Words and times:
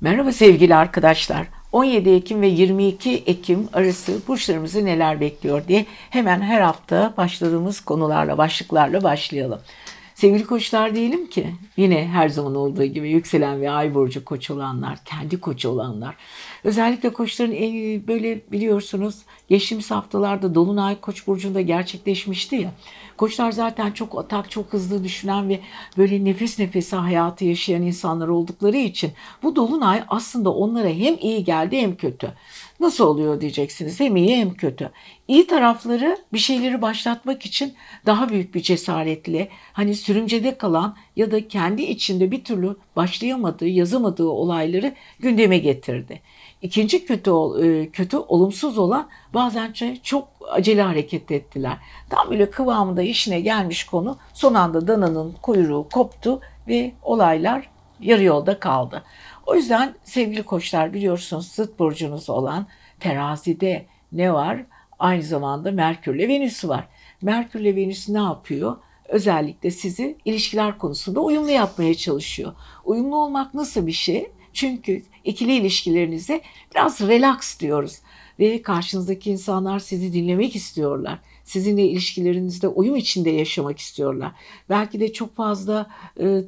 Merhaba 0.00 0.32
sevgili 0.32 0.74
arkadaşlar. 0.74 1.46
17 1.72 2.10
Ekim 2.10 2.40
ve 2.40 2.46
22 2.46 3.10
Ekim 3.26 3.68
arası 3.72 4.20
burçlarımızı 4.28 4.84
neler 4.84 5.20
bekliyor 5.20 5.68
diye 5.68 5.86
hemen 6.10 6.40
her 6.40 6.60
hafta 6.60 7.14
başladığımız 7.16 7.80
konularla, 7.80 8.38
başlıklarla 8.38 9.02
başlayalım. 9.02 9.60
Sevgili 10.14 10.46
koçlar 10.46 10.94
diyelim 10.94 11.26
ki 11.26 11.46
yine 11.76 12.08
her 12.08 12.28
zaman 12.28 12.54
olduğu 12.54 12.84
gibi 12.84 13.10
yükselen 13.10 13.60
ve 13.60 13.70
ay 13.70 13.94
burcu 13.94 14.24
koç 14.24 14.50
olanlar, 14.50 14.98
kendi 15.04 15.40
koç 15.40 15.66
olanlar. 15.66 16.14
Özellikle 16.64 17.12
koçların 17.12 17.52
en, 17.52 18.06
böyle 18.06 18.40
biliyorsunuz 18.52 19.14
geçtiğimiz 19.48 19.90
haftalarda 19.90 20.54
Dolunay 20.54 21.00
Koç 21.00 21.26
burcunda 21.26 21.60
gerçekleşmişti 21.60 22.56
ya. 22.56 22.70
Koçlar 23.16 23.52
zaten 23.52 23.92
çok 23.92 24.18
atak, 24.18 24.50
çok 24.50 24.72
hızlı 24.72 25.04
düşünen 25.04 25.48
ve 25.48 25.60
böyle 25.98 26.24
nefes 26.24 26.58
nefese 26.58 26.96
hayatı 26.96 27.44
yaşayan 27.44 27.82
insanlar 27.82 28.28
oldukları 28.28 28.76
için 28.76 29.12
bu 29.42 29.56
dolunay 29.56 30.02
aslında 30.08 30.54
onlara 30.54 30.88
hem 30.88 31.16
iyi 31.20 31.44
geldi 31.44 31.80
hem 31.80 31.96
kötü. 31.96 32.32
Nasıl 32.80 33.06
oluyor 33.06 33.40
diyeceksiniz. 33.40 34.00
Hem 34.00 34.16
iyi 34.16 34.36
hem 34.36 34.54
kötü. 34.54 34.90
İyi 35.28 35.46
tarafları 35.46 36.18
bir 36.32 36.38
şeyleri 36.38 36.82
başlatmak 36.82 37.46
için 37.46 37.74
daha 38.06 38.28
büyük 38.28 38.54
bir 38.54 38.62
cesaretle 38.62 39.48
hani 39.72 39.94
sürümcede 39.94 40.58
kalan 40.58 40.96
ya 41.16 41.30
da 41.30 41.48
kendi 41.48 41.82
içinde 41.82 42.30
bir 42.30 42.44
türlü 42.44 42.76
başlayamadığı, 42.96 43.68
yazamadığı 43.68 44.28
olayları 44.28 44.94
gündeme 45.20 45.58
getirdi. 45.58 46.20
İkinci 46.64 47.06
kötü 47.06 47.30
e, 47.62 47.90
kötü 47.90 48.16
olumsuz 48.16 48.78
olan 48.78 49.08
bazen 49.34 49.74
çok 50.02 50.28
acele 50.50 50.82
hareket 50.82 51.30
ettiler. 51.30 51.78
Tam 52.10 52.30
böyle 52.30 52.50
kıvamında 52.50 53.02
işine 53.02 53.40
gelmiş 53.40 53.84
konu 53.84 54.18
son 54.32 54.54
anda 54.54 54.88
dananın 54.88 55.34
kuyruğu 55.42 55.88
koptu 55.92 56.40
ve 56.68 56.92
olaylar 57.02 57.70
yarı 58.00 58.22
yolda 58.22 58.60
kaldı. 58.60 59.02
O 59.46 59.54
yüzden 59.54 59.94
sevgili 60.04 60.42
koçlar 60.42 60.92
biliyorsunuz 60.92 61.52
zıt 61.52 61.78
burcunuz 61.78 62.30
olan 62.30 62.66
terazide 63.00 63.86
ne 64.12 64.32
var? 64.32 64.64
Aynı 64.98 65.22
zamanda 65.22 65.72
Merkür 65.72 66.14
ile 66.14 66.28
Venüs 66.28 66.64
var. 66.64 66.88
Merkür 67.22 67.60
ile 67.60 67.76
Venüs 67.76 68.08
ne 68.08 68.18
yapıyor? 68.18 68.76
Özellikle 69.08 69.70
sizi 69.70 70.18
ilişkiler 70.24 70.78
konusunda 70.78 71.20
uyumlu 71.20 71.50
yapmaya 71.50 71.94
çalışıyor. 71.94 72.52
Uyumlu 72.84 73.16
olmak 73.16 73.54
nasıl 73.54 73.86
bir 73.86 73.92
şey? 73.92 74.30
Çünkü 74.54 75.02
ikili 75.24 75.56
ilişkilerinizde 75.56 76.40
biraz 76.74 77.00
relax 77.00 77.60
diyoruz 77.60 77.98
ve 78.38 78.62
karşınızdaki 78.62 79.30
insanlar 79.30 79.78
sizi 79.78 80.12
dinlemek 80.12 80.56
istiyorlar. 80.56 81.18
Sizinle 81.44 81.84
ilişkilerinizde 81.84 82.68
uyum 82.68 82.96
içinde 82.96 83.30
yaşamak 83.30 83.78
istiyorlar. 83.78 84.32
Belki 84.68 85.00
de 85.00 85.12
çok 85.12 85.36
fazla 85.36 85.90
e, 86.20 86.40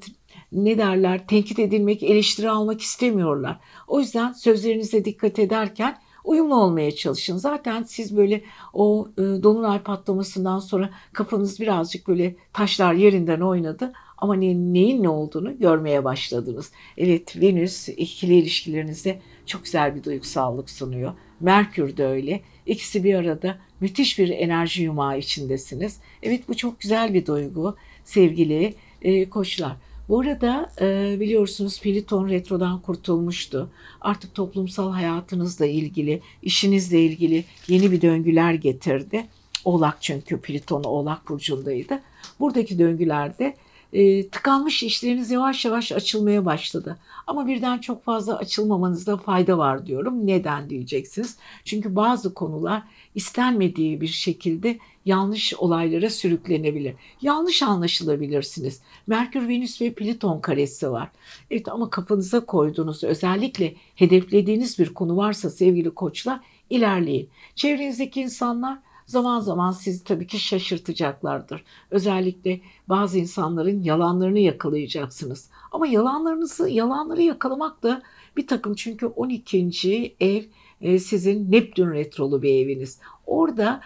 ne 0.52 0.78
derler 0.78 1.26
tenkit 1.26 1.58
edilmek, 1.58 2.02
eleştiri 2.02 2.50
almak 2.50 2.80
istemiyorlar. 2.80 3.60
O 3.88 4.00
yüzden 4.00 4.32
sözlerinize 4.32 5.04
dikkat 5.04 5.38
ederken 5.38 5.98
uyumlu 6.24 6.54
olmaya 6.54 6.94
çalışın. 6.94 7.36
Zaten 7.36 7.82
siz 7.82 8.16
böyle 8.16 8.44
o 8.72 9.08
e, 9.18 9.22
dolunay 9.22 9.82
patlamasından 9.82 10.58
sonra 10.58 10.90
kafanız 11.12 11.60
birazcık 11.60 12.08
böyle 12.08 12.36
taşlar 12.52 12.92
yerinden 12.94 13.40
oynadı 13.40 13.92
ama 14.18 14.34
ne, 14.34 14.54
neyin 14.54 15.02
ne 15.02 15.08
olduğunu 15.08 15.58
görmeye 15.58 16.04
başladınız. 16.04 16.72
Evet 16.96 17.40
Venüs 17.40 17.88
ikili 17.88 18.34
ilişkilerinizde 18.34 19.20
çok 19.46 19.64
güzel 19.64 19.94
bir 19.96 20.04
duygusallık 20.04 20.70
sunuyor. 20.70 21.12
Merkür 21.40 21.96
de 21.96 22.06
öyle. 22.06 22.40
İkisi 22.66 23.04
bir 23.04 23.14
arada 23.14 23.58
müthiş 23.80 24.18
bir 24.18 24.28
enerji 24.28 24.82
yumağı 24.82 25.18
içindesiniz. 25.18 26.00
Evet 26.22 26.48
bu 26.48 26.56
çok 26.56 26.80
güzel 26.80 27.14
bir 27.14 27.26
duygu 27.26 27.76
sevgili 28.04 28.74
e, 29.02 29.28
koçlar. 29.28 29.76
Bu 30.08 30.20
arada 30.20 30.70
e, 30.80 31.16
biliyorsunuz 31.20 31.80
Pliton 31.80 32.28
retrodan 32.28 32.80
kurtulmuştu. 32.80 33.70
Artık 34.00 34.34
toplumsal 34.34 34.92
hayatınızla 34.92 35.66
ilgili, 35.66 36.20
işinizle 36.42 37.00
ilgili 37.00 37.44
yeni 37.68 37.92
bir 37.92 38.02
döngüler 38.02 38.54
getirdi. 38.54 39.26
Oğlak 39.64 39.96
çünkü 40.00 40.40
Pliton 40.40 40.84
Oğlak 40.84 41.28
burcundaydı. 41.28 42.02
Buradaki 42.40 42.78
döngülerde 42.78 43.54
e, 43.92 44.28
tıkanmış 44.28 44.82
işleriniz 44.82 45.30
yavaş 45.30 45.64
yavaş 45.64 45.92
açılmaya 45.92 46.44
başladı. 46.44 46.98
Ama 47.26 47.46
birden 47.46 47.78
çok 47.78 48.04
fazla 48.04 48.36
açılmamanızda 48.36 49.16
fayda 49.16 49.58
var 49.58 49.86
diyorum. 49.86 50.26
Neden 50.26 50.70
diyeceksiniz? 50.70 51.36
Çünkü 51.64 51.96
bazı 51.96 52.34
konular 52.34 52.82
istenmediği 53.14 54.00
bir 54.00 54.06
şekilde 54.06 54.78
yanlış 55.04 55.54
olaylara 55.54 56.10
sürüklenebilir. 56.10 56.94
Yanlış 57.22 57.62
anlaşılabilirsiniz. 57.62 58.80
Merkür, 59.06 59.48
Venüs 59.48 59.80
ve 59.80 59.92
Plüton 59.92 60.40
karesi 60.40 60.90
var. 60.90 61.08
Evet 61.50 61.68
ama 61.68 61.90
kafanıza 61.90 62.46
koyduğunuz 62.46 63.04
özellikle 63.04 63.74
hedeflediğiniz 63.94 64.78
bir 64.78 64.94
konu 64.94 65.16
varsa 65.16 65.50
sevgili 65.50 65.90
koçlar 65.90 66.40
ilerleyin. 66.70 67.28
Çevrenizdeki 67.54 68.20
insanlar 68.20 68.78
zaman 69.06 69.40
zaman 69.40 69.70
sizi 69.70 70.04
tabii 70.04 70.26
ki 70.26 70.38
şaşırtacaklardır. 70.38 71.64
Özellikle 71.90 72.60
bazı 72.88 73.18
insanların 73.18 73.82
yalanlarını 73.82 74.38
yakalayacaksınız. 74.38 75.50
Ama 75.72 75.86
yalanlarınızı, 75.86 76.68
yalanları 76.68 77.22
yakalamak 77.22 77.82
da 77.82 78.02
bir 78.36 78.46
takım 78.46 78.74
çünkü 78.74 79.06
12. 79.06 80.16
ev 80.20 80.42
e, 80.80 80.98
sizin 80.98 81.52
Neptün 81.52 81.90
retrolu 81.90 82.42
bir 82.42 82.64
eviniz. 82.64 82.98
Orada 83.26 83.80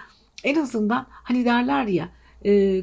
en 0.45 0.55
azından 0.55 1.07
hani 1.11 1.45
derler 1.45 1.87
ya 1.87 2.09
e, 2.45 2.83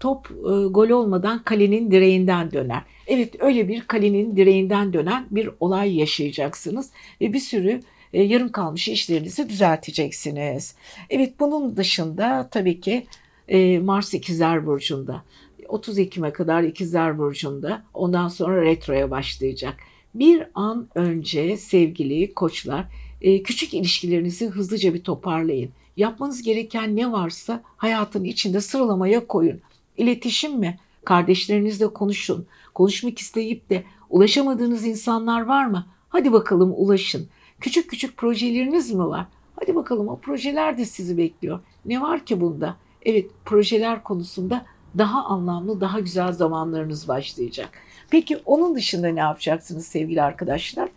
top 0.00 0.30
e, 0.30 0.66
gol 0.66 0.88
olmadan 0.88 1.42
kalenin 1.42 1.90
direğinden 1.90 2.52
döner. 2.52 2.82
Evet 3.06 3.36
öyle 3.40 3.68
bir 3.68 3.80
kalenin 3.80 4.36
direğinden 4.36 4.92
dönen 4.92 5.26
bir 5.30 5.50
olay 5.60 5.98
yaşayacaksınız 5.98 6.90
ve 7.20 7.32
bir 7.32 7.38
sürü 7.38 7.80
e, 8.12 8.22
yarım 8.22 8.52
kalmış 8.52 8.88
işlerinizi 8.88 9.48
düzelteceksiniz. 9.48 10.74
Evet 11.10 11.40
bunun 11.40 11.76
dışında 11.76 12.48
tabii 12.50 12.80
ki 12.80 13.06
e, 13.48 13.78
Mars 13.78 14.14
ikizler 14.14 14.66
burcunda. 14.66 15.24
30 15.68 15.98
Ekim'e 15.98 16.32
kadar 16.32 16.62
ikizler 16.62 17.18
burcunda 17.18 17.84
ondan 17.94 18.28
sonra 18.28 18.62
retroya 18.62 19.10
başlayacak. 19.10 19.76
Bir 20.14 20.46
an 20.54 20.88
önce 20.94 21.56
sevgili 21.56 22.34
koçlar 22.34 22.84
e, 23.20 23.42
küçük 23.42 23.74
ilişkilerinizi 23.74 24.46
hızlıca 24.46 24.94
bir 24.94 25.04
toparlayın. 25.04 25.70
Yapmanız 25.96 26.42
gereken 26.42 26.96
ne 26.96 27.12
varsa 27.12 27.62
hayatın 27.76 28.24
içinde 28.24 28.60
sıralamaya 28.60 29.26
koyun. 29.26 29.60
İletişim 29.96 30.58
mi? 30.58 30.78
Kardeşlerinizle 31.04 31.86
konuşun. 31.86 32.46
Konuşmak 32.74 33.18
isteyip 33.18 33.70
de 33.70 33.84
ulaşamadığınız 34.10 34.86
insanlar 34.86 35.40
var 35.40 35.66
mı? 35.66 35.86
Hadi 36.08 36.32
bakalım 36.32 36.72
ulaşın. 36.76 37.28
Küçük 37.62 37.90
küçük 37.90 38.16
projeleriniz 38.16 38.90
mi 38.90 39.06
var? 39.06 39.26
Hadi 39.60 39.74
bakalım 39.74 40.08
o 40.08 40.18
projeler 40.18 40.78
de 40.78 40.84
sizi 40.84 41.18
bekliyor. 41.18 41.60
Ne 41.84 42.00
var 42.00 42.26
ki 42.26 42.40
bunda? 42.40 42.76
Evet 43.02 43.30
projeler 43.44 44.02
konusunda 44.02 44.66
daha 44.98 45.24
anlamlı, 45.24 45.80
daha 45.80 46.00
güzel 46.00 46.32
zamanlarınız 46.32 47.08
başlayacak. 47.08 47.70
Peki 48.10 48.36
onun 48.36 48.74
dışında 48.74 49.08
ne 49.08 49.20
yapacaksınız 49.20 49.86
sevgili 49.86 50.22
arkadaşlar? 50.22 50.88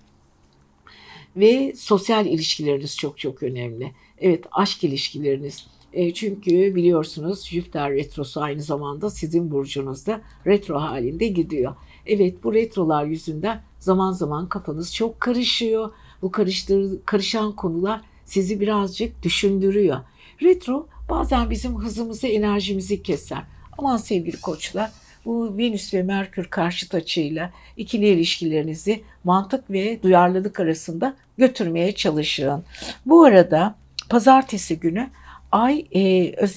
Ve 1.36 1.74
sosyal 1.76 2.26
ilişkileriniz 2.26 2.98
çok 2.98 3.18
çok 3.18 3.44
önemli. 3.44 3.92
Evet 4.18 4.46
aşk 4.52 4.84
ilişkileriniz. 4.84 5.68
E, 5.94 6.14
çünkü 6.14 6.76
biliyorsunuz 6.76 7.48
Jüpiter 7.48 7.92
retrosu 7.92 8.42
aynı 8.42 8.62
zamanda 8.62 9.10
sizin 9.10 9.52
burcunuzda 9.52 10.22
retro 10.48 10.80
halinde 10.80 11.28
gidiyor. 11.28 11.76
Evet 12.06 12.44
bu 12.44 12.54
retrolar 12.54 13.06
yüzünden 13.06 13.64
zaman 13.80 14.12
zaman 14.12 14.50
kafanız 14.50 14.96
çok 14.96 15.20
karışıyor 15.20 15.92
bu 16.22 16.32
karıştır, 16.32 16.92
karışan 17.06 17.52
konular 17.52 18.02
sizi 18.26 18.60
birazcık 18.60 19.24
düşündürüyor. 19.24 20.00
Retro 20.42 20.88
bazen 21.10 21.50
bizim 21.50 21.76
hızımızı, 21.76 22.28
enerjimizi 22.28 23.04
keser. 23.04 23.44
Aman 23.78 23.98
sevgili 23.98 24.42
koçlar 24.42 24.92
bu 25.26 25.58
Venüs 25.58 25.94
ve 25.94 26.04
Merkür 26.04 26.46
karşıt 26.46 26.96
açıyla 26.96 27.52
ikili 27.78 28.08
ilişkilerinizi 28.08 29.04
mantık 29.24 29.72
ve 29.72 30.04
duyarlılık 30.04 30.60
arasında 30.60 31.16
götürmeye 31.38 31.96
çalışın. 31.96 32.64
Bu 33.06 33.24
arada 33.24 33.76
pazartesi 34.10 34.80
günü 34.80 35.10
Ay 35.52 35.86
e, 35.92 36.02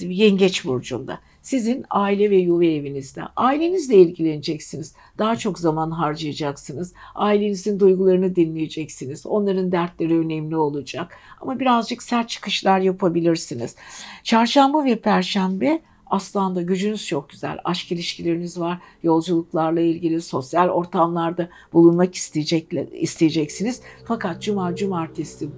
Yengeç 0.01 0.65
Burcu'nda 0.65 1.19
sizin 1.49 1.85
aile 1.89 2.29
ve 2.29 2.37
yuva 2.37 2.65
evinizde. 2.65 3.21
Ailenizle 3.35 3.95
ilgileneceksiniz. 3.95 4.93
Daha 5.17 5.35
çok 5.35 5.59
zaman 5.59 5.91
harcayacaksınız. 5.91 6.93
Ailenizin 7.15 7.79
duygularını 7.79 8.35
dinleyeceksiniz. 8.35 9.25
Onların 9.25 9.71
dertleri 9.71 10.17
önemli 10.17 10.55
olacak. 10.55 11.17
Ama 11.41 11.59
birazcık 11.59 12.03
sert 12.03 12.29
çıkışlar 12.29 12.79
yapabilirsiniz. 12.79 13.75
Çarşamba 14.23 14.85
ve 14.85 14.99
perşembe 14.99 15.81
Aslan'da 16.05 16.61
gücünüz 16.61 17.07
çok 17.07 17.29
güzel. 17.29 17.57
Aşk 17.63 17.91
ilişkileriniz 17.91 18.59
var. 18.59 18.77
Yolculuklarla 19.03 19.81
ilgili 19.81 20.21
sosyal 20.21 20.69
ortamlarda 20.69 21.49
bulunmak 21.73 22.15
isteyecek, 22.15 22.67
isteyeceksiniz. 22.93 23.81
Fakat 24.05 24.41
cuma, 24.41 24.75
cumartesi, 24.75 25.49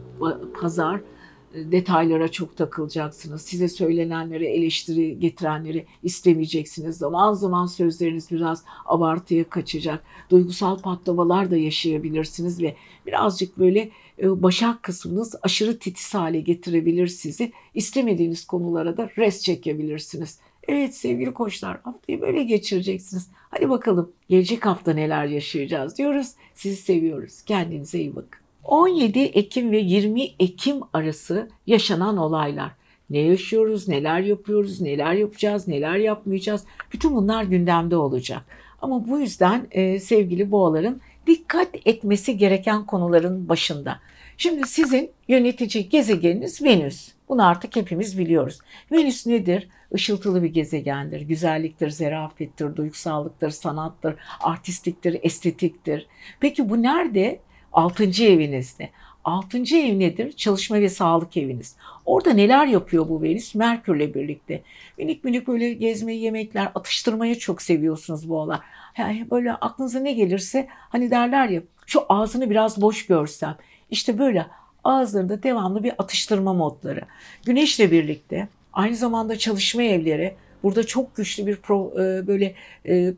pazar 0.62 1.02
detaylara 1.54 2.32
çok 2.32 2.58
takılacaksınız. 2.58 3.42
Size 3.42 3.68
söylenenleri, 3.68 4.46
eleştiri 4.46 5.20
getirenleri 5.20 5.86
istemeyeceksiniz. 6.04 6.98
Zaman 6.98 7.34
zaman 7.34 7.66
sözleriniz 7.66 8.32
biraz 8.32 8.64
abartıya 8.86 9.50
kaçacak. 9.50 10.04
Duygusal 10.30 10.82
patlamalar 10.82 11.52
da 11.52 11.58
yaşayabilirsiniz 11.58 12.62
ve 12.62 12.76
birazcık 13.06 13.60
böyle 13.60 13.90
e, 14.22 14.44
başak 14.44 14.84
kısmınız 14.84 15.36
aşırı 15.42 15.80
titiz 15.80 16.14
hale 16.14 16.42
getirebilir 16.42 17.08
sizi. 17.08 17.52
İstemediğiniz 17.74 18.46
konulara 18.46 18.98
da 18.98 19.10
res 19.18 19.42
çekebilirsiniz. 19.42 20.40
Evet 20.68 20.96
sevgili 20.96 21.34
koçlar 21.34 21.82
haftayı 21.84 22.22
böyle 22.22 22.44
geçireceksiniz. 22.44 23.30
Hadi 23.50 23.70
bakalım 23.70 24.12
gelecek 24.30 24.66
hafta 24.66 24.94
neler 24.94 25.26
yaşayacağız 25.26 25.98
diyoruz. 25.98 26.28
Sizi 26.54 26.76
seviyoruz. 26.76 27.42
Kendinize 27.42 28.00
iyi 28.00 28.16
bakın. 28.16 28.41
17 28.64 29.20
Ekim 29.20 29.72
ve 29.72 29.78
20 29.78 30.24
Ekim 30.40 30.80
arası 30.94 31.50
yaşanan 31.68 32.18
olaylar. 32.18 32.72
Ne 33.10 33.20
yaşıyoruz, 33.20 33.88
neler 33.88 34.20
yapıyoruz, 34.20 34.82
neler 34.82 35.14
yapacağız, 35.14 35.68
neler 35.68 35.96
yapmayacağız. 35.96 36.64
Bütün 36.94 37.16
bunlar 37.16 37.44
gündemde 37.44 37.96
olacak. 37.96 38.42
Ama 38.82 39.08
bu 39.08 39.20
yüzden 39.20 39.68
e, 39.72 40.00
sevgili 40.00 40.52
boğaların 40.52 41.02
dikkat 41.28 41.68
etmesi 41.86 42.38
gereken 42.38 42.86
konuların 42.86 43.50
başında. 43.50 44.00
Şimdi 44.38 44.68
sizin 44.68 45.12
yönetici 45.28 45.90
gezegeniniz 45.90 46.64
Venüs. 46.64 47.12
Bunu 47.30 47.48
artık 47.48 47.76
hepimiz 47.76 48.18
biliyoruz. 48.18 48.60
Venüs 48.92 49.28
nedir? 49.28 49.70
Işıltılı 49.96 50.44
bir 50.44 50.50
gezegendir. 50.50 51.22
Güzelliktir, 51.22 51.90
zerafettir, 51.90 52.76
duygusallıktır, 52.76 53.50
sanattır, 53.50 54.16
artistiktir, 54.40 55.20
estetiktir. 55.24 56.08
Peki 56.40 56.70
bu 56.70 56.82
nerede? 56.82 57.40
Altıncı 57.72 58.26
evinizde. 58.26 58.90
Altıncı 59.24 59.78
ev 59.78 60.00
nedir? 60.00 60.32
Çalışma 60.32 60.80
ve 60.80 60.90
sağlık 60.90 61.38
eviniz. 61.38 61.76
Orada 62.06 62.34
neler 62.34 62.68
yapıyor 62.68 63.10
bu 63.10 63.22
Venüs? 63.22 63.56
Merkürle 63.56 64.14
birlikte. 64.14 64.62
Minik 64.98 65.24
minik 65.24 65.48
böyle 65.48 65.74
gezmeyi, 65.74 66.22
yemekler, 66.22 66.72
atıştırmayı 66.76 67.40
çok 67.40 67.62
seviyorsunuz 67.62 68.30
bu 68.30 68.38
olar. 68.38 68.60
Yani 68.98 69.28
böyle 69.32 69.54
aklınıza 69.54 70.00
ne 70.00 70.14
gelirse 70.14 70.68
hani 70.70 71.12
derler 71.12 71.50
ya 71.50 71.62
şu 71.86 72.04
ağzını 72.10 72.50
biraz 72.50 72.82
boş 72.82 73.08
görsem. 73.08 73.58
İşte 73.90 74.20
böyle 74.20 74.46
ağızlarında 74.84 75.44
devamlı 75.44 75.84
bir 75.84 75.94
atıştırma 75.98 76.54
modları. 76.54 77.02
Güneşle 77.46 77.92
birlikte 77.92 78.48
aynı 78.74 78.96
zamanda 78.96 79.38
çalışma 79.38 79.84
evleri 79.84 80.36
burada 80.64 80.84
çok 80.84 81.16
güçlü 81.16 81.48
bir 81.48 81.56
pro, 81.56 81.94
e, 81.96 82.28
böyle 82.28 82.56
e, 82.88 83.14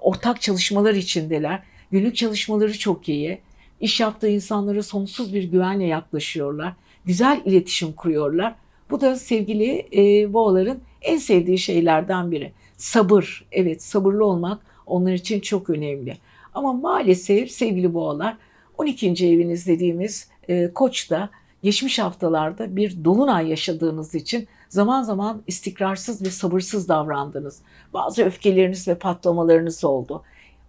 ortak 0.00 0.40
çalışmalar 0.40 0.94
içindeler. 0.94 1.62
Günlük 1.92 2.16
çalışmaları 2.16 2.78
çok 2.78 3.08
iyi. 3.08 3.40
İş 3.80 4.00
yaptığı 4.00 4.28
insanlara 4.28 4.82
sonsuz 4.82 5.34
bir 5.34 5.44
güvenle 5.44 5.86
yaklaşıyorlar. 5.86 6.72
Güzel 7.04 7.42
iletişim 7.44 7.92
kuruyorlar. 7.92 8.54
Bu 8.90 9.00
da 9.00 9.16
sevgili 9.16 9.88
e, 9.96 10.32
boğaların 10.32 10.78
en 11.02 11.18
sevdiği 11.18 11.58
şeylerden 11.58 12.30
biri. 12.30 12.52
Sabır. 12.76 13.46
Evet 13.52 13.82
sabırlı 13.82 14.24
olmak 14.24 14.62
onlar 14.86 15.12
için 15.12 15.40
çok 15.40 15.70
önemli. 15.70 16.16
Ama 16.54 16.72
maalesef 16.72 17.50
sevgili 17.50 17.94
boğalar 17.94 18.36
12. 18.78 19.08
eviniz 19.26 19.66
dediğimiz 19.66 20.28
e, 20.48 20.72
koçta 20.72 21.30
geçmiş 21.62 21.98
haftalarda 21.98 22.76
bir 22.76 23.04
dolunay 23.04 23.48
yaşadığınız 23.48 24.14
için 24.14 24.48
zaman 24.68 25.02
zaman 25.02 25.42
istikrarsız 25.46 26.22
ve 26.22 26.30
sabırsız 26.30 26.88
davrandınız. 26.88 27.62
Bazı 27.94 28.24
öfkeleriniz 28.24 28.88
ve 28.88 28.94
patlamalarınız 28.94 29.84
oldu. 29.84 30.22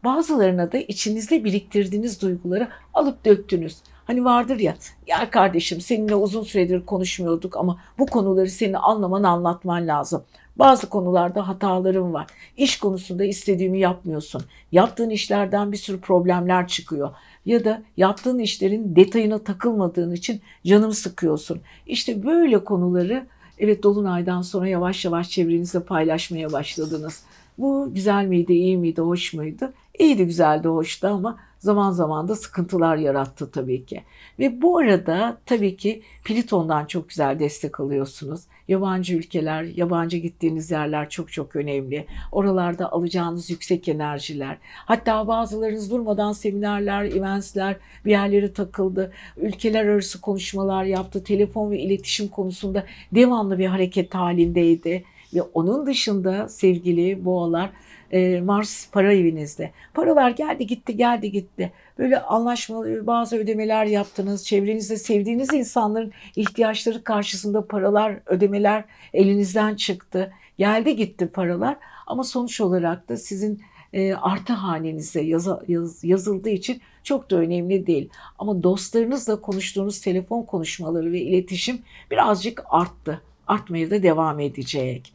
Bazılarına 0.03 0.71
da 0.71 0.77
içinizde 0.77 1.43
biriktirdiğiniz 1.43 2.21
duyguları 2.21 2.67
alıp 2.93 3.25
döktünüz. 3.25 3.77
Hani 4.05 4.25
vardır 4.25 4.59
ya, 4.59 4.75
ya 5.07 5.29
kardeşim 5.29 5.81
seninle 5.81 6.15
uzun 6.15 6.43
süredir 6.43 6.85
konuşmuyorduk 6.85 7.57
ama 7.57 7.77
bu 7.99 8.05
konuları 8.05 8.49
senin 8.49 8.73
anlaman 8.73 9.23
anlatman 9.23 9.87
lazım. 9.87 10.23
Bazı 10.55 10.89
konularda 10.89 11.47
hatalarım 11.47 12.13
var. 12.13 12.27
İş 12.57 12.79
konusunda 12.79 13.23
istediğimi 13.23 13.79
yapmıyorsun. 13.79 14.41
Yaptığın 14.71 15.09
işlerden 15.09 15.71
bir 15.71 15.77
sürü 15.77 16.01
problemler 16.01 16.67
çıkıyor. 16.67 17.09
Ya 17.45 17.65
da 17.65 17.81
yaptığın 17.97 18.39
işlerin 18.39 18.95
detayına 18.95 19.39
takılmadığın 19.39 20.11
için 20.11 20.41
canımı 20.65 20.93
sıkıyorsun. 20.93 21.61
İşte 21.87 22.23
böyle 22.25 22.63
konuları 22.63 23.27
evet 23.59 23.83
Dolunay'dan 23.83 24.41
sonra 24.41 24.67
yavaş 24.67 25.05
yavaş 25.05 25.29
çevrenizde 25.29 25.83
paylaşmaya 25.83 26.51
başladınız. 26.51 27.23
Bu 27.57 27.93
güzel 27.93 28.25
miydi, 28.25 28.53
iyi 28.53 28.77
miydi, 28.77 29.01
hoş 29.01 29.33
muydu? 29.33 29.73
İyiydi, 29.99 30.25
güzeldi, 30.25 30.67
hoştu 30.67 31.07
ama 31.07 31.37
zaman 31.59 31.91
zaman 31.91 32.27
da 32.27 32.35
sıkıntılar 32.35 32.97
yarattı 32.97 33.51
tabii 33.51 33.85
ki. 33.85 34.03
Ve 34.39 34.61
bu 34.61 34.77
arada 34.77 35.37
tabii 35.45 35.77
ki 35.77 36.01
Pliton'dan 36.23 36.85
çok 36.85 37.09
güzel 37.09 37.39
destek 37.39 37.79
alıyorsunuz. 37.79 38.41
Yabancı 38.67 39.15
ülkeler, 39.15 39.63
yabancı 39.63 40.17
gittiğiniz 40.17 40.71
yerler 40.71 41.09
çok 41.09 41.31
çok 41.31 41.55
önemli. 41.55 42.05
Oralarda 42.31 42.91
alacağınız 42.91 43.49
yüksek 43.49 43.87
enerjiler. 43.87 44.57
Hatta 44.85 45.27
bazılarınız 45.27 45.91
durmadan 45.91 46.31
seminerler, 46.31 47.03
eventsler 47.05 47.77
bir 48.05 48.11
yerlere 48.11 48.53
takıldı. 48.53 49.11
Ülkeler 49.37 49.85
arası 49.85 50.21
konuşmalar 50.21 50.83
yaptı. 50.83 51.23
Telefon 51.23 51.71
ve 51.71 51.79
iletişim 51.79 52.27
konusunda 52.27 52.85
devamlı 53.11 53.59
bir 53.59 53.65
hareket 53.65 54.15
halindeydi. 54.15 55.03
Ve 55.33 55.41
onun 55.41 55.85
dışında 55.85 56.49
sevgili 56.49 57.25
boğalar 57.25 57.69
e, 58.11 58.41
Mars 58.41 58.89
para 58.91 59.13
evinizde. 59.13 59.71
Paralar 59.93 60.29
geldi 60.29 60.67
gitti 60.67 60.97
geldi 60.97 61.31
gitti. 61.31 61.71
Böyle 61.97 62.21
anlaşmalı 62.21 63.07
bazı 63.07 63.37
ödemeler 63.37 63.85
yaptınız. 63.85 64.45
Çevrenizde 64.45 64.97
sevdiğiniz 64.97 65.53
insanların 65.53 66.11
ihtiyaçları 66.35 67.03
karşısında 67.03 67.67
paralar, 67.67 68.19
ödemeler 68.25 68.83
elinizden 69.13 69.75
çıktı. 69.75 70.33
Geldi 70.57 70.95
gitti 70.95 71.27
paralar 71.27 71.77
ama 72.07 72.23
sonuç 72.23 72.61
olarak 72.61 73.09
da 73.09 73.17
sizin 73.17 73.61
e, 73.93 74.13
artı 74.13 74.53
hanenize 74.53 75.21
yaz, 75.21 75.47
yaz, 75.67 76.03
yazıldığı 76.03 76.49
için 76.49 76.81
çok 77.03 77.31
da 77.31 77.35
önemli 77.35 77.87
değil. 77.87 78.09
Ama 78.39 78.63
dostlarınızla 78.63 79.41
konuştuğunuz 79.41 80.01
telefon 80.01 80.43
konuşmaları 80.43 81.11
ve 81.11 81.19
iletişim 81.21 81.81
birazcık 82.11 82.63
arttı. 82.69 83.21
Artmaya 83.47 83.91
da 83.91 84.03
devam 84.03 84.39
edecek. 84.39 85.13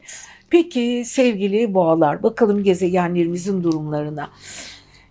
Peki 0.55 1.03
sevgili 1.05 1.73
boğalar 1.73 2.23
bakalım 2.23 2.63
gezegenlerimizin 2.63 3.63
durumlarına. 3.63 4.29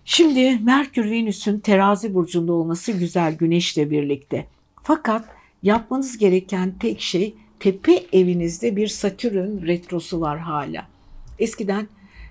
Şimdi 0.05 0.59
Merkür 0.59 1.11
Venüs'ün 1.11 1.59
terazi 1.59 2.13
burcunda 2.13 2.53
olması 2.53 2.91
güzel 2.91 3.35
güneşle 3.35 3.91
birlikte. 3.91 4.45
Fakat 4.83 5.25
yapmanız 5.63 6.17
gereken 6.17 6.73
tek 6.79 7.01
şey 7.01 7.35
tepe 7.59 8.03
evinizde 8.13 8.75
bir 8.75 8.87
Satürn 8.87 9.67
retrosu 9.67 10.21
var 10.21 10.39
hala. 10.39 10.87
Eskiden 11.39 11.87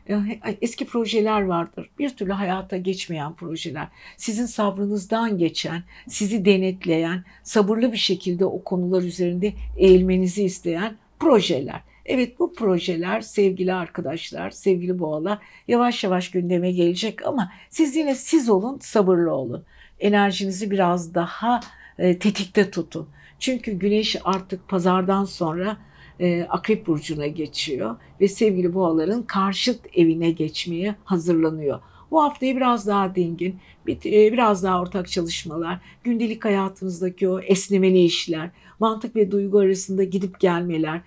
e, 0.09 0.17
eski 0.63 0.87
projeler 0.87 1.43
vardır. 1.43 1.91
Bir 1.99 2.11
türlü 2.11 2.33
hayata 2.33 2.77
geçmeyen 2.77 3.35
projeler. 3.35 3.89
Sizin 4.17 4.47
sabrınızdan 4.47 5.39
geçen, 5.39 5.83
sizi 6.09 6.45
denetleyen, 6.45 7.25
sabırlı 7.43 7.93
bir 7.93 7.99
şekilde 7.99 8.45
o 8.45 8.65
konular 8.65 9.03
üzerinde 9.03 9.53
eğilmenizi 9.77 10.45
isteyen 10.45 10.97
projeler. 11.19 11.81
Evet 12.07 12.39
bu 12.39 12.53
projeler 12.53 13.21
sevgili 13.21 13.75
arkadaşlar, 13.75 14.51
sevgili 14.51 14.99
boğalar 14.99 15.39
yavaş 15.69 16.05
yavaş 16.05 16.31
gündeme 16.31 16.73
gelecek 16.73 17.27
ama 17.27 17.53
siz 17.71 17.97
yine 17.97 18.15
siz 18.15 18.51
olun, 18.51 18.79
sabırlı 18.81 19.35
olun. 19.35 19.65
Enerjinizi 20.01 20.71
biraz 20.71 21.15
daha 21.15 21.61
e, 21.99 22.19
tetikte 22.19 22.71
tutun. 22.71 23.09
Çünkü 23.39 23.73
güneş 23.73 24.17
artık 24.25 24.69
pazardan 24.69 25.25
sonra 25.25 25.77
e, 26.21 26.43
Akrep 26.43 26.87
Burcu'na 26.87 27.27
geçiyor 27.27 27.97
ve 28.21 28.29
sevgili 28.29 28.75
boğaların 28.75 29.23
karşıt 29.23 29.81
evine 29.95 30.31
geçmeye 30.31 30.95
hazırlanıyor. 31.05 31.81
Bu 32.11 32.23
haftayı 32.23 32.57
biraz 32.57 32.87
daha 32.87 33.15
dingin, 33.15 33.61
e, 33.89 34.33
biraz 34.33 34.63
daha 34.63 34.81
ortak 34.81 35.09
çalışmalar, 35.09 35.81
gündelik 36.05 36.45
hayatınızdaki 36.45 37.29
o 37.29 37.41
esnemeli 37.41 38.05
işler, 38.05 38.51
mantık 38.81 39.17
ve 39.17 39.31
duygu 39.31 39.59
arasında 39.59 40.05
gidip 40.05 40.41
gelmeler, 40.41 41.01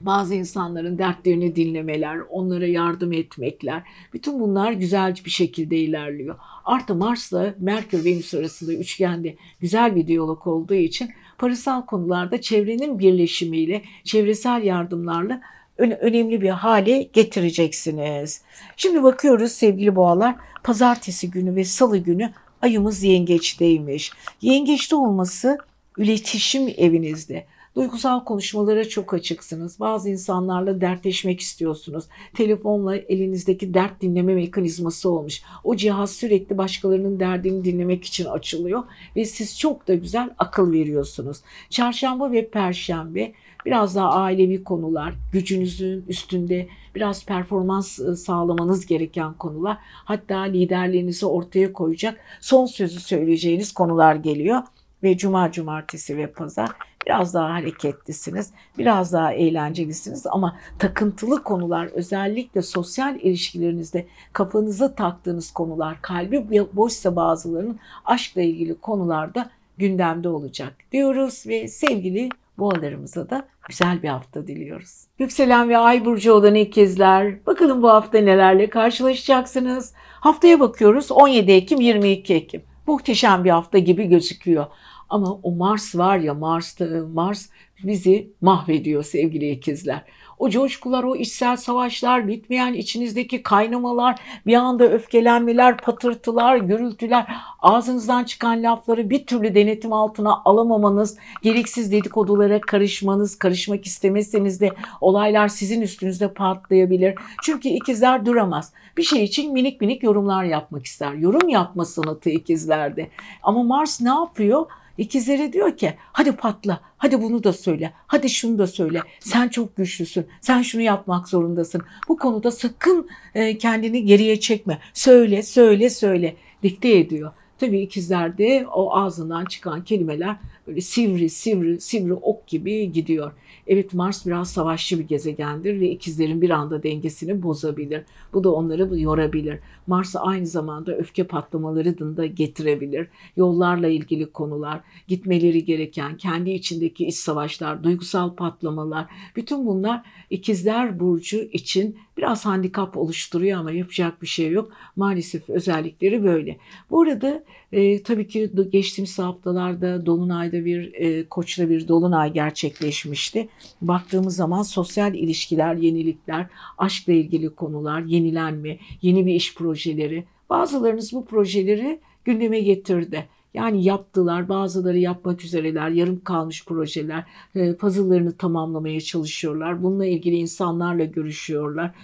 bazı 0.00 0.34
insanların 0.34 0.98
dertlerini 0.98 1.56
dinlemeler, 1.56 2.18
onlara 2.30 2.66
yardım 2.66 3.12
etmekler, 3.12 3.82
bütün 4.12 4.40
bunlar 4.40 4.72
güzel 4.72 5.14
bir 5.24 5.30
şekilde 5.30 5.76
ilerliyor. 5.76 6.36
Artı 6.64 6.94
Mars'la 6.94 7.54
Merkür 7.58 8.04
Venüs 8.04 8.34
arasında 8.34 8.72
üçgende 8.72 9.34
güzel 9.60 9.96
bir 9.96 10.06
diyalog 10.06 10.46
olduğu 10.46 10.74
için 10.74 11.10
parasal 11.38 11.86
konularda 11.86 12.40
çevrenin 12.40 12.98
birleşimiyle, 12.98 13.82
çevresel 14.04 14.62
yardımlarla 14.62 15.40
önemli 15.78 16.40
bir 16.40 16.48
hale 16.48 17.02
getireceksiniz. 17.02 18.42
Şimdi 18.76 19.02
bakıyoruz 19.02 19.52
sevgili 19.52 19.96
boğalar, 19.96 20.34
pazartesi 20.62 21.30
günü 21.30 21.56
ve 21.56 21.64
salı 21.64 21.98
günü 21.98 22.30
ayımız 22.62 23.02
yengeçteymiş. 23.02 24.12
Yengeçte 24.42 24.96
olması 24.96 25.58
iletişim 25.98 26.74
evinizde 26.76 27.46
Duygusal 27.76 28.24
konuşmalara 28.24 28.88
çok 28.88 29.14
açıksınız. 29.14 29.80
Bazı 29.80 30.10
insanlarla 30.10 30.80
dertleşmek 30.80 31.40
istiyorsunuz. 31.40 32.04
Telefonla 32.34 32.96
elinizdeki 32.96 33.74
dert 33.74 34.00
dinleme 34.00 34.34
mekanizması 34.34 35.10
olmuş. 35.10 35.42
O 35.64 35.76
cihaz 35.76 36.12
sürekli 36.12 36.58
başkalarının 36.58 37.20
derdini 37.20 37.64
dinlemek 37.64 38.04
için 38.04 38.24
açılıyor 38.24 38.82
ve 39.16 39.24
siz 39.24 39.58
çok 39.58 39.88
da 39.88 39.94
güzel 39.94 40.30
akıl 40.38 40.72
veriyorsunuz. 40.72 41.40
Çarşamba 41.70 42.32
ve 42.32 42.48
perşembe 42.48 43.32
biraz 43.66 43.96
daha 43.96 44.10
ailevi 44.10 44.64
konular, 44.64 45.14
gücünüzün 45.32 46.04
üstünde 46.08 46.68
biraz 46.94 47.26
performans 47.26 47.98
ıı, 47.98 48.16
sağlamanız 48.16 48.86
gereken 48.86 49.34
konular, 49.34 49.78
hatta 50.04 50.38
liderliğinizi 50.40 51.26
ortaya 51.26 51.72
koyacak 51.72 52.20
son 52.40 52.66
sözü 52.66 53.00
söyleyeceğiniz 53.00 53.72
konular 53.72 54.14
geliyor 54.14 54.62
ve 55.02 55.16
cuma, 55.16 55.52
cumartesi 55.52 56.16
ve 56.16 56.26
pazar 56.26 56.70
biraz 57.06 57.34
daha 57.34 57.54
hareketlisiniz, 57.54 58.52
biraz 58.78 59.12
daha 59.12 59.32
eğlencelisiniz 59.32 60.26
ama 60.26 60.56
takıntılı 60.78 61.42
konular 61.42 61.86
özellikle 61.86 62.62
sosyal 62.62 63.16
ilişkilerinizde 63.20 64.06
kafanıza 64.32 64.94
taktığınız 64.94 65.50
konular, 65.50 66.02
kalbi 66.02 66.66
boşsa 66.72 67.16
bazılarının 67.16 67.78
aşkla 68.04 68.42
ilgili 68.42 68.74
konularda 68.80 69.50
gündemde 69.78 70.28
olacak 70.28 70.72
diyoruz 70.92 71.44
ve 71.46 71.68
sevgili 71.68 72.28
boğalarımıza 72.58 73.30
da 73.30 73.46
güzel 73.68 74.02
bir 74.02 74.08
hafta 74.08 74.46
diliyoruz. 74.46 75.04
Yükselen 75.18 75.68
ve 75.68 75.78
ay 75.78 76.04
burcu 76.04 76.32
olan 76.32 76.54
ikizler 76.54 77.46
bakalım 77.46 77.82
bu 77.82 77.88
hafta 77.88 78.18
nelerle 78.18 78.70
karşılaşacaksınız. 78.70 79.94
Haftaya 79.96 80.60
bakıyoruz 80.60 81.12
17 81.12 81.52
Ekim 81.52 81.80
22 81.80 82.34
Ekim. 82.34 82.62
Muhteşem 82.86 83.44
bir 83.44 83.50
hafta 83.50 83.78
gibi 83.78 84.04
gözüküyor. 84.04 84.66
Ama 85.10 85.32
o 85.42 85.50
Mars 85.50 85.96
var 85.96 86.18
ya 86.18 86.34
Mars, 86.34 86.80
Mars 87.14 87.48
bizi 87.84 88.32
mahvediyor 88.40 89.02
sevgili 89.02 89.50
ikizler. 89.50 90.04
O 90.38 90.50
coşkular, 90.50 91.04
o 91.04 91.16
içsel 91.16 91.56
savaşlar, 91.56 92.28
bitmeyen 92.28 92.72
içinizdeki 92.72 93.42
kaynamalar, 93.42 94.20
bir 94.46 94.54
anda 94.54 94.84
öfkelenmeler, 94.84 95.76
patırtılar, 95.76 96.56
gürültüler, 96.56 97.26
ağzınızdan 97.60 98.24
çıkan 98.24 98.62
lafları 98.62 99.10
bir 99.10 99.26
türlü 99.26 99.54
denetim 99.54 99.92
altına 99.92 100.42
alamamanız, 100.44 101.18
gereksiz 101.42 101.92
dedikodulara 101.92 102.60
karışmanız, 102.60 103.38
karışmak 103.38 103.86
istemezseniz 103.86 104.60
de 104.60 104.70
olaylar 105.00 105.48
sizin 105.48 105.80
üstünüzde 105.80 106.32
patlayabilir. 106.32 107.14
Çünkü 107.42 107.68
ikizler 107.68 108.26
duramaz. 108.26 108.72
Bir 108.96 109.02
şey 109.02 109.24
için 109.24 109.52
minik 109.52 109.80
minik 109.80 110.02
yorumlar 110.02 110.44
yapmak 110.44 110.86
ister. 110.86 111.12
Yorum 111.12 111.48
yapma 111.48 111.84
sanatı 111.84 112.30
ikizlerde. 112.30 113.08
Ama 113.42 113.62
Mars 113.62 114.00
ne 114.00 114.08
yapıyor? 114.08 114.66
İkizlere 114.98 115.52
diyor 115.52 115.76
ki 115.76 115.94
hadi 116.12 116.32
patla, 116.32 116.80
hadi 116.98 117.22
bunu 117.22 117.44
da 117.44 117.52
söyle, 117.52 117.92
hadi 118.06 118.30
şunu 118.30 118.58
da 118.58 118.66
söyle. 118.66 119.00
Sen 119.20 119.48
çok 119.48 119.76
güçlüsün, 119.76 120.26
sen 120.40 120.62
şunu 120.62 120.82
yapmak 120.82 121.28
zorundasın. 121.28 121.82
Bu 122.08 122.16
konuda 122.16 122.50
sakın 122.50 123.08
e, 123.34 123.58
kendini 123.58 124.04
geriye 124.04 124.40
çekme. 124.40 124.78
Söyle, 124.94 125.42
söyle, 125.42 125.90
söyle. 125.90 126.36
Dikte 126.62 126.98
ediyor. 126.98 127.32
Tabii 127.58 127.80
ikizlerde 127.80 128.66
o 128.74 128.96
ağzından 128.96 129.44
çıkan 129.44 129.84
kelimeler 129.84 130.36
böyle 130.70 130.80
sivri, 130.80 131.30
sivri, 131.30 131.80
sivri 131.80 132.14
ok 132.14 132.46
gibi 132.46 132.92
gidiyor. 132.92 133.32
Evet 133.66 133.94
Mars 133.94 134.26
biraz 134.26 134.50
savaşçı 134.50 134.98
bir 134.98 135.08
gezegendir 135.08 135.80
ve 135.80 135.90
ikizlerin 135.90 136.42
bir 136.42 136.50
anda 136.50 136.82
dengesini 136.82 137.42
bozabilir. 137.42 138.02
Bu 138.32 138.44
da 138.44 138.54
onları 138.54 138.98
yorabilir. 138.98 139.58
Mars 139.86 140.16
aynı 140.18 140.46
zamanda 140.46 140.96
öfke 140.96 141.24
patlamaları 141.24 142.16
da 142.16 142.26
getirebilir. 142.26 143.08
Yollarla 143.36 143.88
ilgili 143.88 144.32
konular, 144.32 144.80
gitmeleri 145.08 145.64
gereken, 145.64 146.16
kendi 146.16 146.50
içindeki 146.50 147.06
iç 147.06 147.14
savaşlar, 147.14 147.84
duygusal 147.84 148.34
patlamalar, 148.34 149.06
bütün 149.36 149.66
bunlar 149.66 150.02
ikizler 150.30 151.00
burcu 151.00 151.36
için 151.36 151.96
biraz 152.16 152.46
handikap 152.46 152.96
oluşturuyor 152.96 153.58
ama 153.58 153.70
yapacak 153.72 154.22
bir 154.22 154.26
şey 154.26 154.50
yok. 154.50 154.72
Maalesef 154.96 155.50
özellikleri 155.50 156.24
böyle. 156.24 156.56
Bu 156.90 157.02
arada 157.02 157.44
e, 157.72 158.02
tabii 158.02 158.28
ki 158.28 158.50
geçtiğimiz 158.70 159.18
haftalarda 159.18 160.06
Dolunay'da 160.06 160.59
bir 160.64 160.94
e, 160.94 161.28
Koç'ta 161.28 161.70
bir 161.70 161.88
Dolunay 161.88 162.32
gerçekleşmişti. 162.32 163.48
Baktığımız 163.82 164.36
zaman 164.36 164.62
sosyal 164.62 165.14
ilişkiler, 165.14 165.74
yenilikler, 165.74 166.46
aşkla 166.78 167.12
ilgili 167.12 167.54
konular, 167.54 168.02
yenilenme, 168.02 168.78
yeni 169.02 169.26
bir 169.26 169.34
iş 169.34 169.54
projeleri. 169.54 170.24
Bazılarınız 170.50 171.12
bu 171.12 171.24
projeleri 171.24 172.00
gündeme 172.24 172.60
getirdi. 172.60 173.26
Yani 173.54 173.84
yaptılar, 173.84 174.48
bazıları 174.48 174.98
yapmak 174.98 175.44
üzereler, 175.44 175.90
yarım 175.90 176.20
kalmış 176.20 176.64
projeler, 176.64 177.24
e, 177.54 177.76
puzzle'larını 177.76 178.32
tamamlamaya 178.32 179.00
çalışıyorlar. 179.00 179.82
Bununla 179.82 180.06
ilgili 180.06 180.36
insanlarla 180.36 181.04
görüşüyorlar. 181.04 181.94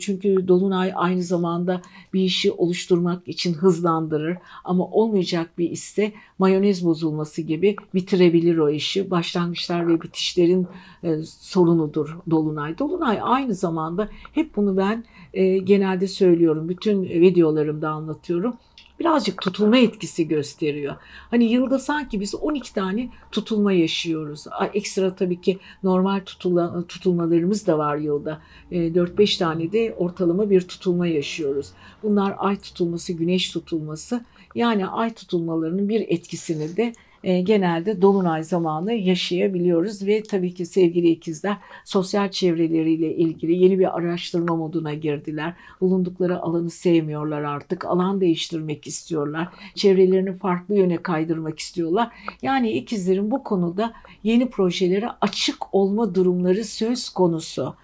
Çünkü 0.00 0.48
Dolunay 0.48 0.92
aynı 0.94 1.22
zamanda 1.22 1.82
bir 2.14 2.20
işi 2.20 2.52
oluşturmak 2.52 3.28
için 3.28 3.54
hızlandırır 3.54 4.36
ama 4.64 4.86
olmayacak 4.86 5.58
bir 5.58 5.70
iste 5.70 6.12
mayonez 6.38 6.84
bozulması 6.84 7.42
gibi 7.42 7.76
bitirebilir 7.94 8.58
o 8.58 8.70
işi. 8.70 9.10
Başlangıçlar 9.10 9.88
ve 9.88 10.02
bitişlerin 10.02 10.66
e, 11.02 11.22
sorunudur 11.22 12.16
Dolunay. 12.30 12.78
Dolunay 12.78 13.18
aynı 13.22 13.54
zamanda 13.54 14.08
hep 14.32 14.56
bunu 14.56 14.76
ben 14.76 15.04
e, 15.34 15.58
genelde 15.58 16.06
söylüyorum. 16.06 16.68
Bütün 16.68 17.02
videolarımda 17.02 17.90
anlatıyorum 17.90 18.54
birazcık 19.00 19.42
tutulma 19.42 19.76
etkisi 19.76 20.28
gösteriyor. 20.28 20.96
Hani 21.30 21.44
yılda 21.44 21.78
sanki 21.78 22.20
biz 22.20 22.34
12 22.34 22.74
tane 22.74 23.08
tutulma 23.32 23.72
yaşıyoruz. 23.72 24.44
Ekstra 24.74 25.16
tabii 25.16 25.40
ki 25.40 25.58
normal 25.82 26.20
tutula, 26.26 26.86
tutulmalarımız 26.88 27.66
da 27.66 27.78
var 27.78 27.96
yılda. 27.96 28.40
4-5 28.72 29.34
e, 29.34 29.38
tane 29.38 29.72
de 29.72 29.94
ortalama 29.98 30.50
bir 30.50 30.60
tutulma 30.60 31.06
yaşıyoruz. 31.06 31.72
Bunlar 32.02 32.34
ay 32.38 32.60
tutulması, 32.60 33.12
güneş 33.12 33.50
tutulması. 33.50 34.24
Yani 34.54 34.86
ay 34.86 35.14
tutulmalarının 35.14 35.88
bir 35.88 36.00
etkisini 36.08 36.76
de 36.76 36.92
genelde 37.22 38.02
dolunay 38.02 38.44
zamanı 38.44 38.92
yaşayabiliyoruz 38.92 40.06
ve 40.06 40.22
tabii 40.22 40.54
ki 40.54 40.66
sevgili 40.66 41.08
ikizler 41.08 41.56
sosyal 41.84 42.30
çevreleriyle 42.30 43.14
ilgili 43.14 43.64
yeni 43.64 43.78
bir 43.78 43.96
araştırma 43.96 44.56
moduna 44.56 44.94
girdiler. 44.94 45.54
Bulundukları 45.80 46.42
alanı 46.42 46.70
sevmiyorlar 46.70 47.42
artık. 47.42 47.84
Alan 47.84 48.20
değiştirmek 48.20 48.86
istiyorlar. 48.86 49.48
Çevrelerini 49.74 50.36
farklı 50.36 50.74
yöne 50.74 50.96
kaydırmak 50.96 51.58
istiyorlar. 51.58 52.08
Yani 52.42 52.70
ikizlerin 52.70 53.30
bu 53.30 53.44
konuda 53.44 53.92
yeni 54.22 54.50
projelere 54.50 55.08
açık 55.20 55.74
olma 55.74 56.14
durumları 56.14 56.64
söz 56.64 57.08
konusu. 57.08 57.74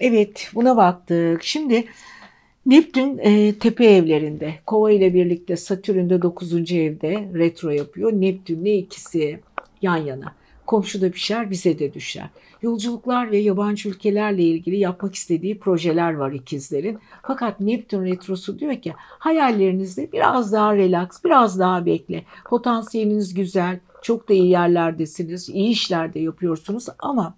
Evet 0.00 0.50
buna 0.54 0.76
baktık. 0.76 1.42
Şimdi 1.42 1.84
Neptün 2.66 3.18
e, 3.18 3.58
tepe 3.58 3.84
evlerinde. 3.84 4.54
Kova 4.66 4.90
ile 4.90 5.14
birlikte 5.14 5.56
Satürn'de 5.56 6.22
9. 6.22 6.52
evde 6.72 7.28
retro 7.34 7.70
yapıyor. 7.70 8.12
Neptün'le 8.12 8.64
ikisi 8.78 9.40
yan 9.82 9.96
yana. 9.96 10.34
Komşuda 10.66 11.10
pişer 11.10 11.50
bize 11.50 11.78
de 11.78 11.94
düşer. 11.94 12.28
Yolculuklar 12.62 13.30
ve 13.30 13.38
yabancı 13.38 13.88
ülkelerle 13.88 14.42
ilgili 14.42 14.76
yapmak 14.76 15.14
istediği 15.14 15.58
projeler 15.58 16.14
var 16.14 16.32
ikizlerin. 16.32 16.98
Fakat 17.22 17.60
Neptün 17.60 18.04
retrosu 18.04 18.58
diyor 18.58 18.74
ki 18.74 18.94
hayallerinizde 18.98 20.12
biraz 20.12 20.52
daha 20.52 20.76
relax, 20.76 21.24
biraz 21.24 21.58
daha 21.58 21.86
bekle. 21.86 22.24
Potansiyeliniz 22.44 23.34
güzel, 23.34 23.78
çok 24.02 24.28
da 24.28 24.34
iyi 24.34 24.50
yerlerdesiniz, 24.50 25.48
iyi 25.48 25.68
işler 25.68 26.14
de 26.14 26.20
yapıyorsunuz 26.20 26.86
ama 26.98 27.36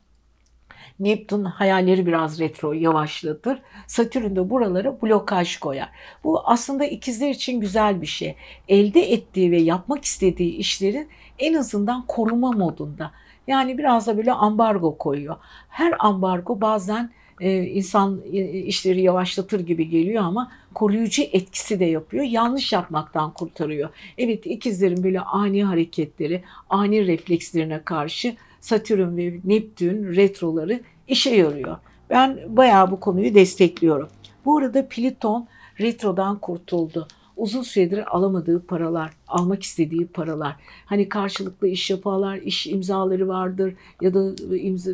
Neptün 1.01 1.45
hayalleri 1.45 2.07
biraz 2.07 2.41
retro 2.41 2.73
yavaşlatır. 2.73 3.59
Satürn 3.87 4.37
de 4.37 4.51
buralara 4.51 5.03
blokaj 5.03 5.57
koyar. 5.57 5.89
Bu 6.25 6.43
aslında 6.45 6.85
ikizler 6.85 7.31
için 7.31 7.61
güzel 7.61 8.03
bir 8.03 8.07
şey. 8.07 8.37
Elde 8.69 9.13
ettiği 9.13 9.51
ve 9.51 9.61
yapmak 9.61 10.05
istediği 10.05 10.57
işlerin 10.57 11.09
en 11.39 11.55
azından 11.55 12.07
koruma 12.07 12.53
modunda. 12.53 13.13
Yani 13.47 13.79
biraz 13.79 14.07
da 14.07 14.17
böyle 14.17 14.33
ambargo 14.33 14.99
koyuyor. 14.99 15.37
Her 15.69 15.95
ambargo 15.99 16.61
bazen 16.61 17.11
e, 17.41 17.63
insan 17.63 18.21
e, 18.33 18.49
işleri 18.49 19.03
yavaşlatır 19.03 19.61
gibi 19.61 19.89
geliyor 19.89 20.25
ama 20.25 20.53
koruyucu 20.75 21.23
etkisi 21.23 21.81
de 21.81 21.85
yapıyor. 21.85 22.25
Yanlış 22.25 22.73
yapmaktan 22.73 23.31
kurtarıyor. 23.31 23.91
Evet 24.19 24.47
ikizlerin 24.47 25.05
böyle 25.05 25.21
ani 25.21 25.65
hareketleri, 25.65 26.43
ani 26.71 27.07
reflekslerine 27.07 27.83
karşı 27.83 28.37
Satürn 28.67 29.17
ve 29.17 29.41
Neptün 29.45 30.17
retroları 30.17 30.81
işe 31.09 31.31
yarıyor. 31.31 31.77
Ben 32.11 32.39
bayağı 32.49 32.91
bu 32.91 33.01
konuyu 33.01 33.35
destekliyorum. 33.35 34.09
Bu 34.45 34.59
arada 34.59 34.89
Pliton 34.89 35.49
retrodan 35.81 36.39
kurtuldu. 36.39 37.09
uzun 37.37 37.63
süredir 37.63 38.17
alamadığı 38.17 38.67
paralar, 38.67 39.11
almak 39.29 39.63
istediği 39.63 40.07
paralar. 40.07 40.57
Hani 40.87 41.09
karşılıklı 41.09 41.69
iş 41.69 41.91
yaparlar, 41.91 42.37
iş 42.37 42.67
imzaları 42.67 43.29
vardır 43.29 43.75
ya 44.01 44.15
da 44.15 44.35
imza, 44.57 44.91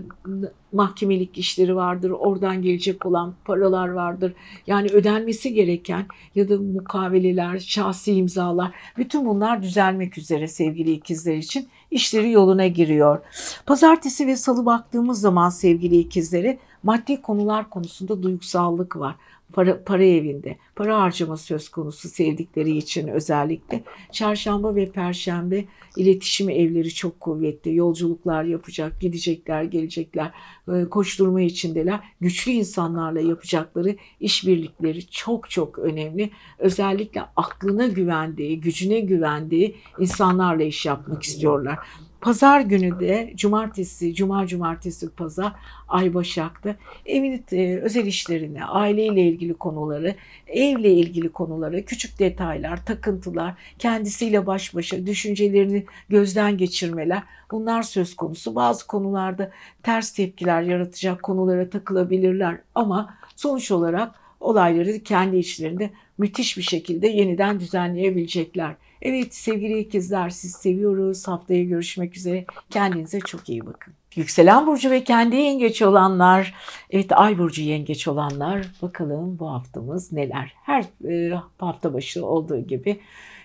mahkemelik 0.73 1.39
işleri 1.39 1.77
vardır. 1.77 2.11
Oradan 2.11 2.63
gelecek 2.63 3.07
olan 3.07 3.35
paralar 3.45 3.89
vardır. 3.89 4.33
Yani 4.67 4.89
ödenmesi 4.89 5.55
gereken 5.55 6.07
ya 6.35 6.49
da 6.49 6.57
mukaveleler, 6.59 7.59
şahsi 7.59 8.13
imzalar 8.13 8.71
bütün 8.97 9.27
bunlar 9.27 9.63
düzelmek 9.63 10.19
üzere 10.19 10.49
sevgili 10.49 10.93
ikizler 10.93 11.37
için 11.37 11.69
işleri 11.93 12.31
yoluna 12.31 12.67
giriyor. 12.67 13.19
Pazartesi 13.67 14.27
ve 14.27 14.37
salı 14.37 14.67
baktığımız 14.67 15.21
zaman 15.21 15.51
sevgili 15.51 15.99
ikizleri 15.99 16.59
maddi 16.83 17.23
konular 17.23 17.71
konusunda 17.71 18.23
duygusallık 18.23 18.97
var 18.97 19.15
para, 19.53 19.85
para 19.85 20.05
evinde, 20.05 20.57
para 20.77 21.01
harcama 21.01 21.37
söz 21.37 21.69
konusu 21.69 22.09
sevdikleri 22.09 22.77
için 22.77 23.09
özellikle. 23.09 23.83
Çarşamba 24.13 24.75
ve 24.75 24.91
perşembe 24.91 25.65
iletişim 25.97 26.51
evleri 26.51 26.95
çok 26.95 27.21
kuvvetli. 27.21 27.75
Yolculuklar 27.75 28.45
yapacak, 28.45 29.01
gidecekler, 29.01 29.63
gelecekler, 29.63 30.31
e, 30.69 30.85
koşturma 30.85 31.41
içindeler. 31.41 32.01
Güçlü 32.21 32.53
insanlarla 32.53 33.21
yapacakları 33.21 33.97
işbirlikleri 34.21 35.07
çok 35.07 35.51
çok 35.51 35.79
önemli. 35.79 36.31
Özellikle 36.59 37.23
aklına 37.37 37.87
güvendiği, 37.87 38.61
gücüne 38.61 39.01
güvendiği 39.01 39.77
insanlarla 39.99 40.63
iş 40.63 40.87
yapmak 40.87 41.23
istiyorlar. 41.23 41.79
Pazar 42.23 42.61
günü 42.61 43.01
de 43.01 43.33
cumartesi, 43.37 44.15
cuma 44.15 44.47
cumartesi 44.47 45.11
pazar 45.11 45.53
Ay 45.89 46.15
Başak'ta 46.15 46.77
evin 47.07 47.45
e, 47.53 47.77
özel 47.77 48.07
işlerini, 48.07 48.65
aileyle 48.65 49.23
ilgili 49.23 49.55
konuları, 49.55 50.15
evle 50.47 50.93
ilgili 50.93 51.29
konuları, 51.29 51.85
küçük 51.85 52.19
detaylar, 52.19 52.85
takıntılar, 52.87 53.55
kendisiyle 53.79 54.47
baş 54.47 54.75
başa 54.75 55.07
düşüncelerini 55.07 55.85
gözden 56.09 56.57
geçirmeler 56.57 57.23
bunlar 57.51 57.83
söz 57.83 58.17
konusu. 58.17 58.55
Bazı 58.55 58.87
konularda 58.87 59.51
ters 59.83 60.13
tepkiler 60.13 60.63
yaratacak 60.63 61.23
konulara 61.23 61.71
takılabilirler 61.71 62.59
ama 62.75 63.15
sonuç 63.37 63.71
olarak 63.71 64.22
olayları 64.43 65.03
kendi 65.03 65.37
içlerinde 65.37 65.91
müthiş 66.19 66.57
bir 66.57 66.63
şekilde 66.63 67.09
yeniden 67.09 67.61
düzenleyebilecekler. 67.61 68.75
Evet 69.03 69.35
sevgili 69.35 69.79
ikizler 69.79 70.31
siz 70.31 70.53
seviyoruz. 70.53 71.29
Haftaya 71.29 71.65
görüşmek 71.65 72.17
üzere. 72.17 72.45
Kendinize 72.71 73.21
çok 73.21 73.49
iyi 73.49 73.67
bakın. 73.67 73.95
Yükselen 74.17 74.67
burcu 74.67 74.91
ve 74.91 75.05
kendi 75.05 75.37
yengeç 75.37 75.83
olanlar, 75.83 76.55
evet 76.91 77.13
ay 77.13 77.39
burcu 77.39 77.63
yengeç 77.63 78.09
olanlar 78.09 78.67
bakalım 78.83 79.39
bu 79.39 79.51
haftamız 79.51 80.13
neler. 80.13 80.55
Her 80.63 80.85
e, 81.09 81.39
hafta 81.59 81.95
başı 81.95 82.27
olduğu 82.27 82.61
gibi 82.67 83.01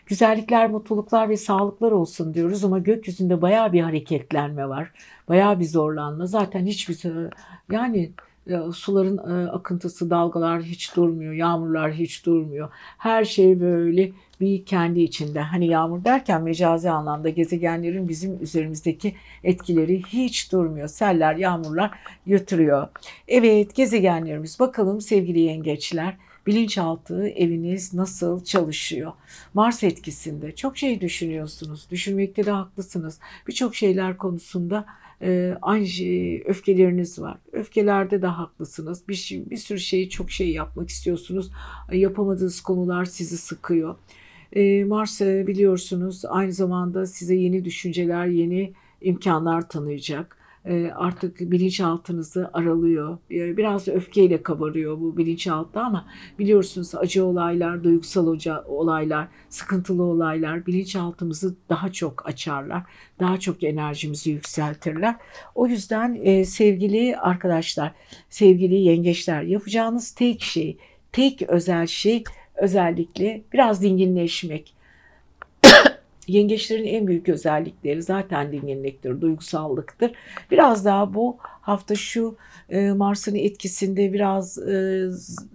güzellikler, 0.05 0.69
mutluluklar 0.69 1.29
ve 1.29 1.37
sağlıklar 1.37 1.91
olsun 1.91 2.33
diyoruz 2.33 2.63
ama 2.63 2.79
gökyüzünde 2.79 3.41
baya 3.41 3.73
bir 3.73 3.81
hareketlenme 3.81 4.69
var. 4.69 4.91
Baya 5.29 5.59
bir 5.59 5.65
zorlanma. 5.65 6.25
Zaten 6.25 6.65
hiçbir 6.65 6.99
yani 7.71 8.11
suların 8.73 9.17
e, 9.17 9.49
akıntısı, 9.49 10.09
dalgalar 10.09 10.63
hiç 10.63 10.95
durmuyor, 10.95 11.33
yağmurlar 11.33 11.93
hiç 11.93 12.25
durmuyor. 12.25 12.69
Her 12.97 13.25
şey 13.25 13.59
böyle 13.59 14.11
bir 14.41 14.65
kendi 14.65 15.01
içinde. 15.01 15.39
Hani 15.41 15.67
yağmur 15.67 16.03
derken 16.03 16.43
mecazi 16.43 16.89
anlamda 16.89 17.29
gezegenlerin 17.29 18.09
bizim 18.09 18.43
üzerimizdeki 18.43 19.15
etkileri 19.43 20.03
hiç 20.03 20.51
durmuyor. 20.51 20.87
Seller, 20.87 21.35
yağmurlar 21.35 21.91
götürüyor. 22.27 22.87
Evet 23.27 23.75
gezegenlerimiz 23.75 24.59
bakalım 24.59 25.01
sevgili 25.01 25.39
yengeçler 25.39 26.17
bilinçaltı 26.47 27.27
eviniz 27.27 27.93
nasıl 27.93 28.43
çalışıyor? 28.43 29.11
Mars 29.53 29.83
etkisinde 29.83 30.55
çok 30.55 30.77
şey 30.77 31.01
düşünüyorsunuz. 31.01 31.87
Düşünmekte 31.91 32.45
de 32.45 32.51
haklısınız. 32.51 33.19
Birçok 33.47 33.75
şeyler 33.75 34.17
konusunda 34.17 34.85
e, 35.21 35.57
aynı 35.61 35.87
şey, 35.87 36.43
öfkeleriniz 36.45 37.19
var. 37.19 37.37
Öfkelerde 37.51 38.21
de 38.21 38.27
haklısınız. 38.27 39.07
Bir, 39.07 39.13
şey, 39.13 39.49
bir 39.49 39.57
sürü 39.57 39.79
şeyi 39.79 40.09
çok 40.09 40.31
şey 40.31 40.51
yapmak 40.51 40.89
istiyorsunuz. 40.89 41.51
Yapamadığınız 41.91 42.61
konular 42.61 43.05
sizi 43.05 43.37
sıkıyor. 43.37 43.95
E, 44.53 44.83
Mars 44.83 45.21
biliyorsunuz 45.21 46.25
aynı 46.25 46.53
zamanda 46.53 47.05
size 47.05 47.35
yeni 47.35 47.65
düşünceler, 47.65 48.25
yeni 48.25 48.73
imkanlar 49.01 49.69
tanıyacak. 49.69 50.36
E, 50.67 50.91
artık 50.95 51.39
bilinçaltınızı 51.39 52.49
aralıyor. 52.53 53.17
E, 53.31 53.57
biraz 53.57 53.87
öfkeyle 53.87 54.43
kabarıyor 54.43 54.99
bu 54.99 55.17
bilinçaltı 55.17 55.79
ama 55.79 56.05
biliyorsunuz 56.39 56.95
acı 56.95 57.25
olaylar, 57.25 57.83
duygusal 57.83 58.37
olaylar, 58.67 59.27
sıkıntılı 59.49 60.03
olaylar 60.03 60.65
bilinçaltımızı 60.65 61.55
daha 61.69 61.91
çok 61.91 62.27
açarlar. 62.27 62.83
Daha 63.19 63.39
çok 63.39 63.63
enerjimizi 63.63 64.31
yükseltirler. 64.31 65.15
O 65.55 65.67
yüzden 65.67 66.19
e, 66.23 66.45
sevgili 66.45 67.17
arkadaşlar, 67.17 67.91
sevgili 68.29 68.75
yengeçler 68.75 69.41
yapacağınız 69.41 70.11
tek 70.11 70.41
şey, 70.41 70.77
tek 71.11 71.41
özel 71.41 71.87
şey 71.87 72.23
özellikle 72.55 73.41
biraz 73.53 73.81
dinginleşmek. 73.81 74.76
Yengeçlerin 76.27 76.85
en 76.85 77.07
büyük 77.07 77.29
özellikleri 77.29 78.03
zaten 78.03 78.51
dinginliktir, 78.51 79.21
duygusallıktır. 79.21 80.11
Biraz 80.51 80.85
daha 80.85 81.13
bu 81.13 81.37
hafta 81.41 81.95
şu 81.95 82.37
e, 82.69 82.91
Mars'ın 82.91 83.35
etkisinde 83.35 84.13
biraz 84.13 84.57
e, 84.57 85.07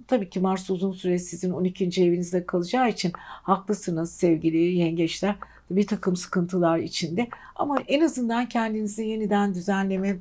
tabii 0.08 0.30
ki 0.30 0.40
Mars 0.40 0.70
uzun 0.70 0.92
süre 0.92 1.18
sizin 1.18 1.50
12. 1.50 1.85
evinizde 1.85 2.46
kalacağı 2.46 2.88
için 2.88 3.12
haklısınız 3.42 4.12
sevgili 4.12 4.58
yengeçler. 4.58 5.35
Bir 5.70 5.87
takım 5.87 6.16
sıkıntılar 6.16 6.78
içinde 6.78 7.28
ama 7.56 7.76
en 7.88 8.00
azından 8.00 8.48
kendinizi 8.48 9.04
yeniden 9.04 9.54
düzenleme 9.54 10.16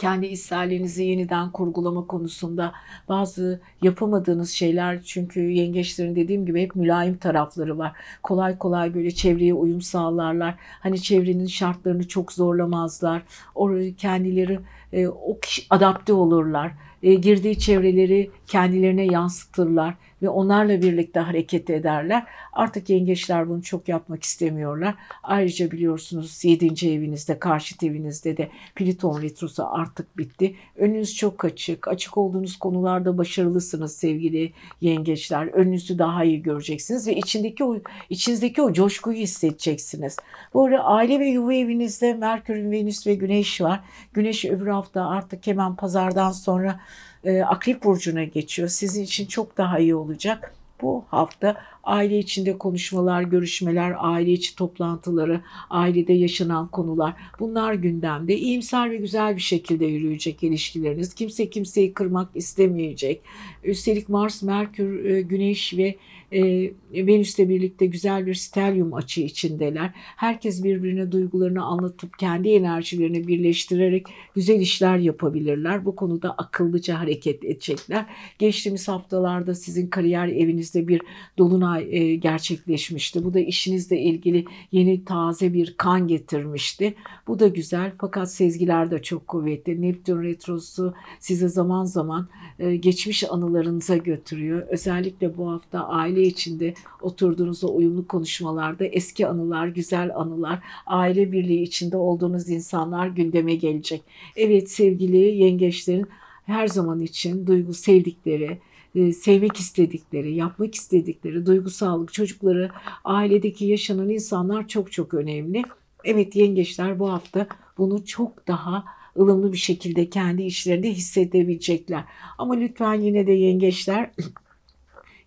kendi 0.00 0.26
isterlerinizi 0.26 1.04
yeniden 1.04 1.50
kurgulama 1.50 2.06
konusunda 2.06 2.72
bazı 3.08 3.60
yapamadığınız 3.82 4.50
şeyler 4.50 5.02
çünkü 5.02 5.40
yengeçlerin 5.40 6.16
dediğim 6.16 6.46
gibi 6.46 6.62
hep 6.62 6.76
mülayim 6.76 7.16
tarafları 7.16 7.78
var. 7.78 7.92
Kolay 8.22 8.58
kolay 8.58 8.94
böyle 8.94 9.10
çevreye 9.10 9.54
uyum 9.54 9.80
sağlarlar. 9.80 10.54
Hani 10.58 11.02
çevrenin 11.02 11.46
şartlarını 11.46 12.08
çok 12.08 12.32
zorlamazlar. 12.32 13.22
Orayı 13.54 13.96
kendileri 13.96 14.60
e, 14.92 15.08
o 15.08 15.38
kişi 15.40 15.62
adapte 15.70 16.12
olurlar. 16.12 16.72
E, 17.02 17.14
girdiği 17.14 17.58
çevreleri 17.58 18.30
kendilerine 18.46 19.04
yansıtırlar 19.04 19.94
ve 20.22 20.28
onlarla 20.28 20.82
birlikte 20.82 21.20
hareket 21.20 21.70
ederler. 21.70 22.24
Artık 22.52 22.90
yengeçler 22.90 23.48
bunu 23.48 23.62
çok 23.62 23.88
yapmak 23.88 24.22
istemiyorlar. 24.22 24.94
Ayrıca 25.22 25.70
biliyorsunuz 25.70 26.44
7. 26.44 26.88
evinizde, 26.88 27.38
karşıt 27.38 27.82
evinizde 27.82 28.36
de 28.36 28.48
Plüton 28.74 29.22
retrosu 29.22 29.64
artık 29.70 30.18
bitti. 30.18 30.54
Önünüz 30.76 31.16
çok 31.16 31.44
açık. 31.44 31.88
Açık 31.88 32.18
olduğunuz 32.18 32.56
konularda 32.56 33.18
başarılısınız 33.18 33.96
sevgili 33.96 34.52
yengeçler. 34.80 35.46
Önünüzü 35.46 35.98
daha 35.98 36.24
iyi 36.24 36.42
göreceksiniz 36.42 37.06
ve 37.06 37.16
içindeki 37.16 37.64
o 37.64 37.76
içinizdeki 38.10 38.62
o 38.62 38.72
coşkuyu 38.72 39.16
hissedeceksiniz. 39.16 40.16
Bu 40.54 40.64
arada 40.64 40.84
aile 40.84 41.20
ve 41.20 41.26
yuva 41.26 41.54
evinizde 41.54 42.14
Merkür, 42.14 42.70
Venüs 42.70 43.06
ve 43.06 43.14
Güneş 43.14 43.60
var. 43.60 43.80
Güneş 44.12 44.44
öbür 44.44 44.66
hafta 44.80 45.08
artık 45.08 45.46
hemen 45.46 45.76
pazardan 45.76 46.32
sonra 46.32 46.80
e, 47.24 47.42
Akrep 47.42 47.84
Burcu'na 47.84 48.24
geçiyor. 48.24 48.68
Sizin 48.68 49.02
için 49.02 49.26
çok 49.26 49.58
daha 49.58 49.78
iyi 49.78 49.94
olacak. 49.94 50.54
Bu 50.82 51.04
hafta 51.08 51.56
aile 51.90 52.18
içinde 52.18 52.58
konuşmalar, 52.58 53.22
görüşmeler, 53.22 53.94
aile 53.98 54.32
içi 54.32 54.56
toplantıları, 54.56 55.40
ailede 55.70 56.12
yaşanan 56.12 56.68
konular 56.68 57.14
bunlar 57.40 57.74
gündemde. 57.74 58.38
İyimser 58.38 58.90
ve 58.90 58.96
güzel 58.96 59.36
bir 59.36 59.40
şekilde 59.40 59.86
yürüyecek 59.86 60.42
ilişkileriniz. 60.42 61.14
Kimse 61.14 61.50
kimseyi 61.50 61.94
kırmak 61.94 62.28
istemeyecek. 62.34 63.22
Üstelik 63.64 64.08
Mars, 64.08 64.42
Merkür, 64.42 65.04
e, 65.04 65.20
Güneş 65.22 65.76
ve 65.76 65.96
e, 66.32 66.72
Venüs'le 66.92 67.38
birlikte 67.38 67.86
güzel 67.86 68.26
bir 68.26 68.34
stelyum 68.34 68.94
açı 68.94 69.20
içindeler. 69.20 69.90
Herkes 69.94 70.64
birbirine 70.64 71.12
duygularını 71.12 71.64
anlatıp 71.64 72.18
kendi 72.18 72.48
enerjilerini 72.48 73.28
birleştirerek 73.28 74.06
güzel 74.34 74.60
işler 74.60 74.98
yapabilirler. 74.98 75.84
Bu 75.84 75.96
konuda 75.96 76.30
akıllıca 76.30 76.98
hareket 76.98 77.44
edecekler. 77.44 78.06
Geçtiğimiz 78.38 78.88
haftalarda 78.88 79.54
sizin 79.54 79.86
kariyer 79.86 80.28
evinizde 80.28 80.88
bir 80.88 81.00
dolunay 81.38 81.79
e, 81.80 82.16
gerçekleşmişti. 82.16 83.24
Bu 83.24 83.34
da 83.34 83.40
işinizle 83.40 84.00
ilgili 84.00 84.44
yeni 84.72 85.04
taze 85.04 85.52
bir 85.52 85.74
kan 85.76 86.08
getirmişti. 86.08 86.94
Bu 87.26 87.38
da 87.38 87.48
güzel 87.48 87.92
fakat 87.98 88.32
sezgiler 88.32 88.90
de 88.90 89.02
çok 89.02 89.28
kuvvetli. 89.28 89.82
Neptün 89.82 90.22
retrosu 90.22 90.94
size 91.20 91.48
zaman 91.48 91.84
zaman 91.84 92.28
e, 92.58 92.76
geçmiş 92.76 93.24
anılarınıza 93.30 93.96
götürüyor. 93.96 94.62
Özellikle 94.68 95.36
bu 95.36 95.50
hafta 95.50 95.88
aile 95.88 96.22
içinde 96.22 96.74
oturduğunuzda 97.00 97.68
uyumlu 97.68 98.06
konuşmalarda 98.06 98.84
eski 98.84 99.26
anılar, 99.26 99.66
güzel 99.68 100.16
anılar, 100.16 100.58
aile 100.86 101.32
birliği 101.32 101.62
içinde 101.62 101.96
olduğunuz 101.96 102.48
insanlar 102.48 103.06
gündeme 103.06 103.54
gelecek. 103.54 104.02
Evet 104.36 104.70
sevgili 104.70 105.16
yengeçlerin 105.16 106.06
her 106.44 106.68
zaman 106.68 107.00
için 107.00 107.46
duygu 107.46 107.74
sevdikleri, 107.74 108.58
e, 108.94 109.12
sevmek 109.12 109.56
istedikleri, 109.56 110.34
yapmak 110.34 110.74
istedikleri, 110.74 111.46
duygusallık, 111.46 112.12
çocukları, 112.12 112.70
ailedeki 113.04 113.64
yaşanan 113.64 114.08
insanlar 114.08 114.68
çok 114.68 114.92
çok 114.92 115.14
önemli. 115.14 115.62
Evet 116.04 116.36
yengeçler 116.36 116.98
bu 116.98 117.12
hafta 117.12 117.46
bunu 117.78 118.04
çok 118.04 118.48
daha 118.48 118.84
ılımlı 119.18 119.52
bir 119.52 119.58
şekilde 119.58 120.10
kendi 120.10 120.42
işlerinde 120.42 120.90
hissedebilecekler. 120.90 122.04
Ama 122.38 122.54
lütfen 122.54 122.94
yine 122.94 123.26
de 123.26 123.32
yengeçler 123.32 124.10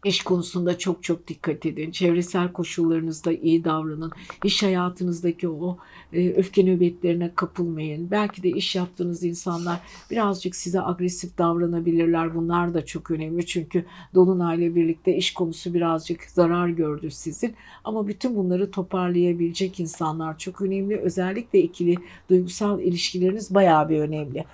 İş 0.03 0.23
konusunda 0.23 0.77
çok 0.77 1.03
çok 1.03 1.27
dikkat 1.27 1.65
edin. 1.65 1.91
Çevresel 1.91 2.51
koşullarınızda 2.51 3.31
iyi 3.33 3.63
davranın. 3.63 4.11
İş 4.43 4.63
hayatınızdaki 4.63 5.49
o 5.49 5.77
e, 6.13 6.29
öfke 6.29 6.65
nöbetlerine 6.65 7.31
kapılmayın. 7.35 8.11
Belki 8.11 8.43
de 8.43 8.49
iş 8.49 8.75
yaptığınız 8.75 9.23
insanlar 9.23 9.79
birazcık 10.11 10.55
size 10.55 10.81
agresif 10.81 11.37
davranabilirler. 11.37 12.35
Bunlar 12.35 12.73
da 12.73 12.85
çok 12.85 13.11
önemli. 13.11 13.45
Çünkü 13.45 13.85
Dolunay'la 14.15 14.75
birlikte 14.75 15.15
iş 15.15 15.33
konusu 15.33 15.73
birazcık 15.73 16.23
zarar 16.23 16.67
gördü 16.67 17.11
sizin. 17.11 17.55
Ama 17.83 18.07
bütün 18.07 18.35
bunları 18.35 18.71
toparlayabilecek 18.71 19.79
insanlar 19.79 20.37
çok 20.37 20.61
önemli. 20.61 20.97
Özellikle 20.97 21.59
ikili 21.59 21.95
duygusal 22.29 22.79
ilişkileriniz 22.79 23.53
bayağı 23.53 23.89
bir 23.89 23.99
önemli. 23.99 24.45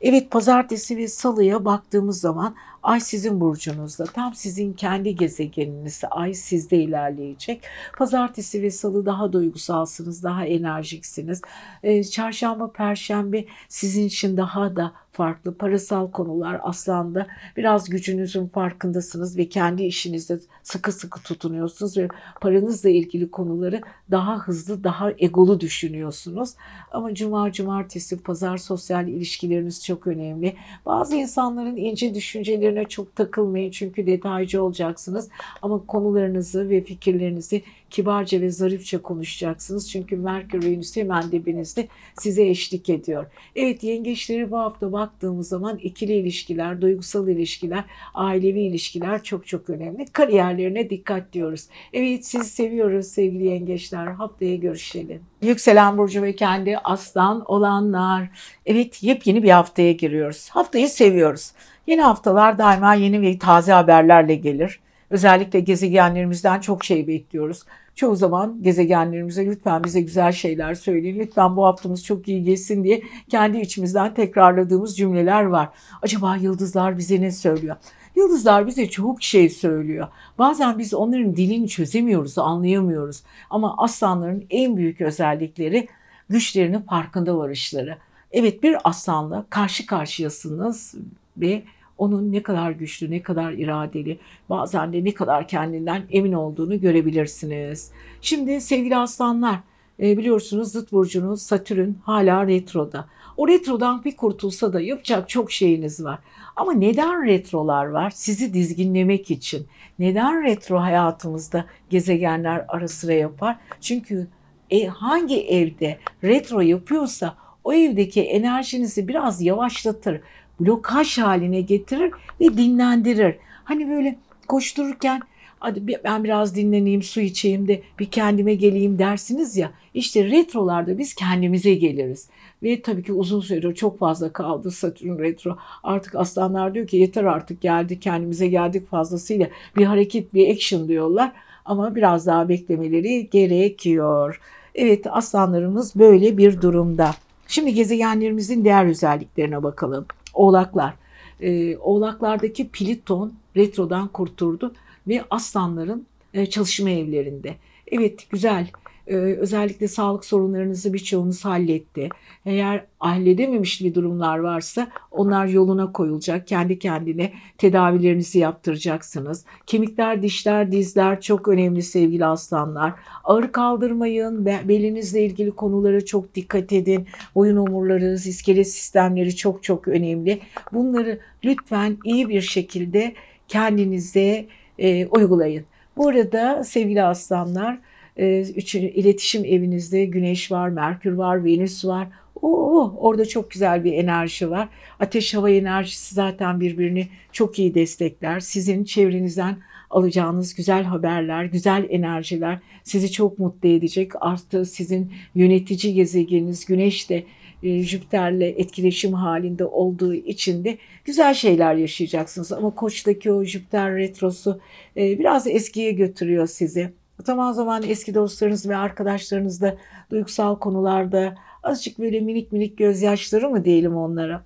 Evet 0.00 0.30
pazartesi 0.30 0.96
ve 0.96 1.08
salıya 1.08 1.64
baktığımız 1.64 2.20
zaman 2.20 2.54
Ay 2.82 3.00
sizin 3.00 3.40
burcunuzda. 3.40 4.04
Tam 4.04 4.34
sizin 4.34 4.72
kendi 4.72 5.16
gezegeniniz. 5.16 6.02
Ay 6.10 6.34
sizde 6.34 6.76
ilerleyecek. 6.76 7.62
Pazartesi 7.98 8.62
ve 8.62 8.70
salı 8.70 9.06
daha 9.06 9.32
duygusalsınız, 9.32 10.22
daha 10.22 10.44
enerjiksiniz. 10.44 11.42
Ee, 11.82 12.04
çarşamba, 12.04 12.72
perşembe 12.72 13.44
sizin 13.68 14.06
için 14.06 14.36
daha 14.36 14.76
da 14.76 14.92
farklı 15.18 15.54
parasal 15.54 16.10
konular 16.10 16.60
aslında 16.62 17.26
biraz 17.56 17.88
gücünüzün 17.88 18.46
farkındasınız 18.46 19.38
ve 19.38 19.48
kendi 19.48 19.82
işinizde 19.82 20.38
sıkı 20.62 20.92
sıkı 20.92 21.22
tutunuyorsunuz 21.22 21.96
ve 21.96 22.08
paranızla 22.40 22.90
ilgili 22.90 23.30
konuları 23.30 23.80
daha 24.10 24.38
hızlı, 24.38 24.84
daha 24.84 25.12
egolu 25.18 25.60
düşünüyorsunuz. 25.60 26.54
Ama 26.92 27.14
cuma, 27.14 27.52
cumartesi, 27.52 28.22
pazar 28.22 28.56
sosyal 28.56 29.08
ilişkileriniz 29.08 29.84
çok 29.84 30.06
önemli. 30.06 30.56
Bazı 30.86 31.16
insanların 31.16 31.76
ince 31.76 32.14
düşüncelerine 32.14 32.84
çok 32.84 33.16
takılmayın 33.16 33.70
çünkü 33.70 34.06
detaycı 34.06 34.62
olacaksınız. 34.62 35.28
Ama 35.62 35.86
konularınızı 35.86 36.70
ve 36.70 36.84
fikirlerinizi 36.84 37.62
kibarca 37.90 38.40
ve 38.40 38.50
zarifçe 38.50 38.98
konuşacaksınız. 38.98 39.90
Çünkü 39.90 40.16
Merkür 40.16 40.64
Venüs 40.64 40.96
hemen 40.96 41.32
dibinizde 41.32 41.88
size 42.18 42.48
eşlik 42.48 42.88
ediyor. 42.88 43.26
Evet 43.56 43.82
yengeçleri 43.82 44.50
bu 44.50 44.58
hafta 44.58 44.92
baktığımız 45.08 45.48
zaman 45.48 45.78
ikili 45.78 46.12
ilişkiler, 46.12 46.80
duygusal 46.80 47.28
ilişkiler, 47.28 47.84
ailevi 48.14 48.60
ilişkiler 48.60 49.22
çok 49.22 49.46
çok 49.46 49.70
önemli. 49.70 50.06
Kariyerlerine 50.06 50.90
dikkat 50.90 51.32
diyoruz. 51.32 51.66
Evet 51.92 52.26
sizi 52.26 52.44
seviyoruz 52.44 53.06
sevgili 53.06 53.46
yengeçler. 53.46 54.06
Haftaya 54.06 54.56
görüşelim. 54.56 55.20
Yükselen 55.42 55.98
Burcu 55.98 56.22
ve 56.22 56.36
kendi 56.36 56.78
aslan 56.78 57.44
olanlar. 57.46 58.28
Evet 58.66 59.02
yepyeni 59.02 59.42
bir 59.42 59.50
haftaya 59.50 59.92
giriyoruz. 59.92 60.48
Haftayı 60.48 60.88
seviyoruz. 60.88 61.52
Yeni 61.86 62.02
haftalar 62.02 62.58
daima 62.58 62.94
yeni 62.94 63.22
ve 63.22 63.38
taze 63.38 63.72
haberlerle 63.72 64.34
gelir. 64.34 64.80
Özellikle 65.10 65.60
gezegenlerimizden 65.60 66.60
çok 66.60 66.84
şey 66.84 67.06
bekliyoruz. 67.06 67.62
Çoğu 67.94 68.16
zaman 68.16 68.62
gezegenlerimize 68.62 69.46
lütfen 69.46 69.84
bize 69.84 70.00
güzel 70.00 70.32
şeyler 70.32 70.74
söyleyin. 70.74 71.18
Lütfen 71.18 71.56
bu 71.56 71.64
haftamız 71.64 72.04
çok 72.04 72.28
iyi 72.28 72.44
geçsin 72.44 72.84
diye 72.84 73.02
kendi 73.28 73.58
içimizden 73.58 74.14
tekrarladığımız 74.14 74.96
cümleler 74.96 75.42
var. 75.42 75.68
Acaba 76.02 76.36
yıldızlar 76.36 76.98
bize 76.98 77.20
ne 77.20 77.32
söylüyor? 77.32 77.76
Yıldızlar 78.16 78.66
bize 78.66 78.90
çok 78.90 79.22
şey 79.22 79.48
söylüyor. 79.48 80.08
Bazen 80.38 80.78
biz 80.78 80.94
onların 80.94 81.36
dilini 81.36 81.68
çözemiyoruz, 81.68 82.38
anlayamıyoruz. 82.38 83.22
Ama 83.50 83.74
aslanların 83.78 84.44
en 84.50 84.76
büyük 84.76 85.00
özellikleri 85.00 85.88
güçlerinin 86.28 86.80
farkında 86.80 87.38
varışları. 87.38 87.98
Evet 88.32 88.62
bir 88.62 88.76
aslanla 88.84 89.46
karşı 89.50 89.86
karşıyasınız 89.86 90.94
ve 91.36 91.62
onun 91.98 92.32
ne 92.32 92.42
kadar 92.42 92.70
güçlü, 92.70 93.10
ne 93.10 93.22
kadar 93.22 93.52
iradeli, 93.52 94.18
bazen 94.50 94.92
de 94.92 95.04
ne 95.04 95.14
kadar 95.14 95.48
kendinden 95.48 96.02
emin 96.10 96.32
olduğunu 96.32 96.80
görebilirsiniz. 96.80 97.90
Şimdi 98.20 98.60
sevgili 98.60 98.96
aslanlar, 98.96 99.58
e, 100.00 100.18
biliyorsunuz 100.18 100.72
zıt 100.72 100.92
burcunuz 100.92 101.42
Satürn 101.42 101.92
hala 102.02 102.46
retroda. 102.46 103.08
O 103.36 103.48
retrodan 103.48 104.04
bir 104.04 104.16
kurtulsa 104.16 104.72
da 104.72 104.80
yapacak 104.80 105.28
çok 105.28 105.52
şeyiniz 105.52 106.04
var. 106.04 106.18
Ama 106.56 106.72
neden 106.72 107.26
retrolar 107.26 107.86
var? 107.86 108.10
Sizi 108.10 108.54
dizginlemek 108.54 109.30
için. 109.30 109.66
Neden 109.98 110.44
retro 110.44 110.80
hayatımızda 110.80 111.64
gezegenler 111.90 112.64
ara 112.68 112.88
sıra 112.88 113.12
yapar? 113.12 113.56
Çünkü 113.80 114.26
e, 114.70 114.86
hangi 114.86 115.46
evde 115.46 115.98
retro 116.24 116.60
yapıyorsa 116.60 117.36
o 117.64 117.72
evdeki 117.72 118.22
enerjinizi 118.22 119.08
biraz 119.08 119.42
yavaşlatır 119.42 120.20
blokaj 120.60 121.18
haline 121.18 121.60
getirir 121.60 122.12
ve 122.40 122.56
dinlendirir. 122.56 123.36
Hani 123.64 123.90
böyle 123.90 124.18
koştururken 124.48 125.20
hadi 125.58 125.86
ben 126.04 126.24
biraz 126.24 126.56
dinleneyim, 126.56 127.02
su 127.02 127.20
içeyim 127.20 127.68
de 127.68 127.82
bir 127.98 128.06
kendime 128.06 128.54
geleyim 128.54 128.98
dersiniz 128.98 129.56
ya. 129.56 129.70
İşte 129.94 130.24
retrolarda 130.24 130.98
biz 130.98 131.14
kendimize 131.14 131.74
geliriz. 131.74 132.28
Ve 132.62 132.82
tabii 132.82 133.02
ki 133.02 133.12
uzun 133.12 133.40
süre 133.40 133.74
çok 133.74 133.98
fazla 133.98 134.32
kaldı 134.32 134.70
Satürn 134.70 135.18
retro. 135.18 135.56
Artık 135.82 136.14
aslanlar 136.14 136.74
diyor 136.74 136.86
ki 136.86 136.96
yeter 136.96 137.24
artık 137.24 137.60
geldi 137.60 138.00
kendimize 138.00 138.48
geldik 138.48 138.90
fazlasıyla. 138.90 139.48
Bir 139.76 139.84
hareket 139.84 140.34
bir 140.34 140.54
action 140.54 140.88
diyorlar 140.88 141.32
ama 141.64 141.94
biraz 141.94 142.26
daha 142.26 142.48
beklemeleri 142.48 143.30
gerekiyor. 143.30 144.40
Evet 144.74 145.06
aslanlarımız 145.10 145.96
böyle 145.96 146.38
bir 146.38 146.60
durumda. 146.60 147.10
Şimdi 147.48 147.74
gezegenlerimizin 147.74 148.64
diğer 148.64 148.86
özelliklerine 148.86 149.62
bakalım. 149.62 150.06
Oğlaklar. 150.38 150.94
E, 151.40 151.76
oğlaklardaki 151.76 152.68
Pliton 152.68 153.32
retrodan 153.56 154.08
kurtuldu 154.08 154.74
ve 155.08 155.24
aslanların 155.30 156.06
e, 156.34 156.46
çalışma 156.46 156.90
evlerinde. 156.90 157.56
Evet 157.86 158.30
güzel 158.30 158.70
ee, 159.08 159.14
özellikle 159.16 159.88
sağlık 159.88 160.24
sorunlarınızı 160.24 160.92
birçoğunuz 160.92 161.44
halletti. 161.44 162.08
Eğer 162.46 162.84
halledememiş 162.98 163.80
bir 163.80 163.94
durumlar 163.94 164.38
varsa 164.38 164.88
onlar 165.10 165.46
yoluna 165.46 165.92
koyulacak. 165.92 166.46
Kendi 166.46 166.78
kendine 166.78 167.32
tedavilerinizi 167.58 168.38
yaptıracaksınız. 168.38 169.44
Kemikler, 169.66 170.22
dişler, 170.22 170.72
dizler 170.72 171.20
çok 171.20 171.48
önemli 171.48 171.82
sevgili 171.82 172.26
aslanlar. 172.26 172.94
Ağır 173.24 173.52
kaldırmayın. 173.52 174.46
Belinizle 174.46 175.24
ilgili 175.24 175.50
konulara 175.50 176.04
çok 176.04 176.34
dikkat 176.34 176.72
edin. 176.72 177.06
Boyun 177.34 177.56
omurları, 177.56 178.14
iskelet 178.14 178.68
sistemleri 178.68 179.36
çok 179.36 179.62
çok 179.62 179.88
önemli. 179.88 180.40
Bunları 180.72 181.18
lütfen 181.44 181.98
iyi 182.04 182.28
bir 182.28 182.40
şekilde 182.40 183.14
kendinize 183.48 184.46
e, 184.78 185.06
uygulayın. 185.06 185.64
Bu 185.96 186.08
arada 186.08 186.64
sevgili 186.64 187.02
aslanlar 187.02 187.78
e, 188.18 188.42
iletişim 188.72 189.44
evinizde 189.44 190.04
Güneş 190.04 190.52
var, 190.52 190.68
Merkür 190.68 191.12
var, 191.12 191.44
Venüs 191.44 191.84
var. 191.84 192.08
Oo, 192.42 192.94
orada 192.96 193.24
çok 193.24 193.50
güzel 193.50 193.84
bir 193.84 193.92
enerji 193.92 194.50
var. 194.50 194.68
Ateş 195.00 195.34
hava 195.34 195.50
enerjisi 195.50 196.14
zaten 196.14 196.60
birbirini 196.60 197.08
çok 197.32 197.58
iyi 197.58 197.74
destekler. 197.74 198.40
Sizin 198.40 198.84
çevrenizden 198.84 199.56
alacağınız 199.90 200.54
güzel 200.54 200.84
haberler, 200.84 201.44
güzel 201.44 201.86
enerjiler 201.90 202.58
sizi 202.84 203.12
çok 203.12 203.38
mutlu 203.38 203.68
edecek. 203.68 204.12
Artı 204.20 204.64
sizin 204.64 205.12
yönetici 205.34 205.94
gezegeniniz 205.94 206.64
Güneş 206.64 207.10
de 207.10 207.24
e, 207.62 207.82
Jüpiter'le 207.82 208.54
etkileşim 208.56 209.12
halinde 209.12 209.64
olduğu 209.64 210.14
için 210.14 210.64
de 210.64 210.78
güzel 211.04 211.34
şeyler 211.34 211.74
yaşayacaksınız. 211.74 212.52
Ama 212.52 212.74
Koç'taki 212.74 213.32
o 213.32 213.44
Jüpiter 213.44 213.96
retrosu 213.96 214.60
e, 214.96 215.18
biraz 215.18 215.46
eskiye 215.46 215.92
götürüyor 215.92 216.46
sizi. 216.46 216.92
Zaman 217.24 217.52
zaman 217.52 217.82
eski 217.82 218.14
dostlarınız 218.14 218.68
ve 218.68 218.76
arkadaşlarınızla 218.76 219.76
duygusal 220.10 220.58
konularda 220.58 221.34
azıcık 221.62 221.98
böyle 221.98 222.20
minik 222.20 222.52
minik 222.52 222.78
gözyaşları 222.78 223.50
mı 223.50 223.64
diyelim 223.64 223.96
onlara. 223.96 224.42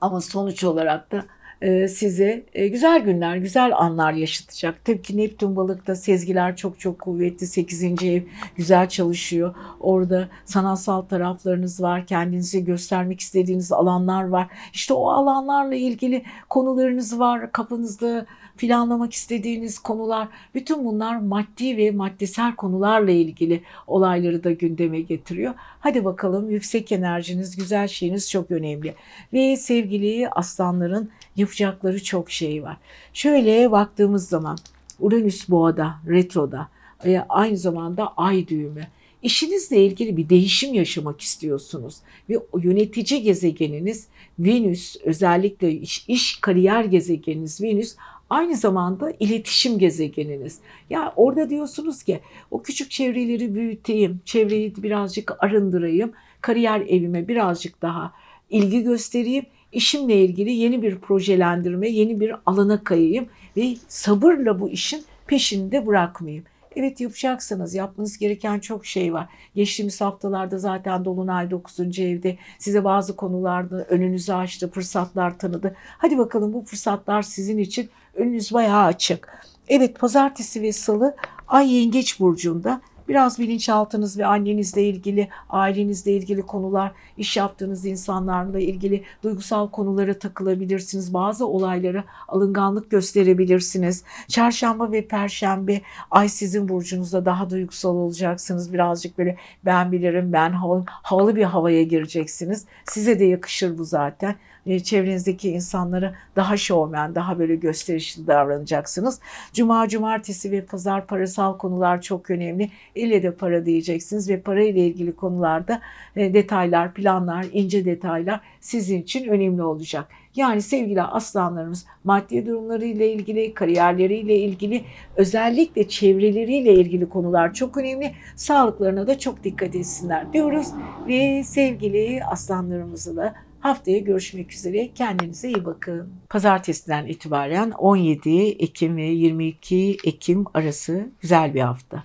Ama 0.00 0.20
sonuç 0.20 0.64
olarak 0.64 1.12
da 1.12 1.24
e, 1.62 1.88
size 1.88 2.44
e, 2.54 2.68
güzel 2.68 3.00
günler, 3.00 3.36
güzel 3.36 3.72
anlar 3.76 4.12
yaşatacak. 4.12 4.84
Tabii 4.84 5.02
ki 5.02 5.16
Neptün 5.16 5.56
balıkta 5.56 5.94
sezgiler 5.94 6.56
çok 6.56 6.80
çok 6.80 6.98
kuvvetli. 6.98 7.46
8. 7.46 8.04
ev 8.04 8.22
güzel 8.56 8.88
çalışıyor. 8.88 9.54
Orada 9.80 10.28
sanatsal 10.44 11.02
taraflarınız 11.02 11.82
var. 11.82 12.06
Kendinizi 12.06 12.64
göstermek 12.64 13.20
istediğiniz 13.20 13.72
alanlar 13.72 14.28
var. 14.28 14.46
İşte 14.72 14.94
o 14.94 15.08
alanlarla 15.10 15.74
ilgili 15.74 16.22
konularınız 16.48 17.18
var. 17.18 17.52
Kafanızda 17.52 18.26
planlamak 18.58 19.12
istediğiniz 19.12 19.78
konular. 19.78 20.28
Bütün 20.54 20.84
bunlar 20.84 21.16
maddi 21.16 21.76
ve 21.76 21.90
maddesel 21.90 22.56
konularla 22.56 23.10
ilgili 23.10 23.62
olayları 23.86 24.44
da 24.44 24.52
gündeme 24.52 25.00
getiriyor. 25.00 25.54
Hadi 25.80 26.04
bakalım 26.04 26.50
yüksek 26.50 26.92
enerjiniz, 26.92 27.56
güzel 27.56 27.88
şeyiniz 27.88 28.30
çok 28.30 28.50
önemli. 28.50 28.94
Ve 29.32 29.56
sevgili 29.56 30.28
aslanların 30.28 31.10
yapacakları 31.36 32.04
çok 32.04 32.30
şey 32.30 32.62
var. 32.62 32.76
Şöyle 33.12 33.70
baktığımız 33.70 34.28
zaman 34.28 34.58
Uranüs 35.00 35.48
boğada, 35.48 35.94
retroda, 36.06 36.68
e, 37.04 37.18
aynı 37.28 37.56
zamanda 37.56 38.12
ay 38.16 38.48
düğümü. 38.48 38.86
İşinizle 39.22 39.84
ilgili 39.84 40.16
bir 40.16 40.28
değişim 40.28 40.74
yaşamak 40.74 41.20
istiyorsunuz 41.20 41.96
ve 42.30 42.38
yönetici 42.58 43.22
gezegeniniz 43.22 44.06
Venüs 44.38 44.96
özellikle 45.04 45.72
iş, 45.72 46.04
iş 46.08 46.36
kariyer 46.36 46.84
gezegeniniz 46.84 47.62
Venüs 47.62 47.96
aynı 48.30 48.56
zamanda 48.56 49.12
iletişim 49.20 49.78
gezegeniniz. 49.78 50.58
Ya 50.90 51.00
yani 51.00 51.12
orada 51.16 51.50
diyorsunuz 51.50 52.02
ki 52.02 52.20
o 52.50 52.62
küçük 52.62 52.90
çevreleri 52.90 53.54
büyüteyim, 53.54 54.20
çevreyi 54.24 54.74
birazcık 54.76 55.44
arındırayım, 55.44 56.12
kariyer 56.40 56.80
evime 56.80 57.28
birazcık 57.28 57.82
daha 57.82 58.12
ilgi 58.50 58.82
göstereyim, 58.82 59.46
işimle 59.72 60.24
ilgili 60.24 60.52
yeni 60.52 60.82
bir 60.82 60.98
projelendirme, 60.98 61.88
yeni 61.88 62.20
bir 62.20 62.34
alana 62.46 62.84
kayayım 62.84 63.26
ve 63.56 63.74
sabırla 63.88 64.60
bu 64.60 64.70
işin 64.70 65.04
peşinde 65.26 65.86
bırakmayayım. 65.86 66.44
Evet 66.76 67.00
yapacaksınız. 67.00 67.74
Yapmanız 67.74 68.18
gereken 68.18 68.58
çok 68.58 68.86
şey 68.86 69.12
var. 69.12 69.28
Geçtiğimiz 69.54 70.00
haftalarda 70.00 70.58
zaten 70.58 71.04
Dolunay 71.04 71.50
9. 71.50 71.98
evde 71.98 72.38
size 72.58 72.84
bazı 72.84 73.16
konularda 73.16 73.84
önünüzü 73.84 74.32
açtı, 74.32 74.70
fırsatlar 74.70 75.38
tanıdı. 75.38 75.76
Hadi 75.98 76.18
bakalım 76.18 76.52
bu 76.52 76.64
fırsatlar 76.64 77.22
sizin 77.22 77.58
için 77.58 77.90
önünüz 78.18 78.52
bayağı 78.52 78.84
açık. 78.84 79.44
Evet 79.68 79.98
pazartesi 80.00 80.62
ve 80.62 80.72
salı 80.72 81.16
Ay 81.48 81.74
Yengeç 81.74 82.20
Burcu'nda 82.20 82.80
Biraz 83.08 83.38
bilinçaltınız 83.38 84.18
ve 84.18 84.26
annenizle 84.26 84.84
ilgili, 84.84 85.28
ailenizle 85.50 86.12
ilgili 86.12 86.42
konular, 86.42 86.92
iş 87.16 87.36
yaptığınız 87.36 87.86
insanlarla 87.86 88.58
ilgili 88.58 89.04
duygusal 89.22 89.70
konulara 89.70 90.18
takılabilirsiniz. 90.18 91.14
Bazı 91.14 91.46
olaylara 91.46 92.04
alınganlık 92.28 92.90
gösterebilirsiniz. 92.90 94.04
Çarşamba 94.28 94.92
ve 94.92 95.06
perşembe 95.06 95.80
ay 96.10 96.28
sizin 96.28 96.68
burcunuzda 96.68 97.24
daha 97.24 97.50
duygusal 97.50 97.96
olacaksınız. 97.96 98.72
Birazcık 98.72 99.18
böyle 99.18 99.36
ben 99.64 99.92
bilirim, 99.92 100.32
ben 100.32 100.50
havalı, 100.50 100.84
havalı 100.86 101.36
bir 101.36 101.44
havaya 101.44 101.82
gireceksiniz. 101.82 102.64
Size 102.84 103.18
de 103.18 103.24
yakışır 103.24 103.78
bu 103.78 103.84
zaten. 103.84 104.34
E, 104.68 104.80
çevrenizdeki 104.80 105.50
insanlara 105.50 106.14
daha 106.36 106.56
şovmen, 106.56 107.14
daha 107.14 107.38
böyle 107.38 107.56
gösterişli 107.56 108.26
davranacaksınız. 108.26 109.20
Cuma, 109.52 109.88
cumartesi 109.88 110.52
ve 110.52 110.64
pazar 110.64 111.06
parasal 111.06 111.58
konular 111.58 112.02
çok 112.02 112.30
önemli. 112.30 112.70
Elle 112.96 113.22
de 113.22 113.30
para 113.30 113.66
diyeceksiniz 113.66 114.30
ve 114.30 114.40
para 114.40 114.62
ile 114.62 114.86
ilgili 114.86 115.16
konularda 115.16 115.80
e, 116.16 116.34
detaylar, 116.34 116.94
planlar, 116.94 117.46
ince 117.52 117.84
detaylar 117.84 118.40
sizin 118.60 119.02
için 119.02 119.28
önemli 119.28 119.62
olacak. 119.62 120.08
Yani 120.36 120.62
sevgili 120.62 121.02
aslanlarımız 121.02 121.86
maddi 122.04 122.46
durumlarıyla 122.46 123.06
ilgili, 123.06 123.54
kariyerleriyle 123.54 124.36
ilgili, 124.36 124.84
özellikle 125.16 125.88
çevreleriyle 125.88 126.74
ilgili 126.74 127.08
konular 127.08 127.54
çok 127.54 127.76
önemli. 127.76 128.12
Sağlıklarına 128.36 129.06
da 129.06 129.18
çok 129.18 129.44
dikkat 129.44 129.74
etsinler 129.74 130.32
diyoruz 130.32 130.68
ve 131.08 131.44
sevgili 131.44 132.24
aslanlarımızı 132.24 133.16
da 133.16 133.34
Haftaya 133.60 133.98
görüşmek 133.98 134.52
üzere. 134.52 134.90
Kendinize 134.94 135.48
iyi 135.48 135.64
bakın. 135.64 136.12
Pazartesiden 136.28 137.06
itibaren 137.06 137.70
17 137.70 138.48
Ekim 138.48 138.96
ve 138.96 139.02
22 139.02 139.96
Ekim 140.04 140.44
arası 140.54 141.08
güzel 141.20 141.54
bir 141.54 141.60
hafta. 141.60 142.04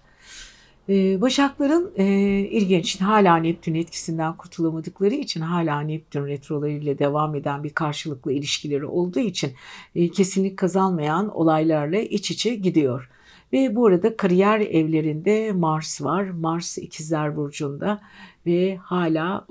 Ee, 0.89 1.21
Başakların 1.21 1.91
e, 1.97 2.05
ilginç 2.39 3.01
hala 3.01 3.37
Neptün 3.37 3.75
etkisinden 3.75 4.37
kurtulamadıkları 4.37 5.15
için 5.15 5.41
hala 5.41 5.81
Neptün 5.81 6.25
retrolarıyla 6.25 6.99
devam 6.99 7.35
eden 7.35 7.63
bir 7.63 7.69
karşılıklı 7.69 8.33
ilişkileri 8.33 8.85
olduğu 8.85 9.19
için 9.19 9.51
e, 9.95 10.11
kesinlik 10.11 10.57
kazanmayan 10.57 11.37
olaylarla 11.37 11.97
iç 11.97 12.31
içe 12.31 12.55
gidiyor. 12.55 13.09
Ve 13.53 13.75
bu 13.75 13.87
arada 13.87 14.17
kariyer 14.17 14.59
evlerinde 14.59 15.51
Mars 15.51 16.01
var. 16.01 16.23
Mars 16.23 16.77
ikizler 16.77 17.35
burcunda 17.35 18.01
ve 18.45 18.75
hala 18.75 19.47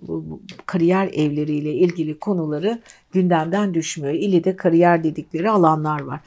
kariyer 0.67 1.11
evleriyle 1.13 1.73
ilgili 1.73 2.19
konuları 2.19 2.83
gündemden 3.13 3.75
düşmüyor. 3.75 4.15
İli 4.15 4.45
de 4.45 4.57
kariyer 4.57 5.05
dedikleri 5.05 5.51
alanlar 5.51 6.01
var. 6.01 6.21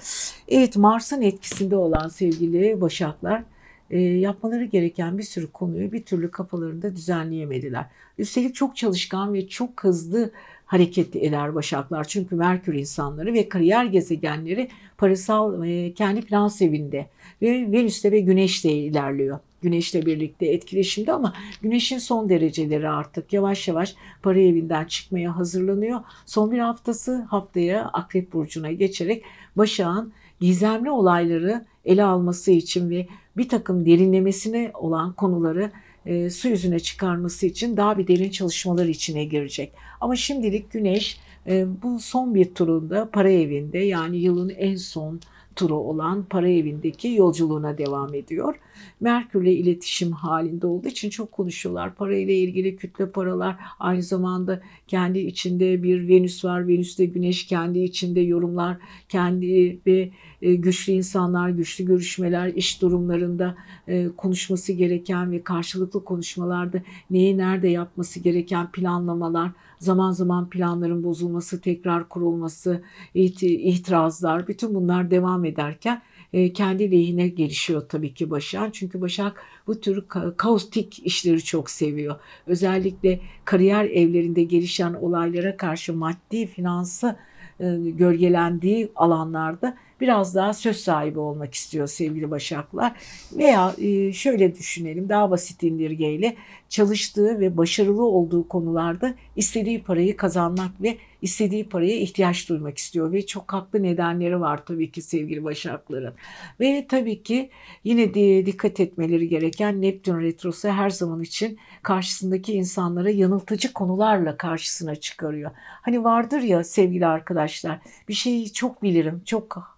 Evet 0.48 0.78
Mars'ın 0.78 1.22
etkisinde 1.22 1.76
olan 1.76 2.08
sevgili 2.08 2.82
Başaklar 2.82 3.44
e, 3.90 4.00
yapmaları 4.00 4.66
gereken 4.66 5.18
bir 5.18 5.24
sürü 5.24 5.52
konuyu 5.52 5.92
bir 5.92 6.04
türlü 6.04 6.32
kafalarında 6.32 6.96
düzenleyemediler. 6.96 7.86
Üstelik 8.18 8.56
çok 8.56 8.76
çalışkan 8.76 9.34
ve 9.34 9.48
çok 9.48 9.84
hızlı 9.84 10.32
hareket 10.66 11.16
eder 11.16 11.56
Başaklar. 11.56 12.04
Çünkü 12.04 12.36
Merkür 12.36 12.74
insanları 12.74 13.34
ve 13.34 13.50
kariyer 13.50 13.86
gezegenleri 13.86 14.70
parasal 14.98 15.68
e, 15.68 15.94
kendi 15.94 16.22
plan 16.22 16.52
evinde 16.62 17.08
ve 17.42 17.72
Venüs'te 17.72 18.12
ve 18.12 18.20
Güneş'te 18.20 18.72
ilerliyor. 18.72 19.40
Güneş'le 19.62 20.06
birlikte 20.06 20.46
etkileşimde 20.46 21.14
ama 21.14 21.34
Güneş'in 21.62 21.98
son 21.98 22.30
dereceleri 22.30 22.90
artık 22.90 23.34
yavaş 23.34 23.68
yavaş 23.68 23.96
para 24.24 24.40
evinden 24.40 24.86
çıkmaya 24.86 25.38
hazırlanıyor. 25.38 26.00
Son 26.26 26.52
bir 26.52 26.60
haftası 26.60 27.22
haftaya 27.22 27.86
Akrep 27.86 28.34
Burcu'na 28.34 28.72
geçerek 28.72 29.24
Başak'ın 29.56 30.14
gizemli 30.40 30.92
olayları 30.92 31.66
ele 31.86 32.04
alması 32.04 32.52
için 32.52 32.90
ve 32.90 33.08
bir 33.38 33.50
takım 33.50 33.86
derinlemesine 33.86 34.72
olan 34.74 35.14
konuları 35.14 35.72
e, 36.06 36.30
su 36.30 36.48
yüzüne 36.48 36.80
çıkarması 36.80 37.46
için 37.46 37.78
daha 37.78 37.98
bir 37.98 38.08
derin 38.08 38.30
çalışmalar 38.30 38.86
içine 38.86 39.26
girecek. 39.26 39.72
Ama 40.02 40.16
şimdilik 40.16 40.72
Güneş 40.72 41.18
e, 41.48 41.66
bu 41.84 42.00
son 42.00 42.36
bir 42.36 42.54
turunda 42.54 43.10
para 43.10 43.32
evinde 43.32 43.78
yani 43.78 44.18
yılın 44.18 44.50
en 44.50 44.76
son 44.76 45.20
turu 45.56 45.76
olan 45.76 46.24
para 46.24 46.50
evindeki 46.50 47.08
yolculuğuna 47.08 47.78
devam 47.78 48.14
ediyor. 48.14 48.56
Merkürle 49.00 49.54
iletişim 49.54 50.12
halinde 50.12 50.68
olduğu 50.68 50.88
için 50.88 51.10
çok 51.10 51.32
konuşuyorlar. 51.32 51.96
Para 51.96 52.18
ile 52.18 52.36
ilgili 52.36 52.76
kütle 52.76 53.10
paralar 53.10 53.56
aynı 53.80 54.04
zamanda 54.04 54.62
kendi 54.88 55.20
içinde 55.20 55.84
bir 55.84 56.08
Venüs 56.08 56.46
var. 56.46 56.68
Venüs'te 56.68 57.06
Güneş 57.06 57.48
kendi 57.48 57.80
içinde 57.80 58.20
yorumlar, 58.20 58.78
kendi 59.10 59.80
ve 59.88 60.10
e, 60.42 60.56
güçlü 60.56 60.94
insanlar, 60.94 61.50
güçlü 61.50 61.86
görüşmeler, 61.86 62.48
iş 62.48 62.82
durumlarında 62.82 63.56
e, 63.88 64.08
konuşması 64.18 64.74
gereken 64.74 65.32
ve 65.32 65.44
karşılıklı 65.44 66.04
konuşmalarda 66.04 66.82
neyi 67.10 67.38
nerede 67.38 67.68
yapması 67.68 68.20
gereken 68.20 68.72
planlamalar, 68.72 69.52
zaman 69.80 70.12
zaman 70.12 70.50
planların 70.50 71.04
bozulması, 71.04 71.62
tekrar 71.62 72.10
kurulması, 72.10 72.84
itirazlar, 73.14 74.48
bütün 74.48 74.76
bunlar 74.76 75.12
devam 75.12 75.46
ederken 75.46 76.02
e, 76.34 76.54
kendi 76.54 76.92
lehine 76.92 77.28
gelişiyor 77.28 77.90
tabii 77.90 78.14
ki 78.14 78.30
Başak. 78.30 78.74
Çünkü 78.74 79.02
Başak 79.02 79.44
bu 79.68 79.80
tür 79.80 80.04
kaostik 80.38 81.06
işleri 81.06 81.44
çok 81.44 81.70
seviyor. 81.70 82.16
Özellikle 82.48 83.20
kariyer 83.46 83.86
evlerinde 83.86 84.44
gelişen 84.44 84.94
olaylara 84.94 85.58
karşı 85.58 85.94
maddi, 85.94 86.48
finansı 86.48 87.16
e, 87.60 87.66
gölgelendiği 87.78 88.92
alanlarda 88.96 89.78
biraz 90.02 90.36
daha 90.36 90.54
söz 90.54 90.78
sahibi 90.78 91.20
olmak 91.20 91.54
istiyor 91.54 91.88
sevgili 91.88 92.32
Başaklar. 92.32 92.94
Veya 93.34 93.74
e, 93.78 94.14
şöyle 94.14 94.56
düşünelim 94.56 95.10
daha 95.10 95.32
basit 95.32 95.64
indirgeyle 95.64 96.36
çalıştığı 96.70 97.40
ve 97.40 97.58
başarılı 97.58 98.04
olduğu 98.04 98.48
konularda 98.48 99.16
istediği 99.36 99.84
parayı 99.84 100.18
kazanmak 100.18 100.82
ve 100.82 100.98
istediği 101.22 101.70
paraya 101.70 101.96
ihtiyaç 101.96 102.50
duymak 102.50 102.78
istiyor 102.78 103.12
ve 103.12 103.26
çok 103.26 103.54
haklı 103.54 103.84
nedenleri 103.84 104.40
var 104.40 104.66
tabii 104.66 104.92
ki 104.92 105.02
sevgili 105.02 105.44
Başakların. 105.44 106.14
Ve 106.60 106.86
tabii 106.90 107.24
ki 107.24 107.50
yine 107.84 108.14
dikkat 108.46 108.80
etmeleri 108.80 109.30
gereken 109.30 109.82
Neptün 109.82 110.22
retrosu 110.22 110.70
her 110.70 110.90
zaman 110.90 111.22
için 111.22 111.58
karşısındaki 111.82 112.54
insanlara 112.54 113.10
yanıltıcı 113.10 113.74
konularla 113.74 114.38
karşısına 114.38 114.96
çıkarıyor. 114.96 115.52
Hani 115.56 116.04
vardır 116.04 116.42
ya 116.42 116.64
sevgili 116.64 117.06
arkadaşlar 117.06 117.80
bir 118.10 118.14
şeyi 118.14 118.54
çok 118.54 118.84
bilirim, 118.84 119.22
çok 119.26 119.78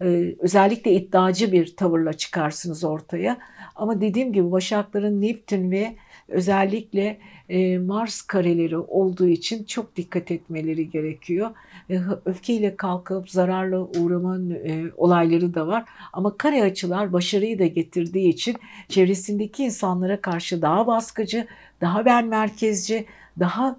e, 0.00 0.34
özellikle 0.38 0.92
iddiacı 0.92 1.52
bir 1.52 1.76
tavırla 1.76 2.12
çıkarsınız 2.12 2.84
ortaya. 2.84 3.38
Ama 3.76 4.00
dediğim 4.00 4.32
gibi 4.32 4.52
Başakların 4.52 5.20
Neptün 5.20 5.70
ve 5.70 5.96
özellikle 6.28 7.18
e, 7.52 7.78
Mars 7.78 8.22
kareleri 8.22 8.76
olduğu 8.78 9.28
için 9.28 9.64
çok 9.64 9.96
dikkat 9.96 10.30
etmeleri 10.30 10.90
gerekiyor. 10.90 11.50
E, 11.90 12.00
öfkeyle 12.24 12.76
kalkıp 12.76 13.30
zararla 13.30 13.80
uğrama 13.80 14.54
e, 14.54 14.84
olayları 14.96 15.54
da 15.54 15.66
var. 15.66 15.84
Ama 16.12 16.36
kare 16.36 16.62
açılar 16.62 17.12
başarıyı 17.12 17.58
da 17.58 17.66
getirdiği 17.66 18.28
için 18.28 18.56
çevresindeki 18.88 19.64
insanlara 19.64 20.20
karşı 20.20 20.62
daha 20.62 20.86
baskıcı, 20.86 21.46
daha 21.80 22.04
ben 22.04 22.26
merkezci, 22.26 23.06
daha 23.38 23.76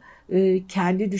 kendi 0.67 1.11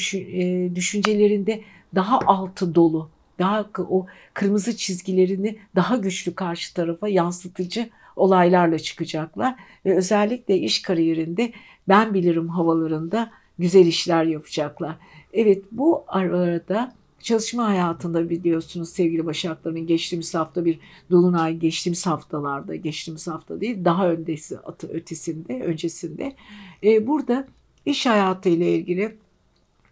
düşüncelerinde 0.76 1.62
daha 1.96 2.20
altı 2.20 2.76
dolu, 2.76 3.10
daha 3.40 3.70
o 3.78 4.06
kırmızı 4.34 4.78
çizgilerini 4.78 5.58
daha 5.76 5.96
güçlü 5.96 6.36
karşı 6.36 6.74
tarafa 6.74 7.08
yansıtıcı 7.08 7.90
olaylarla 8.16 8.80
çıkacaklar 8.80 9.56
ve 9.86 9.98
özellikle 9.98 10.58
iş 10.58 10.82
kariyerinde 10.82 11.52
ben 11.88 12.14
bilirim 12.14 12.50
havalarında 12.50 13.32
güzel 13.60 13.86
işler 13.86 14.24
yapacaklar. 14.24 14.96
Evet 15.34 15.64
bu 15.72 16.04
arada 16.08 16.94
Çalışma 17.24 17.68
hayatında 17.68 18.30
biliyorsunuz 18.30 18.90
sevgili 18.90 19.26
Başakların 19.26 19.88
geçtiğimiz 19.88 20.36
hafta 20.36 20.66
bir 20.66 20.80
dolunay 21.12 21.58
geçtiğimiz 21.58 22.06
haftalarda 22.06 22.76
geçtiğimiz 22.76 23.28
hafta 23.28 23.62
değil 23.62 23.86
daha 23.86 24.10
öndesi 24.10 24.58
ötesinde 24.90 25.62
öncesinde 25.64 26.36
e, 26.84 27.08
burada 27.08 27.48
iş 27.86 28.06
hayatı 28.06 28.50
ile 28.50 28.76
ilgili 28.76 29.18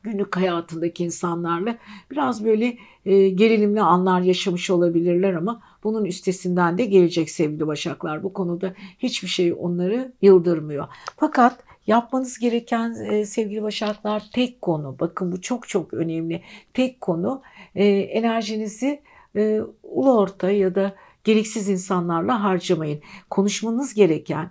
günlük 0.03 0.37
hayatındaki 0.37 1.03
insanlarla 1.03 1.77
biraz 2.11 2.45
böyle 2.45 2.77
e, 3.05 3.29
gerilimli 3.29 3.81
anlar 3.81 4.21
yaşamış 4.21 4.69
olabilirler 4.69 5.33
ama 5.33 5.61
bunun 5.83 6.05
üstesinden 6.05 6.77
de 6.77 6.85
gelecek 6.85 7.29
sevgili 7.29 7.67
Başaklar. 7.67 8.23
Bu 8.23 8.33
konuda 8.33 8.73
hiçbir 8.99 9.27
şey 9.27 9.53
onları 9.59 10.11
yıldırmıyor. 10.21 10.87
Fakat 11.17 11.63
yapmanız 11.87 12.39
gereken 12.39 12.93
e, 13.11 13.25
sevgili 13.25 13.63
Başaklar 13.63 14.23
tek 14.33 14.61
konu. 14.61 14.95
Bakın 14.99 15.31
bu 15.31 15.41
çok 15.41 15.67
çok 15.67 15.93
önemli. 15.93 16.41
Tek 16.73 17.01
konu 17.01 17.41
e, 17.75 17.85
enerjinizi 17.85 19.01
e, 19.35 19.61
ulu 19.83 20.17
orta 20.17 20.51
ya 20.51 20.75
da 20.75 20.95
gereksiz 21.23 21.69
insanlarla 21.69 22.43
harcamayın. 22.43 23.01
Konuşmanız 23.29 23.93
gereken 23.93 24.49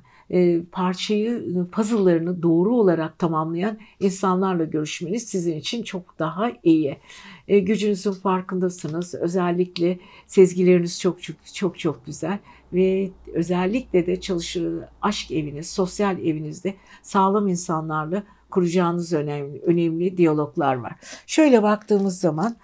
parçayı, 0.73 1.45
puzzle'larını 1.73 2.43
doğru 2.43 2.77
olarak 2.77 3.19
tamamlayan 3.19 3.79
insanlarla 4.01 4.65
görüşmeniz 4.65 5.23
sizin 5.29 5.57
için 5.57 5.83
çok 5.83 6.19
daha 6.19 6.53
iyi. 6.63 6.99
E, 7.49 7.59
gücünüzün 7.59 8.13
farkındasınız. 8.13 9.15
Özellikle 9.15 9.99
sezgileriniz 10.27 11.01
çok 11.01 11.23
çok 11.23 11.37
çok 11.55 11.79
çok 11.79 12.07
güzel 12.07 12.39
ve 12.73 13.11
özellikle 13.35 14.07
de 14.07 14.21
çalışır 14.21 14.85
aşk 15.03 15.31
eviniz, 15.31 15.71
sosyal 15.71 16.19
evinizde 16.19 16.75
sağlam 17.03 17.49
insanlarla 17.49 18.23
kuracağınız 18.51 19.13
önemli 19.13 19.61
önemli 19.61 20.17
diyaloglar 20.17 20.75
var. 20.75 20.93
Şöyle 21.27 21.63
baktığımız 21.63 22.21
zaman 22.21 22.57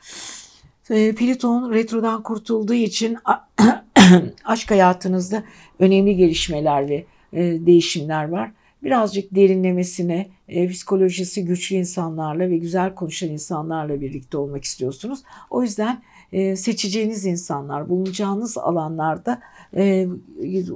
e, 0.90 1.14
Plüton 1.14 1.72
retrodan 1.72 2.22
kurtulduğu 2.22 2.74
için 2.74 3.18
aşk 4.44 4.70
hayatınızda 4.70 5.44
önemli 5.78 6.16
gelişmeler 6.16 6.88
ve 6.88 6.94
e, 6.94 7.06
değişimler 7.32 8.28
var. 8.28 8.52
Birazcık 8.82 9.34
derinlemesine 9.34 10.28
e, 10.48 10.68
psikolojisi 10.68 11.44
güçlü 11.44 11.76
insanlarla 11.76 12.50
ve 12.50 12.56
güzel 12.56 12.94
konuşan 12.94 13.28
insanlarla 13.28 14.00
birlikte 14.00 14.38
olmak 14.38 14.64
istiyorsunuz. 14.64 15.22
O 15.50 15.62
yüzden 15.62 16.02
e, 16.32 16.56
seçeceğiniz 16.56 17.26
insanlar, 17.26 17.88
bulunacağınız 17.88 18.58
alanlarda 18.58 19.40
e, 19.76 20.08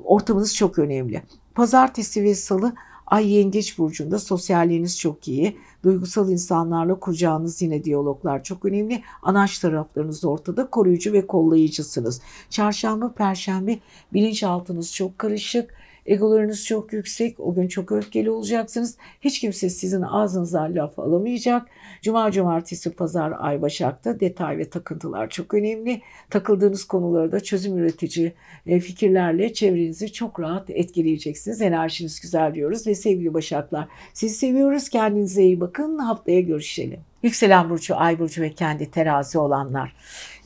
ortamınız 0.05 0.57
çok 0.57 0.79
önemli. 0.79 1.23
Pazartesi 1.55 2.25
ve 2.25 2.35
salı 2.35 2.75
Ay 3.07 3.33
Yengeç 3.33 3.79
Burcu'nda 3.79 4.19
sosyalliğiniz 4.19 4.99
çok 4.99 5.29
iyi. 5.29 5.57
Duygusal 5.85 6.31
insanlarla 6.31 6.95
kuracağınız 6.95 7.63
yine 7.63 7.85
diyaloglar 7.85 8.45
çok 8.45 8.65
önemli. 8.65 9.03
Anaç 9.23 9.59
taraflarınız 9.59 10.25
ortada. 10.25 10.71
Koruyucu 10.71 11.13
ve 11.13 11.27
kollayıcısınız. 11.27 12.21
Çarşamba, 12.51 13.13
Perşembe 13.13 13.79
bilinçaltınız 14.13 14.95
çok 14.95 15.19
karışık 15.19 15.75
Egolarınız 16.11 16.64
çok 16.64 16.92
yüksek. 16.92 17.40
O 17.40 17.55
gün 17.55 17.68
çok 17.68 17.92
öfkeli 17.92 18.31
olacaksınız. 18.31 18.96
Hiç 19.20 19.40
kimse 19.40 19.70
sizin 19.70 20.03
ağzınızdan 20.03 20.75
laf 20.75 20.99
alamayacak. 20.99 21.66
Cuma, 22.03 22.31
cumartesi, 22.31 22.90
pazar, 22.90 23.33
ay 23.38 23.62
başakta 23.62 24.20
detay 24.20 24.59
ve 24.59 24.70
takıntılar 24.70 25.31
çok 25.31 25.55
önemli. 25.55 26.03
Takıldığınız 26.31 26.85
konularda 26.85 27.40
çözüm 27.40 27.79
üretici 27.79 28.33
e, 28.66 28.81
fikirlerle 28.81 29.53
çevrenizi 29.53 30.12
çok 30.12 30.40
rahat 30.40 30.70
etkileyeceksiniz. 30.70 31.62
Enerjiniz 31.62 32.20
güzel 32.20 32.55
diyoruz 32.55 32.87
ve 32.87 32.94
sevgili 32.94 33.35
başaklar 33.35 33.88
sizi 34.12 34.35
seviyoruz. 34.35 34.88
Kendinize 34.88 35.42
iyi 35.42 35.61
bakın. 35.61 35.99
Haftaya 35.99 36.40
görüşelim. 36.40 37.01
Yükselen 37.23 37.70
burcu, 37.70 37.96
ay 37.96 38.18
burcu 38.18 38.42
ve 38.42 38.53
kendi 38.53 38.90
terazi 38.90 39.38
olanlar. 39.38 39.96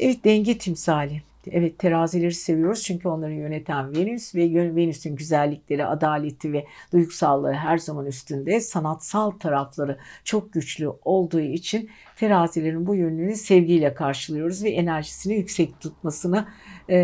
Evet 0.01 0.25
denge 0.25 0.59
timsali. 0.59 1.34
Evet 1.51 1.79
terazileri 1.79 2.35
seviyoruz 2.35 2.83
çünkü 2.83 3.09
onları 3.09 3.33
yöneten 3.33 3.97
Venüs 3.97 4.35
ve 4.35 4.75
Venüs'ün 4.77 5.17
güzellikleri, 5.17 5.87
adaleti 5.87 6.53
ve 6.53 6.67
duygusallığı 6.93 7.53
her 7.53 7.79
zaman 7.79 8.07
üstünde. 8.07 8.61
Sanatsal 8.61 9.31
tarafları 9.31 9.99
çok 10.25 10.53
güçlü 10.53 10.89
olduğu 10.89 11.41
için 11.41 11.91
terazilerin 12.17 12.87
bu 12.87 12.95
yönünü 12.95 13.35
sevgiyle 13.35 13.95
karşılıyoruz 13.95 14.65
ve 14.65 14.71
enerjisini 14.71 15.35
yüksek 15.35 15.81
tutmasına 15.81 16.49
e, 16.89 16.97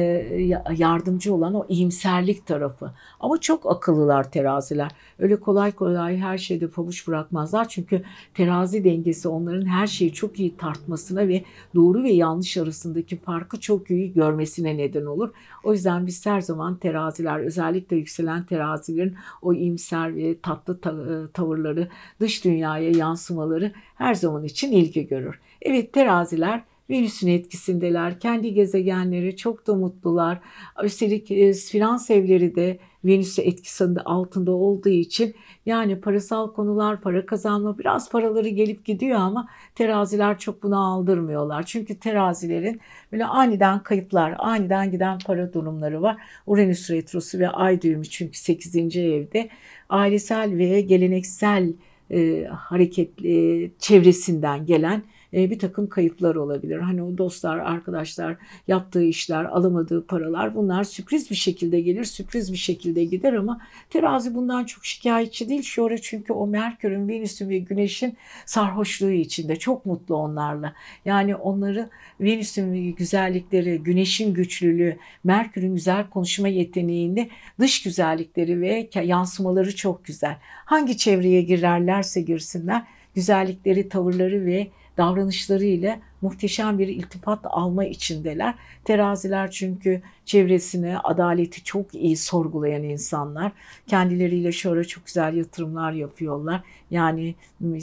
yardımcı 0.77 1.35
olan 1.35 1.55
o 1.55 1.67
iyimserlik 1.69 2.47
tarafı. 2.47 2.93
Ama 3.21 3.41
çok 3.41 3.71
akıllılar 3.71 4.31
teraziler. 4.31 4.91
Öyle 5.19 5.41
kolay 5.41 5.73
kolay 5.73 6.19
her 6.19 6.39
şeyde 6.39 6.69
pabuç 6.69 7.09
bırakmazlar. 7.09 7.69
Çünkü 7.69 8.03
terazi 8.35 8.85
dengesi 8.85 9.29
onların 9.29 9.67
her 9.67 9.87
şeyi 9.87 10.13
çok 10.13 10.41
iyi 10.41 10.57
tartmasına 10.57 11.29
ve 11.29 11.45
doğru 11.75 12.03
ve 12.03 12.11
yanlış 12.11 12.57
arasındaki 12.57 13.17
farkı 13.17 13.61
çok 13.61 13.91
iyi 13.91 14.13
görmesine 14.13 14.77
neden 14.77 15.07
olur. 15.07 15.31
O 15.65 15.73
yüzden 15.73 16.07
biz 16.07 16.27
her 16.27 16.41
zaman 16.41 16.77
teraziler 16.77 17.41
özellikle 17.41 17.97
yükselen 17.97 18.45
terazilerin 18.45 19.17
o 19.43 19.53
iyimser 19.53 20.17
ve 20.17 20.41
tatlı 20.41 20.75
e, 20.75 21.33
tavırları 21.33 21.89
dış 22.21 22.45
dünyaya 22.45 22.91
yansımaları 22.91 23.73
her 23.95 24.15
zaman 24.15 24.45
için 24.45 24.73
ilgi 24.73 25.09
görür. 25.09 25.41
Evet 25.63 25.93
teraziler 25.93 26.63
Venüs'ün 26.91 27.29
etkisindeler. 27.29 28.21
Kendi 28.21 28.55
gezegenleri 28.55 29.37
çok 29.37 29.67
da 29.67 29.75
mutlular. 29.75 30.41
Üstelik 30.85 31.31
e, 31.31 31.53
finans 31.53 32.11
evleri 32.11 32.55
de 32.55 32.79
Venüs'e 33.05 33.43
etkisinde 33.43 34.01
altında 34.01 34.53
olduğu 34.53 34.89
için 34.89 35.35
yani 35.67 36.01
parasal 36.01 36.53
konular, 36.53 37.01
para 37.01 37.27
kazanma 37.27 37.79
biraz 37.79 38.11
paraları 38.11 38.49
gelip 38.49 38.85
gidiyor 38.85 39.19
ama 39.19 39.49
teraziler 39.75 40.39
çok 40.39 40.63
buna 40.63 40.79
aldırmıyorlar. 40.79 41.63
Çünkü 41.63 41.99
terazilerin 41.99 42.81
böyle 43.13 43.25
aniden 43.25 43.83
kayıplar, 43.83 44.35
aniden 44.39 44.91
giden 44.91 45.19
para 45.27 45.53
durumları 45.53 46.03
var. 46.03 46.17
Uranüs 46.47 46.91
retrosu 46.91 47.39
ve 47.39 47.49
ay 47.49 47.83
düğümü 47.83 48.05
çünkü 48.05 48.39
8. 48.39 48.97
evde 48.97 49.49
ailesel 49.89 50.59
ve 50.59 50.81
geleneksel 50.81 51.73
e, 52.11 52.45
hareketli 52.45 53.71
çevresinden 53.79 54.67
gelen 54.67 54.99
e, 54.99 55.03
bir 55.33 55.59
takım 55.59 55.89
kayıplar 55.89 56.35
olabilir. 56.35 56.79
Hani 56.79 57.03
o 57.03 57.19
dostlar, 57.19 57.59
arkadaşlar, 57.59 58.37
yaptığı 58.69 59.03
işler, 59.03 59.45
alamadığı 59.45 60.07
paralar 60.07 60.55
bunlar 60.55 60.85
sürpriz 60.85 61.31
bir 61.31 61.37
şekilde 61.37 61.81
gelir, 61.81 62.05
sürpriz 62.05 62.53
bir 62.53 62.59
şekilde 62.59 63.05
gider 63.05 63.33
ama 63.33 63.61
terazi 63.91 64.35
bundan 64.35 64.65
çok 64.65 64.85
şikayetçi 64.85 65.49
değil. 65.49 65.65
Ara 65.79 65.99
çünkü 65.99 66.33
o 66.33 66.47
Merkür'ün, 66.47 67.09
Venüs'ün 67.09 67.49
ve 67.49 67.59
Güneş'in 67.59 68.17
sarhoşluğu 68.47 69.11
içinde 69.11 69.57
çok 69.57 69.87
mutlu 69.87 70.17
onlarla. 70.17 70.75
Yani 71.05 71.37
onları 71.37 71.91
Venüs'ün 72.21 72.95
güzellikleri, 72.95 73.79
Güneş'in 73.79 74.35
güçlülüğü, 74.35 74.97
Merkür'ün 75.25 75.75
güzel 75.75 76.11
konuşma 76.11 76.49
yeteneğinde 76.49 77.29
dış 77.61 77.83
güzellikleri 77.83 78.61
ve 78.61 78.89
yansımaları 79.05 79.77
çok 79.77 80.05
güzel. 80.05 80.37
Hangi 80.65 80.97
çevreye 80.97 81.43
girerlerse 81.43 82.21
girsinler 82.21 82.83
güzellikleri, 83.15 83.89
tavırları 83.89 84.47
ve 84.47 84.71
davranışları 85.01 85.65
ile 85.65 86.01
muhteşem 86.23 86.79
bir 86.79 86.89
iltifat 86.89 87.39
alma 87.45 87.85
içindeler. 87.85 88.55
Teraziler 88.85 89.51
çünkü 89.51 90.03
çevresine 90.25 90.99
adaleti 90.99 91.65
çok 91.65 91.95
iyi 91.95 92.17
sorgulayan 92.17 92.83
insanlar. 92.83 93.53
Kendileriyle 93.87 94.53
şöyle 94.53 94.85
çok 94.85 95.07
güzel 95.07 95.35
yatırımlar 95.35 95.93
yapıyorlar. 95.93 96.63
Yani 96.91 97.35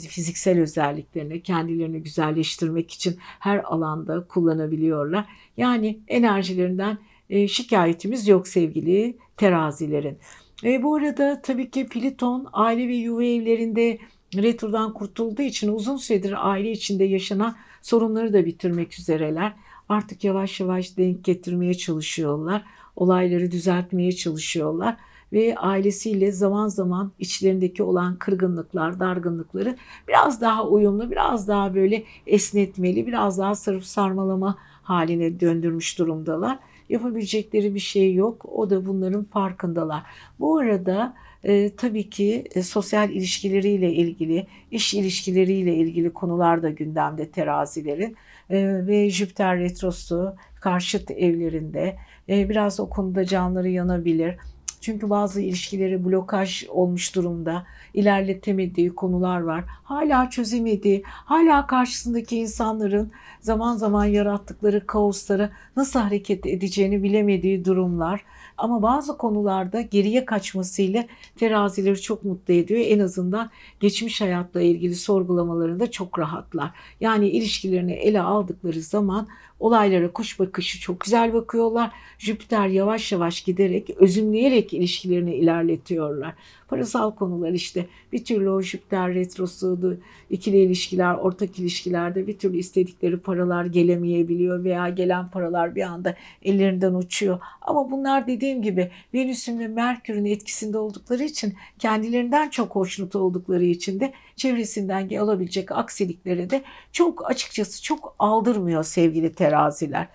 fiziksel 0.08 0.60
özelliklerini 0.60 1.42
kendilerini 1.42 2.02
güzelleştirmek 2.02 2.90
için 2.90 3.16
her 3.20 3.58
alanda 3.58 4.24
kullanabiliyorlar. 4.24 5.24
Yani 5.56 5.98
enerjilerinden 6.08 6.98
e, 7.30 7.48
şikayetimiz 7.48 8.28
yok 8.28 8.48
sevgili 8.48 9.16
terazilerin. 9.36 10.18
E, 10.64 10.82
bu 10.82 10.94
arada 10.94 11.42
tabii 11.42 11.70
ki 11.70 11.86
Pliton 11.86 12.48
aile 12.52 12.88
ve 12.88 12.94
yuva 12.94 13.24
evlerinde 13.24 13.98
retrodan 14.36 14.94
kurtulduğu 14.94 15.42
için 15.42 15.72
uzun 15.72 15.96
süredir 15.96 16.50
aile 16.50 16.70
içinde 16.70 17.04
yaşanan 17.04 17.56
sorunları 17.82 18.32
da 18.32 18.46
bitirmek 18.46 18.98
üzereler. 18.98 19.52
Artık 19.88 20.24
yavaş 20.24 20.60
yavaş 20.60 20.96
denk 20.96 21.24
getirmeye 21.24 21.74
çalışıyorlar. 21.74 22.64
Olayları 22.96 23.50
düzeltmeye 23.50 24.12
çalışıyorlar 24.12 24.96
ve 25.32 25.56
ailesiyle 25.56 26.32
zaman 26.32 26.68
zaman 26.68 27.12
içlerindeki 27.18 27.82
olan 27.82 28.16
kırgınlıklar, 28.16 29.00
dargınlıkları 29.00 29.76
biraz 30.08 30.40
daha 30.40 30.68
uyumlu, 30.68 31.10
biraz 31.10 31.48
daha 31.48 31.74
böyle 31.74 32.04
esnetmeli, 32.26 33.06
biraz 33.06 33.38
daha 33.38 33.54
sarıp 33.54 33.84
sarmalama 33.84 34.58
haline 34.82 35.40
döndürmüş 35.40 35.98
durumdalar. 35.98 36.58
Yapabilecekleri 36.88 37.74
bir 37.74 37.80
şey 37.80 38.14
yok. 38.14 38.44
O 38.52 38.70
da 38.70 38.86
bunların 38.86 39.24
farkındalar. 39.24 40.02
Bu 40.40 40.58
arada 40.58 41.14
e, 41.44 41.76
tabii 41.76 42.10
ki 42.10 42.44
e, 42.54 42.62
sosyal 42.62 43.10
ilişkileriyle 43.10 43.92
ilgili, 43.92 44.46
iş 44.70 44.94
ilişkileriyle 44.94 45.74
ilgili 45.74 46.12
konular 46.12 46.62
da 46.62 46.70
gündemde 46.70 47.30
terazilerin 47.30 48.16
e, 48.50 48.86
ve 48.86 49.10
Jüpiter 49.10 49.58
retrosu 49.58 50.34
karşıt 50.60 51.10
evlerinde 51.10 51.96
e, 52.28 52.48
biraz 52.48 52.80
o 52.80 52.90
konuda 52.90 53.24
canları 53.24 53.68
yanabilir. 53.68 54.36
Çünkü 54.80 55.10
bazı 55.10 55.40
ilişkileri 55.40 56.04
blokaj 56.04 56.64
olmuş 56.68 57.14
durumda. 57.14 57.66
ilerletemediği 57.94 58.94
konular 58.94 59.40
var. 59.40 59.64
Hala 59.68 60.30
çözemediği, 60.30 61.02
hala 61.04 61.66
karşısındaki 61.66 62.36
insanların 62.36 63.12
zaman 63.40 63.76
zaman 63.76 64.04
yarattıkları 64.04 64.86
kaoslara 64.86 65.50
nasıl 65.76 66.00
hareket 66.00 66.46
edeceğini 66.46 67.02
bilemediği 67.02 67.64
durumlar. 67.64 68.24
Ama 68.58 68.82
bazı 68.82 69.16
konularda 69.18 69.80
geriye 69.80 70.24
kaçmasıyla 70.24 71.04
terazileri 71.36 72.00
çok 72.00 72.24
mutlu 72.24 72.54
ediyor. 72.54 72.80
En 72.84 72.98
azından 72.98 73.50
geçmiş 73.80 74.20
hayatla 74.20 74.62
ilgili 74.62 74.94
sorgulamalarında 74.94 75.90
çok 75.90 76.18
rahatlar. 76.18 76.70
Yani 77.00 77.28
ilişkilerini 77.28 77.92
ele 77.92 78.20
aldıkları 78.20 78.80
zaman 78.80 79.28
olaylara 79.60 80.12
kuş 80.12 80.38
bakışı 80.38 80.80
çok 80.80 81.00
güzel 81.00 81.32
bakıyorlar. 81.32 81.90
Jüpiter 82.18 82.66
yavaş 82.66 83.12
yavaş 83.12 83.40
giderek, 83.40 83.90
özümleyerek 83.90 84.74
ilişkilerini 84.74 85.34
ilerletiyorlar. 85.34 86.34
Parasal 86.68 87.10
konular 87.10 87.50
işte 87.50 87.86
bir 88.12 88.24
türlü 88.24 88.50
o 88.50 88.62
Jüpiter 88.62 89.14
retrosu, 89.14 89.96
ikili 90.30 90.56
ilişkiler, 90.56 91.14
ortak 91.14 91.58
ilişkilerde 91.58 92.26
bir 92.26 92.38
türlü 92.38 92.56
istedikleri 92.58 93.16
paralar 93.16 93.64
gelemeyebiliyor 93.64 94.64
veya 94.64 94.88
gelen 94.88 95.30
paralar 95.30 95.74
bir 95.74 95.82
anda 95.82 96.14
ellerinden 96.42 96.94
uçuyor. 96.94 97.38
Ama 97.60 97.90
bunlar 97.90 98.26
dediğim 98.26 98.62
gibi 98.62 98.90
Venüs'ün 99.14 99.58
ve 99.58 99.68
Merkür'ün 99.68 100.24
etkisinde 100.24 100.78
oldukları 100.78 101.24
için 101.24 101.54
kendilerinden 101.78 102.48
çok 102.48 102.74
hoşnut 102.74 103.16
oldukları 103.16 103.64
için 103.64 104.00
de 104.00 104.12
çevresinden 104.36 105.18
olabilecek 105.18 105.72
aksiliklere 105.72 106.50
de 106.50 106.62
çok 106.92 107.30
açıkçası 107.30 107.82
çok 107.82 108.14
aldırmıyor 108.18 108.84
sevgili 108.84 109.32
teraziler. 109.48 110.08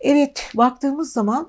Evet 0.00 0.50
baktığımız 0.54 1.12
zaman 1.12 1.48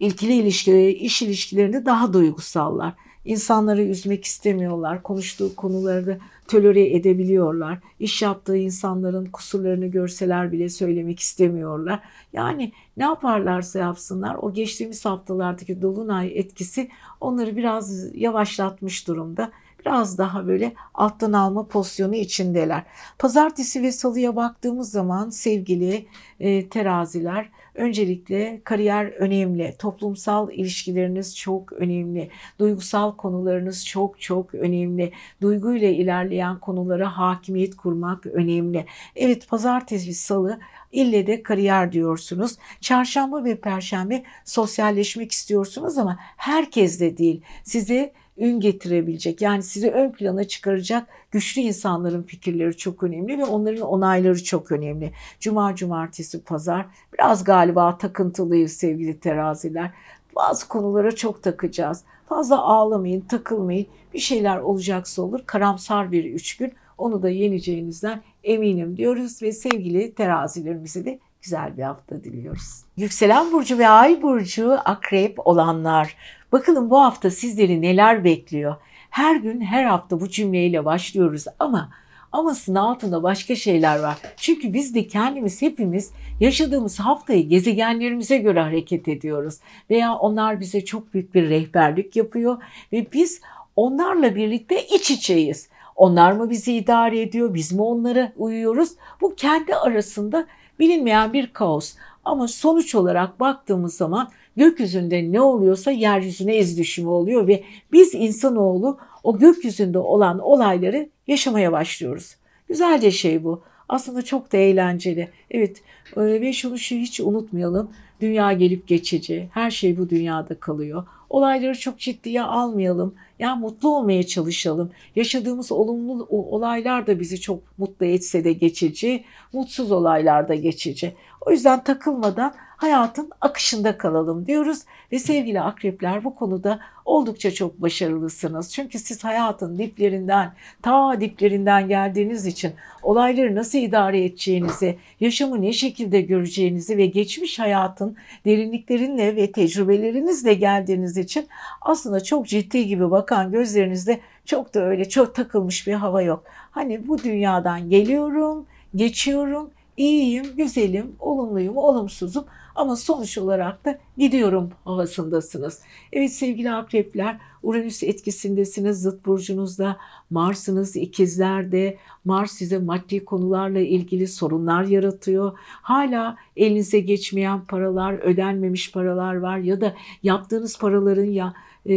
ilkili 0.00 0.32
ilişkileri, 0.32 0.92
iş 0.92 1.22
ilişkilerinde 1.22 1.86
daha 1.86 2.12
duygusallar. 2.12 2.94
İnsanları 3.24 3.82
üzmek 3.82 4.24
istemiyorlar. 4.24 5.02
Konuştuğu 5.02 5.56
konuları 5.56 6.18
tolere 6.48 6.96
edebiliyorlar. 6.96 7.78
İş 8.00 8.22
yaptığı 8.22 8.56
insanların 8.56 9.26
kusurlarını 9.26 9.86
görseler 9.86 10.52
bile 10.52 10.68
söylemek 10.68 11.20
istemiyorlar. 11.20 12.00
Yani 12.32 12.72
ne 12.96 13.04
yaparlarsa 13.04 13.78
yapsınlar 13.78 14.36
o 14.42 14.52
geçtiğimiz 14.52 15.04
haftalardaki 15.04 15.82
dolunay 15.82 16.32
etkisi 16.34 16.88
onları 17.20 17.56
biraz 17.56 18.16
yavaşlatmış 18.16 19.08
durumda 19.08 19.52
biraz 19.80 20.18
daha 20.18 20.46
böyle 20.46 20.72
alttan 20.94 21.32
alma 21.32 21.68
pozisyonu 21.68 22.14
içindeler. 22.14 22.84
Pazartesi 23.18 23.82
ve 23.82 23.92
salıya 23.92 24.36
baktığımız 24.36 24.90
zaman 24.90 25.30
sevgili 25.30 26.06
e, 26.40 26.68
teraziler 26.68 27.50
öncelikle 27.74 28.60
kariyer 28.64 29.06
önemli, 29.06 29.74
toplumsal 29.78 30.52
ilişkileriniz 30.52 31.36
çok 31.36 31.72
önemli, 31.72 32.30
duygusal 32.58 33.16
konularınız 33.16 33.86
çok 33.86 34.20
çok 34.20 34.54
önemli, 34.54 35.12
duyguyla 35.40 35.88
ilerleyen 35.88 36.58
konulara 36.58 37.18
hakimiyet 37.18 37.76
kurmak 37.76 38.26
önemli. 38.26 38.86
Evet 39.16 39.48
pazartesi 39.48 40.14
salı 40.14 40.58
İlle 40.92 41.26
de 41.26 41.42
kariyer 41.42 41.92
diyorsunuz. 41.92 42.56
Çarşamba 42.80 43.44
ve 43.44 43.60
perşembe 43.60 44.22
sosyalleşmek 44.44 45.32
istiyorsunuz 45.32 45.98
ama 45.98 46.18
herkes 46.36 47.00
de 47.00 47.18
değil. 47.18 47.42
Size 47.64 48.12
ün 48.38 48.60
getirebilecek 48.60 49.40
yani 49.42 49.62
sizi 49.62 49.90
ön 49.90 50.12
plana 50.12 50.44
çıkaracak 50.44 51.06
güçlü 51.30 51.62
insanların 51.62 52.22
fikirleri 52.22 52.76
çok 52.76 53.02
önemli 53.02 53.38
ve 53.38 53.44
onların 53.44 53.82
onayları 53.82 54.44
çok 54.44 54.72
önemli. 54.72 55.12
Cuma, 55.40 55.76
cumartesi, 55.76 56.44
pazar 56.44 56.86
biraz 57.14 57.44
galiba 57.44 57.98
takıntılıyız 57.98 58.72
sevgili 58.72 59.20
teraziler. 59.20 59.90
Bazı 60.36 60.68
konulara 60.68 61.12
çok 61.12 61.42
takacağız. 61.42 62.04
Fazla 62.28 62.58
ağlamayın, 62.58 63.20
takılmayın. 63.20 63.86
Bir 64.14 64.18
şeyler 64.18 64.58
olacaksa 64.58 65.22
olur. 65.22 65.40
Karamsar 65.46 66.12
bir 66.12 66.24
üç 66.24 66.56
gün. 66.56 66.72
Onu 66.98 67.22
da 67.22 67.30
yeneceğinizden 67.30 68.22
eminim 68.44 68.96
diyoruz 68.96 69.42
ve 69.42 69.52
sevgili 69.52 70.14
terazilerimize 70.14 71.04
de 71.04 71.18
güzel 71.48 71.76
bir 71.76 71.82
hafta 71.82 72.24
diliyoruz. 72.24 72.84
Yükselen 72.96 73.52
burcu 73.52 73.78
ve 73.78 73.88
ay 73.88 74.22
burcu 74.22 74.72
akrep 74.84 75.46
olanlar 75.46 76.16
Bakalım 76.52 76.90
bu 76.90 77.00
hafta 77.00 77.30
sizleri 77.30 77.82
neler 77.82 78.24
bekliyor? 78.24 78.76
Her 79.10 79.36
gün 79.36 79.60
her 79.60 79.84
hafta 79.84 80.20
bu 80.20 80.28
cümleyle 80.28 80.84
başlıyoruz 80.84 81.44
ama 81.58 81.90
amasının 82.32 82.76
altında 82.76 83.22
başka 83.22 83.54
şeyler 83.54 83.98
var. 83.98 84.16
Çünkü 84.36 84.72
biz 84.72 84.94
de 84.94 85.06
kendimiz 85.06 85.62
hepimiz 85.62 86.12
yaşadığımız 86.40 87.00
haftayı 87.00 87.48
gezegenlerimize 87.48 88.38
göre 88.38 88.60
hareket 88.60 89.08
ediyoruz. 89.08 89.58
Veya 89.90 90.14
onlar 90.14 90.60
bize 90.60 90.84
çok 90.84 91.14
büyük 91.14 91.34
bir 91.34 91.50
rehberlik 91.50 92.16
yapıyor 92.16 92.62
ve 92.92 93.06
biz 93.12 93.40
onlarla 93.76 94.34
birlikte 94.34 94.86
iç 94.86 95.10
içeyiz. 95.10 95.68
Onlar 95.96 96.32
mı 96.32 96.50
bizi 96.50 96.74
idare 96.74 97.20
ediyor, 97.20 97.54
biz 97.54 97.72
mi 97.72 97.82
onlara 97.82 98.32
uyuyoruz? 98.36 98.90
Bu 99.20 99.34
kendi 99.34 99.74
arasında 99.74 100.46
bilinmeyen 100.78 101.32
bir 101.32 101.46
kaos. 101.46 101.94
Ama 102.24 102.48
sonuç 102.48 102.94
olarak 102.94 103.40
baktığımız 103.40 103.94
zaman 103.94 104.30
gökyüzünde 104.56 105.32
ne 105.32 105.40
oluyorsa 105.40 105.90
yeryüzüne 105.90 106.56
iz 106.56 106.78
düşümü 106.78 107.08
oluyor 107.08 107.46
ve 107.46 107.64
biz 107.92 108.14
insanoğlu 108.14 108.98
o 109.24 109.38
gökyüzünde 109.38 109.98
olan 109.98 110.38
olayları 110.38 111.08
yaşamaya 111.26 111.72
başlıyoruz. 111.72 112.36
Güzelce 112.68 113.10
şey 113.10 113.44
bu. 113.44 113.62
Aslında 113.88 114.22
çok 114.22 114.52
da 114.52 114.56
eğlenceli. 114.56 115.28
Evet 115.50 115.82
ve 116.16 116.52
şunu 116.52 116.78
şu 116.78 116.94
hiç 116.94 117.20
unutmayalım. 117.20 117.90
Dünya 118.20 118.52
gelip 118.52 118.88
geçici. 118.88 119.48
Her 119.52 119.70
şey 119.70 119.98
bu 119.98 120.10
dünyada 120.10 120.60
kalıyor. 120.60 121.06
Olayları 121.30 121.78
çok 121.78 121.98
ciddiye 121.98 122.42
almayalım. 122.42 123.14
Ya 123.38 123.56
mutlu 123.56 123.96
olmaya 123.96 124.26
çalışalım. 124.26 124.92
Yaşadığımız 125.16 125.72
olumlu 125.72 126.26
olaylar 126.30 127.06
da 127.06 127.20
bizi 127.20 127.40
çok 127.40 127.78
mutlu 127.78 128.06
etse 128.06 128.44
de 128.44 128.52
geçici. 128.52 129.24
Mutsuz 129.52 129.92
olaylar 129.92 130.48
da 130.48 130.54
geçici. 130.54 131.14
O 131.40 131.50
yüzden 131.50 131.84
takılmadan 131.84 132.54
hayatın 132.78 133.30
akışında 133.40 133.98
kalalım 133.98 134.46
diyoruz. 134.46 134.82
Ve 135.12 135.18
sevgili 135.18 135.60
akrepler 135.60 136.24
bu 136.24 136.34
konuda 136.34 136.80
oldukça 137.04 137.50
çok 137.50 137.82
başarılısınız. 137.82 138.72
Çünkü 138.72 138.98
siz 138.98 139.24
hayatın 139.24 139.78
diplerinden, 139.78 140.52
ta 140.82 141.20
diplerinden 141.20 141.88
geldiğiniz 141.88 142.46
için 142.46 142.72
olayları 143.02 143.54
nasıl 143.54 143.78
idare 143.78 144.24
edeceğinizi, 144.24 144.98
yaşamı 145.20 145.62
ne 145.62 145.72
şekilde 145.72 146.20
göreceğinizi 146.20 146.96
ve 146.96 147.06
geçmiş 147.06 147.58
hayatın 147.58 148.16
derinliklerinle 148.44 149.36
ve 149.36 149.52
tecrübelerinizle 149.52 150.54
geldiğiniz 150.54 151.16
için 151.16 151.48
aslında 151.80 152.22
çok 152.22 152.46
ciddi 152.46 152.86
gibi 152.86 153.10
bakan 153.28 153.52
gözlerinizde 153.52 154.20
çok 154.44 154.74
da 154.74 154.84
öyle 154.84 155.08
çok 155.08 155.34
takılmış 155.34 155.86
bir 155.86 155.92
hava 155.92 156.22
yok. 156.22 156.44
Hani 156.70 157.08
bu 157.08 157.18
dünyadan 157.18 157.90
geliyorum, 157.90 158.66
geçiyorum, 158.94 159.70
iyiyim, 159.96 160.56
güzelim, 160.56 161.16
olumluyum, 161.20 161.76
olumsuzum 161.76 162.44
ama 162.74 162.96
sonuç 162.96 163.38
olarak 163.38 163.84
da 163.84 163.98
gidiyorum 164.16 164.70
havasındasınız. 164.84 165.82
Evet 166.12 166.32
sevgili 166.32 166.70
akrepler 166.70 167.38
Uranüs 167.62 168.02
etkisindesiniz 168.02 169.02
zıt 169.02 169.26
burcunuzda 169.26 169.96
Mars'ınız 170.30 170.96
ikizlerde 170.96 171.96
Mars 172.24 172.52
size 172.52 172.78
maddi 172.78 173.24
konularla 173.24 173.80
ilgili 173.80 174.26
sorunlar 174.28 174.84
yaratıyor. 174.84 175.58
Hala 175.62 176.36
elinize 176.56 177.00
geçmeyen 177.00 177.64
paralar 177.64 178.12
ödenmemiş 178.12 178.92
paralar 178.92 179.36
var 179.36 179.58
ya 179.58 179.80
da 179.80 179.94
yaptığınız 180.22 180.78
paraların 180.78 181.24
ya 181.24 181.54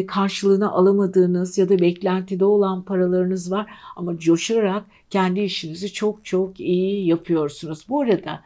karşılığını 0.07 0.71
alamadığınız 0.71 1.57
ya 1.57 1.69
da 1.69 1.79
beklentide 1.79 2.45
olan 2.45 2.83
paralarınız 2.83 3.51
var 3.51 3.71
ama 3.95 4.19
coşarak 4.19 4.83
kendi 5.09 5.39
işinizi 5.39 5.93
çok 5.93 6.25
çok 6.25 6.59
iyi 6.59 7.07
yapıyorsunuz. 7.07 7.85
Bu 7.89 8.01
arada 8.01 8.41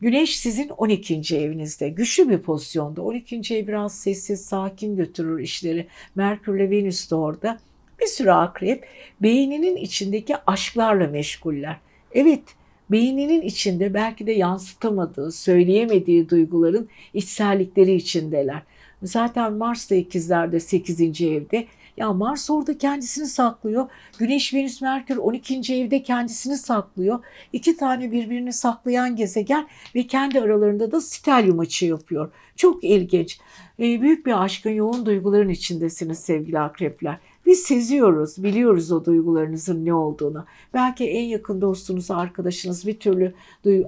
Güneş 0.00 0.38
sizin 0.38 0.68
12. 0.68 1.36
evinizde 1.36 1.88
güçlü 1.88 2.28
bir 2.28 2.38
pozisyonda. 2.38 3.02
12. 3.02 3.54
ev 3.54 3.66
biraz 3.66 3.94
sessiz, 3.94 4.44
sakin 4.44 4.96
götürür 4.96 5.38
işleri. 5.38 5.86
Merkür 6.14 6.56
ile 6.56 6.70
Venüs 6.70 7.10
de 7.10 7.14
orada. 7.14 7.58
Bir 8.00 8.06
sürü 8.06 8.30
akrep 8.30 8.86
beyninin 9.22 9.76
içindeki 9.76 10.34
aşklarla 10.46 11.06
meşguller. 11.06 11.76
Evet, 12.12 12.42
beyninin 12.90 13.42
içinde 13.42 13.94
belki 13.94 14.26
de 14.26 14.32
yansıtamadığı, 14.32 15.32
söyleyemediği 15.32 16.28
duyguların 16.28 16.88
içsellikleri 17.14 17.94
içindeler. 17.94 18.62
Zaten 19.02 19.52
Mars 19.52 19.90
da 19.90 19.94
ikizlerde 19.94 20.60
8. 20.60 21.22
evde. 21.22 21.66
Ya 21.96 22.12
Mars 22.12 22.50
orada 22.50 22.78
kendisini 22.78 23.26
saklıyor. 23.26 23.90
Güneş, 24.18 24.54
Venüs, 24.54 24.82
Merkür 24.82 25.16
12. 25.16 25.74
evde 25.74 26.02
kendisini 26.02 26.56
saklıyor. 26.56 27.24
İki 27.52 27.76
tane 27.76 28.12
birbirini 28.12 28.52
saklayan 28.52 29.16
gezegen 29.16 29.68
ve 29.94 30.06
kendi 30.06 30.40
aralarında 30.40 30.92
da 30.92 31.00
stelyum 31.00 31.58
açı 31.58 31.86
yapıyor. 31.86 32.32
Çok 32.56 32.84
ilginç. 32.84 33.38
Ee, 33.80 34.00
büyük 34.00 34.26
bir 34.26 34.44
aşkın 34.44 34.70
yoğun 34.70 35.06
duyguların 35.06 35.48
içindesiniz 35.48 36.18
sevgili 36.18 36.58
akrepler. 36.58 37.18
Biz 37.46 37.62
seziyoruz, 37.62 38.42
biliyoruz 38.42 38.92
o 38.92 39.04
duygularınızın 39.04 39.84
ne 39.84 39.94
olduğunu. 39.94 40.44
Belki 40.74 41.10
en 41.10 41.24
yakın 41.24 41.60
dostunuz, 41.60 42.10
arkadaşınız 42.10 42.86
bir 42.86 42.98
türlü 42.98 43.34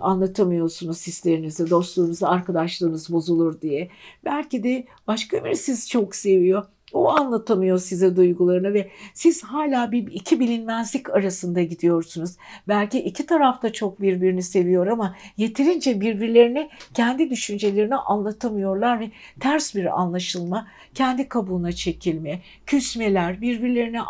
anlatamıyorsunuz 0.00 1.06
hislerinizi, 1.06 1.70
dostluğunuzu, 1.70 2.26
arkadaşlığınız 2.26 3.12
bozulur 3.12 3.60
diye. 3.60 3.90
Belki 4.24 4.62
de 4.62 4.86
başka 5.06 5.44
biri 5.44 5.56
sizi 5.56 5.88
çok 5.88 6.14
seviyor 6.14 6.64
o 6.92 7.08
anlatamıyor 7.08 7.78
size 7.78 8.16
duygularını 8.16 8.74
ve 8.74 8.90
siz 9.14 9.42
hala 9.42 9.92
bir 9.92 10.06
iki 10.06 10.40
bilinmezlik 10.40 11.10
arasında 11.10 11.62
gidiyorsunuz. 11.62 12.36
Belki 12.68 12.98
iki 12.98 13.26
taraf 13.26 13.62
da 13.62 13.72
çok 13.72 14.00
birbirini 14.00 14.42
seviyor 14.42 14.86
ama 14.86 15.16
yeterince 15.36 16.00
birbirlerine 16.00 16.70
kendi 16.94 17.30
düşüncelerini 17.30 17.96
anlatamıyorlar 17.96 19.00
ve 19.00 19.10
ters 19.40 19.74
bir 19.74 20.00
anlaşılma, 20.00 20.66
kendi 20.94 21.28
kabuğuna 21.28 21.72
çekilme, 21.72 22.40
küsmeler, 22.66 23.40
birbirlerini 23.40 24.00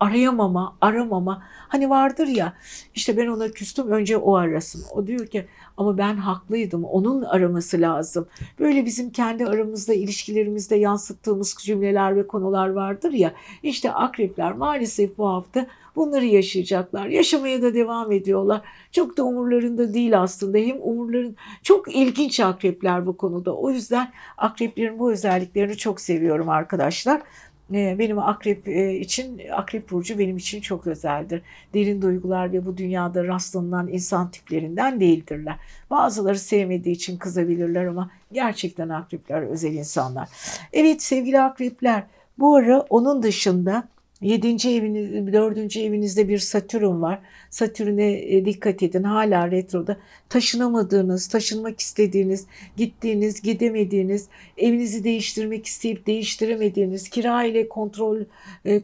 arayamama, 0.00 0.76
aramama. 0.80 1.42
Hani 1.68 1.90
vardır 1.90 2.26
ya 2.26 2.52
işte 2.94 3.16
ben 3.16 3.26
ona 3.26 3.50
küstüm 3.50 3.90
önce 3.90 4.16
o 4.16 4.34
arasın. 4.34 4.84
O 4.94 5.06
diyor 5.06 5.26
ki 5.26 5.46
ama 5.76 5.98
ben 5.98 6.16
haklıydım 6.16 6.84
onun 6.84 7.22
araması 7.22 7.80
lazım. 7.80 8.26
Böyle 8.58 8.84
bizim 8.84 9.10
kendi 9.10 9.46
aramızda 9.46 9.94
ilişkilerimizde 9.94 10.76
yansıttığımız 10.76 11.56
cümleler 11.60 12.16
ve 12.16 12.26
konular 12.26 12.68
vardır 12.68 13.12
ya. 13.12 13.32
İşte 13.62 13.92
akrepler 13.92 14.52
maalesef 14.52 15.18
bu 15.18 15.28
hafta 15.28 15.66
bunları 15.96 16.24
yaşayacaklar. 16.24 17.06
Yaşamaya 17.06 17.62
da 17.62 17.74
devam 17.74 18.12
ediyorlar. 18.12 18.62
Çok 18.92 19.16
da 19.16 19.24
umurlarında 19.24 19.94
değil 19.94 20.20
aslında. 20.20 20.58
Hem 20.58 20.76
umurların 20.80 21.36
çok 21.62 21.94
ilginç 21.94 22.40
akrepler 22.40 23.06
bu 23.06 23.16
konuda. 23.16 23.56
O 23.56 23.70
yüzden 23.70 24.12
akreplerin 24.38 24.98
bu 24.98 25.12
özelliklerini 25.12 25.76
çok 25.76 26.00
seviyorum 26.00 26.48
arkadaşlar. 26.48 27.22
Ee, 27.74 27.96
benim 27.98 28.18
akrep 28.18 28.68
e, 28.68 28.94
için, 28.94 29.40
akrep 29.52 29.90
burcu 29.90 30.18
benim 30.18 30.36
için 30.36 30.60
çok 30.60 30.86
özeldir. 30.86 31.42
Derin 31.74 32.02
duygular 32.02 32.52
ve 32.52 32.66
bu 32.66 32.76
dünyada 32.76 33.24
rastlanılan 33.26 33.88
insan 33.88 34.30
tiplerinden 34.30 35.00
değildirler. 35.00 35.56
Bazıları 35.90 36.38
sevmediği 36.38 36.94
için 36.94 37.16
kızabilirler 37.16 37.86
ama 37.86 38.10
gerçekten 38.32 38.88
akrepler 38.88 39.42
özel 39.42 39.72
insanlar. 39.72 40.28
Evet 40.72 41.02
sevgili 41.02 41.40
akrepler 41.40 42.02
bu 42.38 42.56
ara 42.56 42.80
onun 42.80 43.22
dışında 43.22 43.88
7. 44.20 44.68
eviniz, 44.68 45.32
4. 45.32 45.76
evinizde 45.76 46.28
bir 46.28 46.38
Satürn 46.38 47.02
var. 47.02 47.20
Satürn'e 47.50 48.12
e, 48.12 48.44
dikkat 48.44 48.82
edin. 48.82 49.02
Hala 49.02 49.50
retroda 49.50 49.96
taşınamadığınız, 50.28 51.28
taşınmak 51.28 51.80
istediğiniz, 51.80 52.46
gittiğiniz, 52.76 53.42
gidemediğiniz, 53.42 54.28
evinizi 54.58 55.04
değiştirmek 55.04 55.66
isteyip 55.66 56.06
değiştiremediğiniz, 56.06 57.08
kira 57.08 57.44
ile 57.44 57.68
kontrol 57.68 58.20
e, 58.64 58.80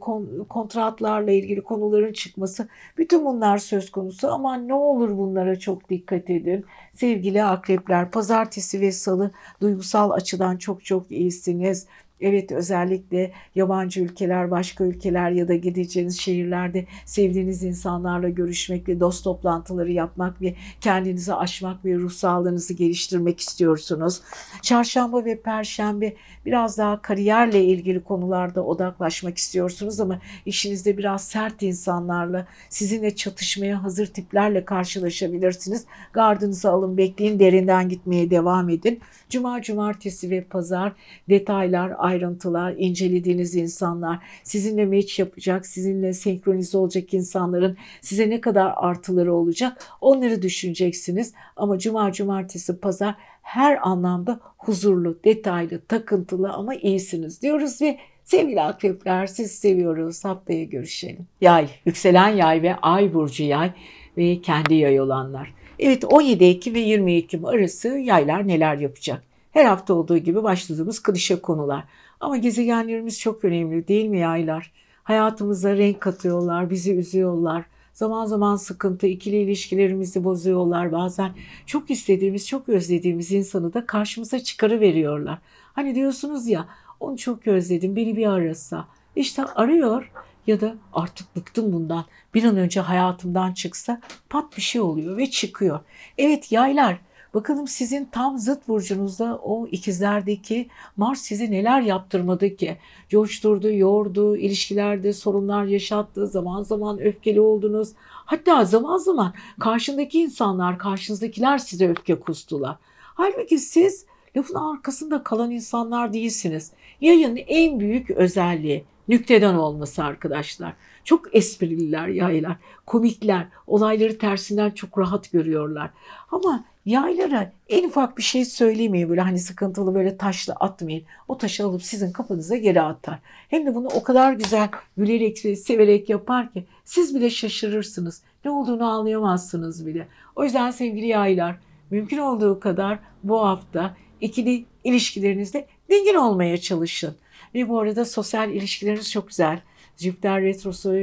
kontratlarla 0.49 1.31
ilgili 1.31 1.61
konuların 1.61 2.13
çıkması 2.13 2.69
bütün 2.99 3.25
bunlar 3.25 3.59
söz 3.59 3.91
konusu 3.91 4.29
ama 4.29 4.57
ne 4.57 4.75
olur 4.75 5.19
bunlara 5.19 5.59
çok 5.59 5.91
dikkat 5.91 6.31
edin. 6.31 6.65
Sevgili 6.95 7.45
akrepler, 7.45 8.11
pazartesi 8.11 8.81
ve 8.81 8.93
salı 8.93 9.31
duygusal 9.61 10.11
açıdan 10.11 10.57
çok 10.57 10.85
çok 10.85 11.11
iyisiniz. 11.11 11.87
Evet 12.23 12.53
özellikle 12.53 13.33
yabancı 13.55 14.01
ülkeler, 14.01 14.51
başka 14.51 14.85
ülkeler 14.85 15.31
ya 15.31 15.49
da 15.49 15.55
gideceğiniz 15.55 16.21
şehirlerde 16.21 16.87
sevdiğiniz 17.05 17.63
insanlarla 17.63 18.29
görüşmek 18.29 18.89
ve 18.89 19.01
dost 19.01 19.25
toplantıları 19.25 19.93
yapmak 19.93 20.43
ve 20.43 20.55
kendinizi 20.81 21.35
aşmak 21.35 21.85
ve 21.85 21.95
ruh 21.95 22.11
sağlığınızı 22.11 22.75
geliştirmek 22.75 23.41
istiyorsunuz. 23.41 24.21
Çarşamba 24.63 25.25
ve 25.25 25.41
perşembe 25.41 26.13
biraz 26.47 26.79
daha 26.79 27.03
kariyerle 27.03 27.65
ilgili 27.65 28.05
konularda 28.05 28.65
odaklaşmak 28.65 29.39
istiyorsunuz 29.39 30.01
ama 30.01 30.21
işinizde 30.47 30.99
biraz 30.99 31.25
sert 31.25 31.63
insanlarla, 31.63 32.47
sizinle 32.69 33.17
çatışmaya 33.17 33.83
hazır 33.83 34.07
tiplerle 34.07 34.65
karşılaşabilirsiniz. 34.65 35.85
Gardınızı 36.13 36.71
alın, 36.71 36.97
bekleyin, 36.97 37.39
derinden 37.39 37.89
gitmeye 37.89 38.31
devam 38.31 38.69
edin. 38.69 39.01
Cuma, 39.31 39.63
cumartesi 39.63 40.31
ve 40.31 40.45
pazar 40.45 40.93
detaylar, 41.29 41.93
ayrıntılar, 42.13 42.75
incelediğiniz 42.79 43.55
insanlar, 43.55 44.19
sizinle 44.43 44.85
meç 44.85 45.19
yapacak, 45.19 45.67
sizinle 45.67 46.13
senkronize 46.13 46.79
olacak 46.79 47.15
insanların 47.15 47.77
size 48.01 48.31
ne 48.31 48.41
kadar 48.41 48.73
artıları 48.77 49.35
olacak 49.35 49.85
onları 50.01 50.43
düşüneceksiniz. 50.43 51.35
Ama 51.57 51.79
cuma, 51.79 52.13
cumartesi, 52.13 52.81
pazar 52.81 53.15
her 53.43 53.89
anlamda 53.89 54.41
huzurlu, 54.59 55.19
detaylı, 55.25 55.81
takıntılı 55.81 56.53
ama 56.53 56.75
iyisiniz 56.75 57.43
diyoruz 57.43 57.83
ve 57.83 57.99
Sevgili 58.25 58.61
akrepler 58.61 59.27
siz 59.27 59.53
seviyoruz. 59.53 60.25
Haftaya 60.25 60.65
görüşelim. 60.65 61.27
Yay, 61.41 61.69
yükselen 61.87 62.29
yay 62.29 62.63
ve 62.63 62.77
ay 62.77 63.15
burcu 63.15 63.45
yay 63.45 63.73
ve 64.17 64.41
kendi 64.41 64.75
yay 64.75 65.01
olanlar. 65.01 65.55
Evet 65.79 66.05
17 66.05 66.45
Ekim 66.45 66.75
ve 66.75 66.81
20 66.81 67.15
Ekim 67.15 67.45
arası 67.45 67.89
yaylar 67.89 68.49
neler 68.49 68.77
yapacak? 68.77 69.23
Her 69.53 69.65
hafta 69.65 69.95
olduğu 69.95 70.19
gibi 70.19 70.43
başladığımız 70.43 71.03
klişe 71.03 71.41
konular. 71.41 71.85
Ama 72.23 72.37
gezegenlerimiz 72.37 73.21
çok 73.21 73.45
önemli 73.45 73.89
değil 73.89 74.07
mi 74.07 74.19
yaylar? 74.19 74.73
Hayatımıza 75.03 75.77
renk 75.77 76.01
katıyorlar, 76.01 76.71
bizi 76.71 76.95
üzüyorlar. 76.95 77.65
Zaman 77.93 78.27
zaman 78.27 78.57
sıkıntı, 78.57 79.07
ikili 79.07 79.37
ilişkilerimizi 79.37 80.25
bozuyorlar. 80.25 80.93
Bazen 80.93 81.33
çok 81.67 81.91
istediğimiz, 81.91 82.49
çok 82.49 82.69
özlediğimiz 82.69 83.33
insanı 83.33 83.75
da 83.75 83.87
karşımıza 83.87 84.39
çıkarı 84.39 84.81
veriyorlar. 84.81 85.39
Hani 85.73 85.95
diyorsunuz 85.95 86.49
ya, 86.49 86.69
onu 87.01 87.17
çok 87.17 87.47
özledim, 87.47 87.97
beni 87.97 88.17
bir 88.17 88.27
arasa. 88.27 88.89
İşte 89.17 89.45
arıyor 89.45 90.11
ya 90.47 90.61
da 90.61 90.75
artık 90.93 91.37
bıktım 91.37 91.73
bundan. 91.73 92.05
Bir 92.35 92.45
an 92.45 92.57
önce 92.57 92.81
hayatımdan 92.81 93.53
çıksa 93.53 94.01
pat 94.31 94.57
bir 94.57 94.63
şey 94.63 94.81
oluyor 94.81 95.17
ve 95.17 95.31
çıkıyor. 95.31 95.81
Evet 96.19 96.53
yaylar 96.53 96.99
Bakalım 97.35 97.69
sizin 97.69 98.05
tam 98.05 98.39
zıt 98.39 98.69
burcunuzda 98.69 99.41
o 99.43 99.67
ikizlerdeki 99.67 100.69
Mars 100.97 101.21
sizi 101.21 101.51
neler 101.51 101.81
yaptırmadı 101.81 102.57
ki? 102.57 102.77
Coşturdu, 103.09 103.73
yordu, 103.73 104.37
ilişkilerde 104.37 105.13
sorunlar 105.13 105.65
yaşattı, 105.65 106.27
zaman 106.27 106.63
zaman 106.63 107.01
öfkeli 107.01 107.41
oldunuz. 107.41 107.89
Hatta 108.03 108.65
zaman 108.65 108.99
zaman 108.99 109.35
karşındaki 109.61 110.21
insanlar, 110.21 110.79
karşınızdakiler 110.79 111.59
size 111.59 111.89
öfke 111.89 112.15
kustular. 112.15 112.77
Halbuki 113.15 113.59
siz 113.59 114.07
lafın 114.37 114.55
arkasında 114.55 115.23
kalan 115.23 115.51
insanlar 115.51 116.13
değilsiniz. 116.13 116.73
Yayın 117.01 117.37
en 117.37 117.81
büyük 117.81 118.11
özelliği 118.11 118.85
nükteden 119.09 119.55
olması 119.55 120.05
arkadaşlar. 120.05 120.73
Çok 121.05 121.37
esprililer 121.37 122.09
yaylar, 122.09 122.57
komikler, 122.87 123.47
olayları 123.67 124.19
tersinden 124.19 124.71
çok 124.71 124.99
rahat 124.99 125.33
görüyorlar. 125.33 125.91
Ama 126.31 126.65
Yaylara 126.87 127.53
en 127.69 127.85
ufak 127.85 128.19
bir 128.19 128.23
şey 128.23 128.45
söylemeyin 128.45 129.09
böyle 129.09 129.21
hani 129.21 129.39
sıkıntılı 129.39 129.95
böyle 129.95 130.17
taşla 130.17 130.55
atmayın. 130.55 131.03
O 131.29 131.39
taşı 131.39 131.65
alıp 131.65 131.83
sizin 131.83 132.13
kafanıza 132.13 132.57
geri 132.57 132.83
atar. 132.83 133.19
Hem 133.49 133.67
de 133.67 133.75
bunu 133.75 133.89
o 133.89 134.03
kadar 134.03 134.33
güzel 134.33 134.69
gülerek 134.97 135.45
ve 135.45 135.57
severek 135.57 136.09
yapar 136.09 136.53
ki 136.53 136.65
siz 136.85 137.15
bile 137.15 137.31
şaşırırsınız. 137.31 138.23
Ne 138.45 138.51
olduğunu 138.51 138.85
anlayamazsınız 138.85 139.87
bile. 139.87 140.09
O 140.37 140.45
yüzden 140.45 140.71
sevgili 140.71 141.07
yaylar 141.07 141.57
mümkün 141.91 142.19
olduğu 142.19 142.61
kadar 142.61 142.99
bu 143.23 143.41
hafta 143.41 143.97
ikili 144.21 144.65
ilişkilerinizde 144.85 145.67
dingin 145.91 146.15
olmaya 146.15 146.57
çalışın. 146.57 147.17
Ve 147.55 147.69
bu 147.69 147.81
arada 147.81 148.05
sosyal 148.05 148.51
ilişkileriniz 148.51 149.13
çok 149.13 149.29
güzel. 149.29 149.61
Jüpiter 149.97 150.43
retrosu 150.43 150.95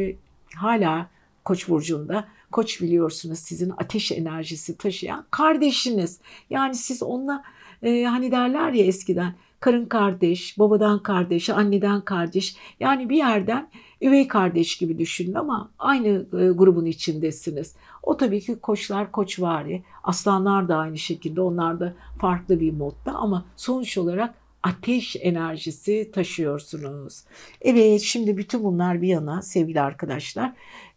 hala 0.55 1.09
Koç 1.49 1.69
burcunda. 1.69 2.27
Koç 2.51 2.81
biliyorsunuz 2.81 3.39
sizin 3.39 3.73
ateş 3.77 4.11
enerjisi 4.11 4.77
taşıyan 4.77 5.25
kardeşiniz. 5.31 6.19
Yani 6.49 6.75
siz 6.75 7.03
onunla 7.03 7.43
e, 7.83 8.03
hani 8.03 8.31
derler 8.31 8.71
ya 8.71 8.85
eskiden 8.85 9.35
karın 9.59 9.85
kardeş, 9.85 10.59
babadan 10.59 11.03
kardeş, 11.03 11.49
anneden 11.49 12.01
kardeş. 12.01 12.55
Yani 12.79 13.09
bir 13.09 13.17
yerden 13.17 13.69
üvey 14.01 14.27
kardeş 14.27 14.77
gibi 14.77 14.99
düşünün 14.99 15.33
ama 15.33 15.71
aynı 15.79 16.07
e, 16.07 16.49
grubun 16.49 16.85
içindesiniz. 16.85 17.75
O 18.03 18.17
tabii 18.17 18.41
ki 18.41 18.59
koçlar 18.59 19.11
koçvari, 19.11 19.83
aslanlar 20.03 20.67
da 20.67 20.77
aynı 20.77 20.97
şekilde 20.97 21.41
onlar 21.41 21.79
da 21.79 21.93
farklı 22.19 22.59
bir 22.59 22.73
modda 22.73 23.13
ama 23.13 23.45
sonuç 23.55 23.97
olarak 23.97 24.35
ateş 24.63 25.15
enerjisi 25.19 26.11
taşıyorsunuz. 26.13 27.23
Evet 27.61 28.01
şimdi 28.01 28.37
bütün 28.37 28.63
bunlar 28.63 29.01
bir 29.01 29.07
yana 29.07 29.41
sevgili 29.41 29.81
arkadaşlar. 29.81 30.53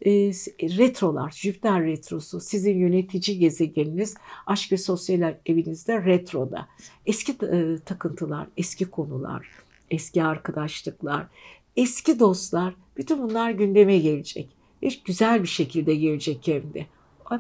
E, 0.07 0.11
retrolar, 0.61 1.31
Jüpiter 1.31 1.85
retrosu 1.85 2.41
sizin 2.41 2.79
yönetici 2.79 3.39
gezegeniniz 3.39 4.15
aşk 4.47 4.73
ve 4.73 4.77
sosyal 4.77 5.35
evinizde 5.47 6.05
retroda. 6.05 6.69
Eski 7.07 7.33
e, 7.33 7.77
takıntılar, 7.85 8.47
eski 8.57 8.85
konular, 8.85 9.47
eski 9.91 10.23
arkadaşlıklar, 10.23 11.27
eski 11.77 12.19
dostlar 12.19 12.75
bütün 12.97 13.23
bunlar 13.23 13.51
gündeme 13.51 13.99
gelecek. 13.99 14.49
Ve 14.83 14.89
güzel 15.05 15.43
bir 15.43 15.49
şekilde 15.49 15.95
gelecek 15.95 16.39
hem 16.47 16.75
de. 16.75 16.87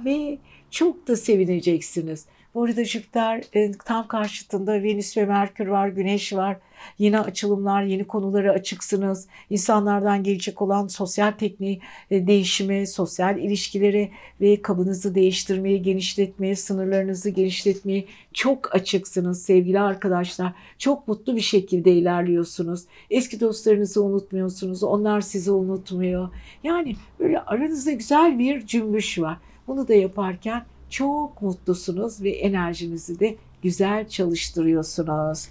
Ve 0.04 0.38
çok 0.70 1.08
da 1.08 1.16
sevineceksiniz. 1.16 2.26
Bu 2.55 2.64
arada 2.64 2.84
Jüpiter 2.84 3.42
e, 3.55 3.72
tam 3.72 4.09
karşıtında 4.09 4.82
Venüs 4.82 5.16
ve 5.16 5.24
Merkür 5.24 5.66
var, 5.66 5.88
Güneş 5.88 6.32
var. 6.32 6.57
Yeni 6.98 7.20
açılımlar, 7.20 7.82
yeni 7.82 8.05
konulara 8.07 8.53
açıksınız. 8.53 9.28
İnsanlardan 9.50 10.22
gelecek 10.22 10.62
olan 10.62 10.86
sosyal 10.86 11.30
tekniği 11.30 11.80
e, 12.11 12.26
değişimi, 12.26 12.86
sosyal 12.86 13.38
ilişkileri 13.38 14.11
ve 14.40 14.62
kabınızı 14.62 15.14
değiştirmeye, 15.14 15.78
genişletmeye, 15.78 16.57
sınırlarınızı 16.57 17.30
genişletmeye 17.30 18.05
çok 18.32 18.74
açıksınız 18.74 19.42
sevgili 19.42 19.80
arkadaşlar. 19.80 20.53
Çok 20.78 21.09
mutlu 21.09 21.36
bir 21.36 21.40
şekilde 21.40 21.92
ilerliyorsunuz. 21.92 22.84
Eski 23.11 23.40
dostlarınızı 23.40 24.05
unutmuyorsunuz. 24.05 24.82
Onlar 24.82 25.20
sizi 25.20 25.50
unutmuyor. 25.50 26.28
Yani 26.64 26.96
böyle 27.20 27.40
aranızda 27.40 27.92
güzel 27.92 28.38
bir 28.38 28.66
cümbüş 28.66 29.18
var. 29.18 29.36
Bunu 29.66 29.88
da 29.88 29.94
yaparken 29.94 30.64
çok 30.93 31.43
mutlusunuz 31.43 32.22
ve 32.22 32.30
enerjinizi 32.30 33.20
de 33.20 33.36
güzel 33.62 34.09
çalıştırıyorsunuz. 34.09 35.49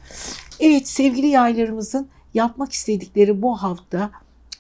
Evet 0.60 0.88
sevgili 0.88 1.28
yaylarımızın 1.28 2.08
yapmak 2.34 2.72
istedikleri 2.72 3.42
bu 3.42 3.56
hafta 3.56 4.12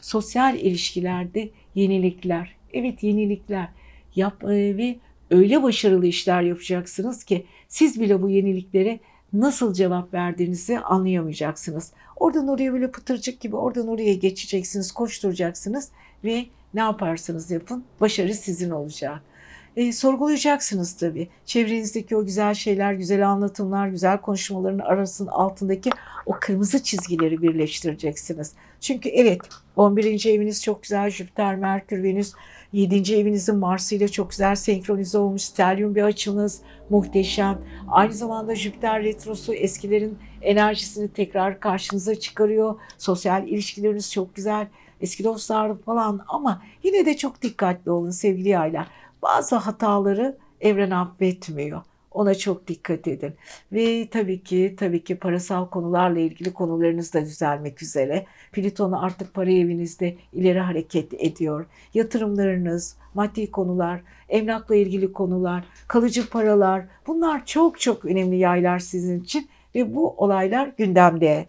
sosyal 0.02 0.58
ilişkilerde 0.58 1.50
yenilikler. 1.76 2.56
Evet 2.74 3.04
yenilikler. 3.04 3.70
Yap 4.16 4.44
e, 4.44 4.78
ve 4.78 4.96
öyle 5.32 5.64
başarılı 5.64 6.08
işler 6.08 6.42
yapacaksınız 6.42 7.24
ki 7.24 7.46
siz 7.68 8.00
bile 8.00 8.22
bu 8.22 8.30
yeniliklere 8.30 9.00
nasıl 9.34 9.74
cevap 9.74 10.14
verdiğinizi 10.14 10.80
anlayamayacaksınız. 10.80 11.92
Oradan 12.16 12.48
oraya 12.48 12.74
böyle 12.74 12.92
pıtırcık 12.92 13.40
gibi 13.40 13.56
oradan 13.56 13.88
oraya 13.88 14.14
geçeceksiniz, 14.14 14.92
koşturacaksınız 14.92 15.90
ve 16.24 16.46
ne 16.74 16.80
yaparsanız 16.80 17.52
yapın 17.52 17.84
başarı 18.02 18.34
sizin 18.34 18.70
olacak 18.70 19.31
e, 19.76 19.92
sorgulayacaksınız 19.92 20.98
tabii. 20.98 21.28
Çevrenizdeki 21.46 22.16
o 22.16 22.26
güzel 22.26 22.54
şeyler, 22.54 22.94
güzel 22.94 23.30
anlatımlar, 23.30 23.88
güzel 23.88 24.18
konuşmaların 24.18 24.80
arasının 24.80 25.30
altındaki 25.30 25.90
o 26.26 26.34
kırmızı 26.40 26.84
çizgileri 26.84 27.42
birleştireceksiniz. 27.42 28.54
Çünkü 28.80 29.10
evet 29.10 29.42
11. 29.76 30.26
eviniz 30.26 30.64
çok 30.64 30.84
güzel. 30.84 31.10
Jüpiter, 31.10 31.56
Merkür, 31.56 32.04
Venüs 32.04 32.34
7. 32.74 33.16
evinizin 33.16 33.56
Mars 33.56 33.92
ile 33.92 34.08
çok 34.08 34.30
güzel 34.30 34.56
senkronize 34.56 35.18
olmuş. 35.18 35.42
Stelyum 35.42 35.96
bir 35.96 36.04
açınız 36.04 36.62
muhteşem. 36.90 37.62
Aynı 37.88 38.14
zamanda 38.14 38.56
Jüpiter 38.56 39.04
retrosu 39.04 39.54
eskilerin 39.54 40.18
enerjisini 40.42 41.08
tekrar 41.08 41.60
karşınıza 41.60 42.16
çıkarıyor. 42.16 42.76
Sosyal 42.98 43.48
ilişkileriniz 43.48 44.12
çok 44.12 44.36
güzel. 44.36 44.68
Eski 45.02 45.24
dostlar 45.24 45.78
falan 45.78 46.26
ama 46.28 46.62
yine 46.84 47.06
de 47.06 47.18
çok 47.18 47.42
dikkatli 47.42 47.92
olun 47.92 48.10
sevgili 48.10 48.50
yaylar 48.50 48.88
bazı 49.22 49.56
hataları 49.56 50.38
evren 50.62 50.92
affetmiyor. 50.92 51.82
Ona 52.12 52.36
çok 52.36 52.68
dikkat 52.68 53.08
edin. 53.08 53.34
Ve 53.72 54.08
tabii 54.08 54.44
ki 54.44 54.76
tabii 54.80 55.04
ki 55.04 55.16
parasal 55.16 55.70
konularla 55.70 56.20
ilgili 56.20 56.54
konularınız 56.54 57.14
da 57.14 57.22
düzelmek 57.22 57.82
üzere. 57.82 58.26
Plüton 58.52 58.92
artık 58.92 59.34
para 59.34 59.52
evinizde 59.52 60.16
ileri 60.34 60.60
hareket 60.60 61.14
ediyor. 61.14 61.66
Yatırımlarınız, 61.94 62.96
maddi 63.14 63.52
konular, 63.52 64.02
emlakla 64.30 64.76
ilgili 64.76 65.14
konular, 65.14 65.64
kalıcı 65.88 66.30
paralar 66.30 66.86
bunlar 67.08 67.46
çok 67.46 67.80
çok 67.80 68.06
önemli 68.06 68.38
yaylar 68.38 68.80
sizin 68.80 69.20
için 69.20 69.50
ve 69.76 69.96
bu 69.96 70.10
olaylar 70.18 70.72
gündemde. 70.78 71.48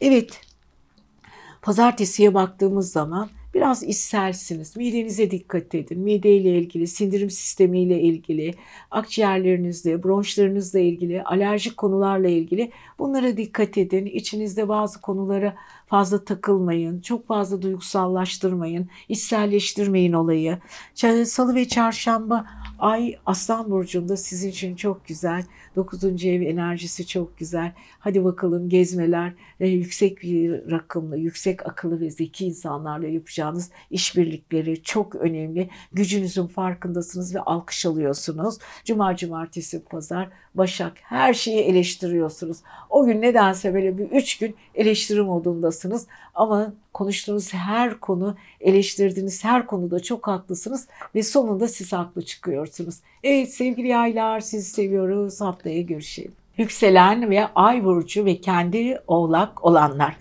Evet. 0.00 0.40
Pazartesiye 1.62 2.34
baktığımız 2.34 2.92
zaman 2.92 3.28
Biraz 3.54 3.82
ishelsiniz. 3.82 4.76
Midenize 4.76 5.30
dikkat 5.30 5.74
edin. 5.74 6.00
Mide 6.00 6.36
ile 6.36 6.58
ilgili, 6.58 6.86
sindirim 6.86 7.30
sistemi 7.30 7.82
ile 7.82 8.00
ilgili, 8.00 8.54
akciğerlerinizle, 8.90 10.02
bronşlarınızla 10.02 10.78
ilgili, 10.78 11.22
alerjik 11.22 11.76
konularla 11.76 12.28
ilgili 12.28 12.70
bunlara 12.98 13.36
dikkat 13.36 13.78
edin. 13.78 14.06
İçinizde 14.06 14.68
bazı 14.68 15.00
konulara 15.00 15.56
fazla 15.86 16.24
takılmayın. 16.24 17.00
Çok 17.00 17.26
fazla 17.26 17.62
duygusallaştırmayın. 17.62 18.88
içselleştirmeyin 19.08 20.12
olayı. 20.12 20.58
Salı 21.24 21.54
ve 21.54 21.68
çarşamba 21.68 22.46
ay 22.78 23.16
Aslan 23.26 23.70
Burcu'nda 23.70 24.16
sizin 24.16 24.50
için 24.50 24.76
çok 24.76 25.06
güzel. 25.06 25.44
9. 25.76 26.24
ev 26.24 26.42
enerjisi 26.42 27.06
çok 27.06 27.38
güzel. 27.38 27.72
Hadi 27.98 28.24
bakalım 28.24 28.68
gezmeler, 28.68 29.32
e, 29.60 29.68
yüksek 29.68 30.22
bir 30.22 30.70
rakımlı, 30.70 31.16
yüksek 31.16 31.66
akıllı 31.66 32.00
ve 32.00 32.10
zeki 32.10 32.46
insanlarla 32.46 33.06
yapacağınız 33.06 33.70
işbirlikleri 33.90 34.82
çok 34.82 35.14
önemli. 35.14 35.70
Gücünüzün 35.92 36.46
farkındasınız 36.46 37.34
ve 37.34 37.40
alkış 37.40 37.86
alıyorsunuz. 37.86 38.58
Cuma, 38.84 39.16
cumartesi, 39.16 39.84
pazar, 39.84 40.28
başak 40.54 40.92
her 41.02 41.34
şeyi 41.34 41.60
eleştiriyorsunuz. 41.60 42.58
O 42.90 43.06
gün 43.06 43.22
nedense 43.22 43.74
böyle 43.74 43.98
bir 43.98 44.04
üç 44.04 44.38
gün 44.38 44.56
eleştiri 44.74 45.22
modundasınız 45.22 46.06
ama 46.34 46.72
konuştuğunuz 46.92 47.54
her 47.54 48.00
konu, 48.00 48.36
eleştirdiğiniz 48.60 49.44
her 49.44 49.66
konuda 49.66 50.00
çok 50.00 50.26
haklısınız 50.26 50.88
ve 51.14 51.22
sonunda 51.22 51.68
siz 51.68 51.92
haklı 51.92 52.22
çıkıyorsunuz. 52.22 52.94
Evet 53.22 53.54
sevgili 53.54 53.88
yaylar 53.88 54.40
sizi 54.40 54.70
seviyoruz. 54.70 55.40
Haftaya 55.40 55.80
görüşelim. 55.80 56.32
Yükselen 56.56 57.30
ve 57.30 57.46
ay 57.54 57.84
burcu 57.84 58.24
ve 58.24 58.40
kendi 58.40 58.98
oğlak 59.06 59.64
olanlar. 59.64 60.16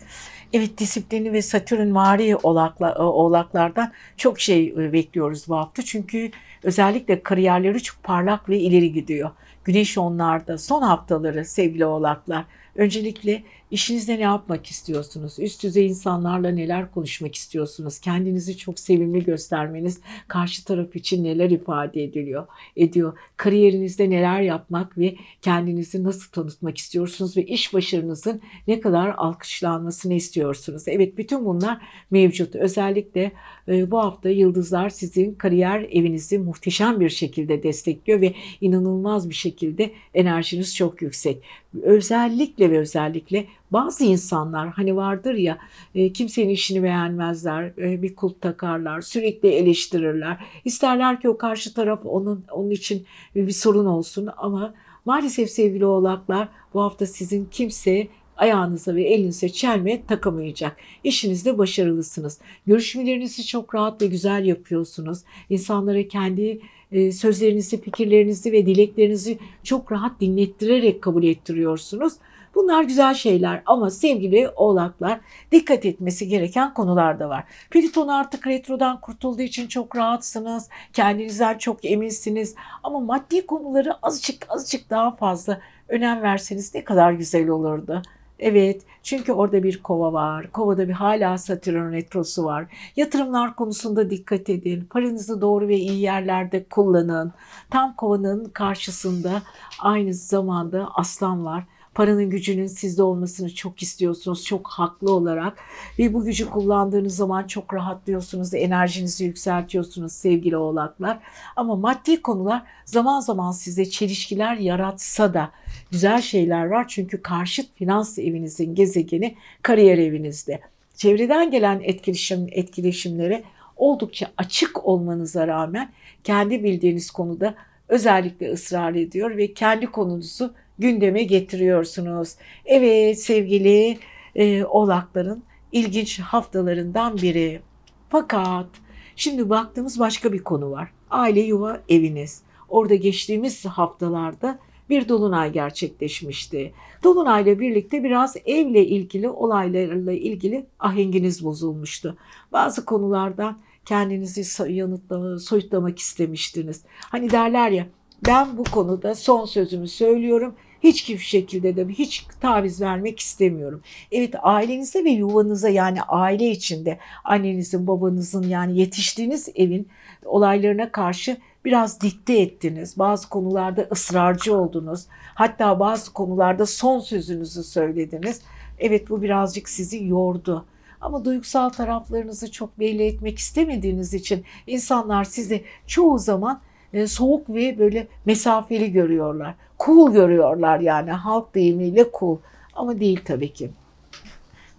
Evet 0.53 0.77
disiplini 0.77 1.33
ve 1.33 1.41
Satürn 1.41 1.95
vari 1.95 2.35
oğlakla, 2.35 2.95
e, 2.99 3.01
oğlaklardan 3.01 3.91
çok 4.17 4.39
şey 4.39 4.67
e, 4.67 4.93
bekliyoruz 4.93 5.49
bu 5.49 5.55
hafta. 5.55 5.81
Çünkü 5.83 6.31
özellikle 6.63 7.23
kariyerleri 7.23 7.83
çok 7.83 8.03
parlak 8.03 8.49
ve 8.49 8.59
ileri 8.59 8.93
gidiyor. 8.93 9.31
Güneş 9.63 9.97
onlarda 9.97 10.57
son 10.57 10.81
haftaları 10.81 11.45
sevgili 11.45 11.85
oğlaklar. 11.85 12.45
Öncelikle 12.75 13.43
İşinizde 13.71 14.17
ne 14.17 14.21
yapmak 14.21 14.65
istiyorsunuz? 14.65 15.39
Üst 15.39 15.63
düzey 15.63 15.87
insanlarla 15.87 16.49
neler 16.49 16.91
konuşmak 16.91 17.35
istiyorsunuz? 17.35 17.99
Kendinizi 17.99 18.57
çok 18.57 18.79
sevimli 18.79 19.23
göstermeniz 19.23 20.01
karşı 20.27 20.65
taraf 20.65 20.95
için 20.95 21.23
neler 21.23 21.49
ifade 21.49 22.03
ediliyor? 22.03 22.47
Ediyor. 22.75 23.17
Kariyerinizde 23.37 24.09
neler 24.09 24.41
yapmak 24.41 24.97
ve 24.97 25.15
kendinizi 25.41 26.03
nasıl 26.03 26.31
tanıtmak 26.31 26.77
istiyorsunuz 26.77 27.37
ve 27.37 27.45
iş 27.45 27.73
başarınızın 27.73 28.41
ne 28.67 28.79
kadar 28.79 29.13
alkışlanmasını 29.17 30.13
istiyorsunuz? 30.13 30.83
Evet 30.87 31.17
bütün 31.17 31.45
bunlar 31.45 31.81
mevcut. 32.11 32.55
Özellikle 32.55 33.31
e, 33.67 33.91
bu 33.91 33.99
hafta 33.99 34.29
yıldızlar 34.29 34.89
sizin 34.89 35.33
kariyer 35.33 35.81
evinizi 35.81 36.39
muhteşem 36.39 36.99
bir 36.99 37.09
şekilde 37.09 37.63
destekliyor 37.63 38.21
ve 38.21 38.33
inanılmaz 38.61 39.29
bir 39.29 39.35
şekilde 39.35 39.91
enerjiniz 40.13 40.75
çok 40.75 41.01
yüksek. 41.01 41.43
Özellikle 41.81 42.71
ve 42.71 42.79
özellikle 42.79 43.45
bazı 43.71 44.03
insanlar 44.03 44.69
hani 44.69 44.95
vardır 44.95 45.33
ya 45.33 45.57
e, 45.95 46.13
kimsenin 46.13 46.49
işini 46.49 46.83
beğenmezler, 46.83 47.63
e, 47.63 48.01
bir 48.01 48.15
kulp 48.15 48.41
takarlar, 48.41 49.01
sürekli 49.01 49.49
eleştirirler. 49.49 50.45
İsterler 50.65 51.21
ki 51.21 51.29
o 51.29 51.37
karşı 51.37 51.73
taraf 51.73 52.05
onun 52.05 52.45
onun 52.51 52.69
için 52.69 53.05
bir 53.35 53.51
sorun 53.51 53.85
olsun 53.85 54.29
ama 54.37 54.73
maalesef 55.05 55.49
sevgili 55.49 55.85
oğlaklar 55.85 56.47
bu 56.73 56.81
hafta 56.81 57.05
sizin 57.05 57.45
kimse 57.51 58.07
ayağınıza 58.37 58.95
ve 58.95 59.03
elinize 59.03 59.49
çelme 59.49 60.05
takamayacak. 60.05 60.77
İşinizde 61.03 61.57
başarılısınız. 61.57 62.39
Görüşmelerinizi 62.67 63.45
çok 63.45 63.75
rahat 63.75 64.01
ve 64.01 64.07
güzel 64.07 64.45
yapıyorsunuz. 64.45 65.19
İnsanlara 65.49 66.07
kendi 66.07 66.59
e, 66.91 67.11
sözlerinizi, 67.11 67.81
fikirlerinizi 67.81 68.51
ve 68.51 68.65
dileklerinizi 68.65 69.37
çok 69.63 69.91
rahat 69.91 70.21
dinlettirerek 70.21 71.01
kabul 71.01 71.23
ettiriyorsunuz. 71.23 72.13
Bunlar 72.55 72.83
güzel 72.83 73.13
şeyler 73.13 73.61
ama 73.65 73.89
sevgili 73.89 74.49
oğlaklar 74.49 75.19
dikkat 75.51 75.85
etmesi 75.85 76.27
gereken 76.27 76.73
konular 76.73 77.19
da 77.19 77.29
var. 77.29 77.43
Plüton 77.71 78.07
artık 78.07 78.47
retrodan 78.47 79.01
kurtulduğu 79.01 79.41
için 79.41 79.67
çok 79.67 79.95
rahatsınız. 79.95 80.69
Kendinizden 80.93 81.57
çok 81.57 81.85
eminsiniz. 81.85 82.55
Ama 82.83 82.99
maddi 82.99 83.45
konuları 83.45 83.97
azıcık 84.01 84.45
azıcık 84.49 84.89
daha 84.89 85.15
fazla 85.15 85.61
önem 85.89 86.21
verseniz 86.21 86.75
ne 86.75 86.83
kadar 86.83 87.11
güzel 87.11 87.49
olurdu. 87.49 88.01
Evet 88.39 88.81
çünkü 89.03 89.31
orada 89.31 89.63
bir 89.63 89.83
kova 89.83 90.13
var. 90.13 90.51
Kovada 90.51 90.87
bir 90.87 90.93
hala 90.93 91.37
Satürn 91.37 91.91
retrosu 91.91 92.43
var. 92.43 92.65
Yatırımlar 92.95 93.55
konusunda 93.55 94.09
dikkat 94.09 94.49
edin. 94.49 94.87
Paranızı 94.89 95.41
doğru 95.41 95.67
ve 95.67 95.75
iyi 95.75 96.01
yerlerde 96.01 96.63
kullanın. 96.63 97.33
Tam 97.69 97.95
kovanın 97.95 98.45
karşısında 98.45 99.41
aynı 99.79 100.13
zamanda 100.13 100.89
aslan 100.95 101.45
var 101.45 101.63
paranın 101.99 102.29
gücünün 102.29 102.67
sizde 102.67 103.03
olmasını 103.03 103.55
çok 103.55 103.81
istiyorsunuz. 103.81 104.45
Çok 104.45 104.67
haklı 104.67 105.13
olarak 105.13 105.57
ve 105.99 106.13
bu 106.13 106.25
gücü 106.25 106.49
kullandığınız 106.49 107.15
zaman 107.15 107.47
çok 107.47 107.73
rahatlıyorsunuz. 107.73 108.53
Enerjinizi 108.53 109.25
yükseltiyorsunuz 109.25 110.11
sevgili 110.11 110.57
oğlaklar. 110.57 111.19
Ama 111.55 111.75
maddi 111.75 112.21
konular 112.21 112.63
zaman 112.85 113.19
zaman 113.19 113.51
size 113.51 113.89
çelişkiler 113.89 114.55
yaratsa 114.55 115.33
da 115.33 115.51
güzel 115.91 116.21
şeyler 116.21 116.65
var. 116.65 116.87
Çünkü 116.87 117.21
karşıt 117.21 117.75
finans 117.75 118.19
evinizin 118.19 118.75
gezegeni 118.75 119.35
kariyer 119.61 119.97
evinizde. 119.97 120.59
Çevreden 120.95 121.51
gelen 121.51 121.79
etkileşim, 121.83 122.47
etkileşimlere 122.51 123.43
oldukça 123.77 124.27
açık 124.37 124.85
olmanıza 124.85 125.47
rağmen 125.47 125.91
kendi 126.23 126.63
bildiğiniz 126.63 127.11
konuda 127.11 127.55
özellikle 127.87 128.51
ısrar 128.51 128.95
ediyor 128.95 129.37
ve 129.37 129.53
kendi 129.53 129.85
konunuzu 129.85 130.53
gündeme 130.79 131.23
getiriyorsunuz. 131.23 132.35
Evet 132.65 133.19
sevgili 133.19 133.97
e, 134.35 134.63
oğlakların 134.63 135.43
ilginç 135.71 136.19
haftalarından 136.19 137.17
biri. 137.17 137.61
Fakat 138.09 138.67
şimdi 139.15 139.49
baktığımız 139.49 139.99
başka 139.99 140.33
bir 140.33 140.43
konu 140.43 140.71
var. 140.71 140.91
Aile 141.09 141.39
yuva 141.39 141.81
eviniz. 141.89 142.41
Orada 142.69 142.95
geçtiğimiz 142.95 143.65
haftalarda 143.65 144.59
bir 144.89 145.09
dolunay 145.09 145.51
gerçekleşmişti. 145.51 146.73
Dolunayla 147.03 147.59
birlikte 147.59 148.03
biraz 148.03 148.35
evle 148.45 148.85
ilgili 148.85 149.29
olaylarla 149.29 150.11
ilgili 150.11 150.65
ahenginiz 150.79 151.45
bozulmuştu. 151.45 152.17
Bazı 152.51 152.85
konulardan 152.85 153.57
kendinizi 153.85 154.73
yanıtlamak, 154.73 155.41
soyutlamak 155.41 155.99
istemiştiniz. 155.99 156.83
Hani 156.99 157.31
derler 157.31 157.71
ya 157.71 157.87
ben 158.25 158.57
bu 158.57 158.63
konuda 158.63 159.15
son 159.15 159.45
sözümü 159.45 159.87
söylüyorum. 159.87 160.55
Hiç 160.83 161.09
bir 161.09 161.17
şekilde 161.17 161.75
de 161.75 161.87
hiç 161.87 162.27
taviz 162.41 162.81
vermek 162.81 163.19
istemiyorum. 163.19 163.81
Evet 164.11 164.33
ailenize 164.41 165.03
ve 165.03 165.09
yuvanıza 165.09 165.69
yani 165.69 166.01
aile 166.01 166.51
içinde 166.51 166.99
annenizin 167.23 167.87
babanızın 167.87 168.43
yani 168.43 168.79
yetiştiğiniz 168.79 169.49
evin 169.55 169.87
olaylarına 170.25 170.91
karşı 170.91 171.37
biraz 171.65 172.01
dikte 172.01 172.39
ettiniz. 172.39 172.99
Bazı 172.99 173.29
konularda 173.29 173.87
ısrarcı 173.91 174.57
oldunuz. 174.57 175.05
Hatta 175.35 175.79
bazı 175.79 176.13
konularda 176.13 176.65
son 176.65 176.99
sözünüzü 176.99 177.63
söylediniz. 177.63 178.41
Evet 178.79 179.09
bu 179.09 179.21
birazcık 179.21 179.69
sizi 179.69 180.05
yordu. 180.05 180.65
Ama 181.01 181.25
duygusal 181.25 181.69
taraflarınızı 181.69 182.51
çok 182.51 182.79
belli 182.79 183.03
etmek 183.03 183.39
istemediğiniz 183.39 184.13
için 184.13 184.45
insanlar 184.67 185.23
sizi 185.23 185.63
çoğu 185.87 186.17
zaman 186.17 186.61
e, 186.93 187.07
soğuk 187.07 187.49
ve 187.49 187.79
böyle 187.79 188.07
mesafeli 188.25 188.91
görüyorlar. 188.91 189.55
Cool 189.85 190.11
görüyorlar 190.11 190.79
yani 190.79 191.11
halk 191.11 191.55
deyimiyle 191.55 192.05
cool 192.19 192.37
ama 192.73 192.99
değil 192.99 193.21
tabii 193.25 193.53
ki. 193.53 193.71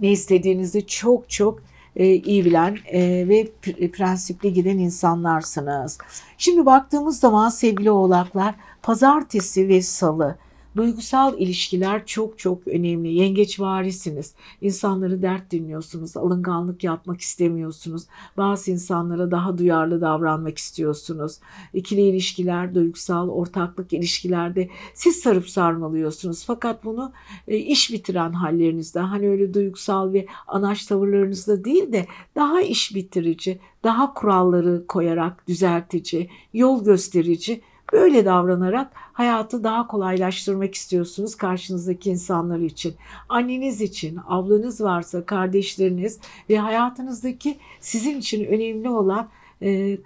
Ne 0.01 0.11
istediğinizi 0.11 0.86
çok 0.86 1.30
çok 1.30 1.62
e, 1.96 2.07
iyi 2.07 2.44
bilen 2.44 2.78
e, 2.86 3.28
ve 3.28 3.46
prensipli 3.88 4.53
giden 4.53 4.78
insanlarsınız. 4.78 5.98
Şimdi 6.38 6.66
baktığımız 6.66 7.20
zaman 7.20 7.48
sevgili 7.48 7.90
oğlaklar 7.90 8.55
pazartesi 8.82 9.68
ve 9.68 9.82
salı 9.82 10.36
Duygusal 10.77 11.39
ilişkiler 11.39 12.07
çok 12.07 12.39
çok 12.39 12.68
önemli. 12.68 13.12
Yengeç 13.12 13.61
varisiniz. 13.61 14.35
İnsanları 14.61 15.23
dert 15.23 15.51
dinliyorsunuz. 15.51 16.16
Alınganlık 16.16 16.85
yapmak 16.85 17.21
istemiyorsunuz. 17.21 18.03
Bazı 18.37 18.71
insanlara 18.71 19.31
daha 19.31 19.59
duyarlı 19.59 20.01
davranmak 20.01 20.59
istiyorsunuz. 20.59 21.39
İkili 21.75 22.01
ilişkiler, 22.01 22.75
duygusal 22.75 23.29
ortaklık 23.29 23.93
ilişkilerde 23.93 24.68
siz 24.95 25.16
sarıp 25.16 25.49
sarmalıyorsunuz. 25.49 26.45
Fakat 26.45 26.85
bunu 26.85 27.12
e, 27.49 27.57
iş 27.57 27.93
bitiren 27.93 28.33
hallerinizde 28.33 29.01
hani 29.01 29.29
öyle 29.29 29.55
duygusal 29.55 30.12
ve 30.12 30.27
anaç 30.47 30.87
tavırlarınızda 30.87 31.64
değil 31.64 31.93
de 31.93 32.07
daha 32.35 32.62
iş 32.62 32.95
bitirici, 32.95 33.59
daha 33.85 34.14
kuralları 34.14 34.87
koyarak 34.87 35.49
düzeltici, 35.49 36.31
yol 36.53 36.85
gösterici 36.85 37.61
Böyle 37.93 38.24
davranarak 38.24 38.91
hayatı 38.95 39.64
daha 39.64 39.86
kolaylaştırmak 39.86 40.74
istiyorsunuz 40.74 41.34
karşınızdaki 41.34 42.11
insanlar 42.11 42.59
için. 42.59 42.95
Anneniz 43.28 43.80
için, 43.80 44.18
ablanız 44.28 44.80
varsa, 44.80 45.26
kardeşleriniz 45.26 46.18
ve 46.51 46.59
hayatınızdaki 46.59 47.59
sizin 47.80 48.18
için 48.18 48.45
önemli 48.45 48.88
olan 48.88 49.28
e, 49.62 49.99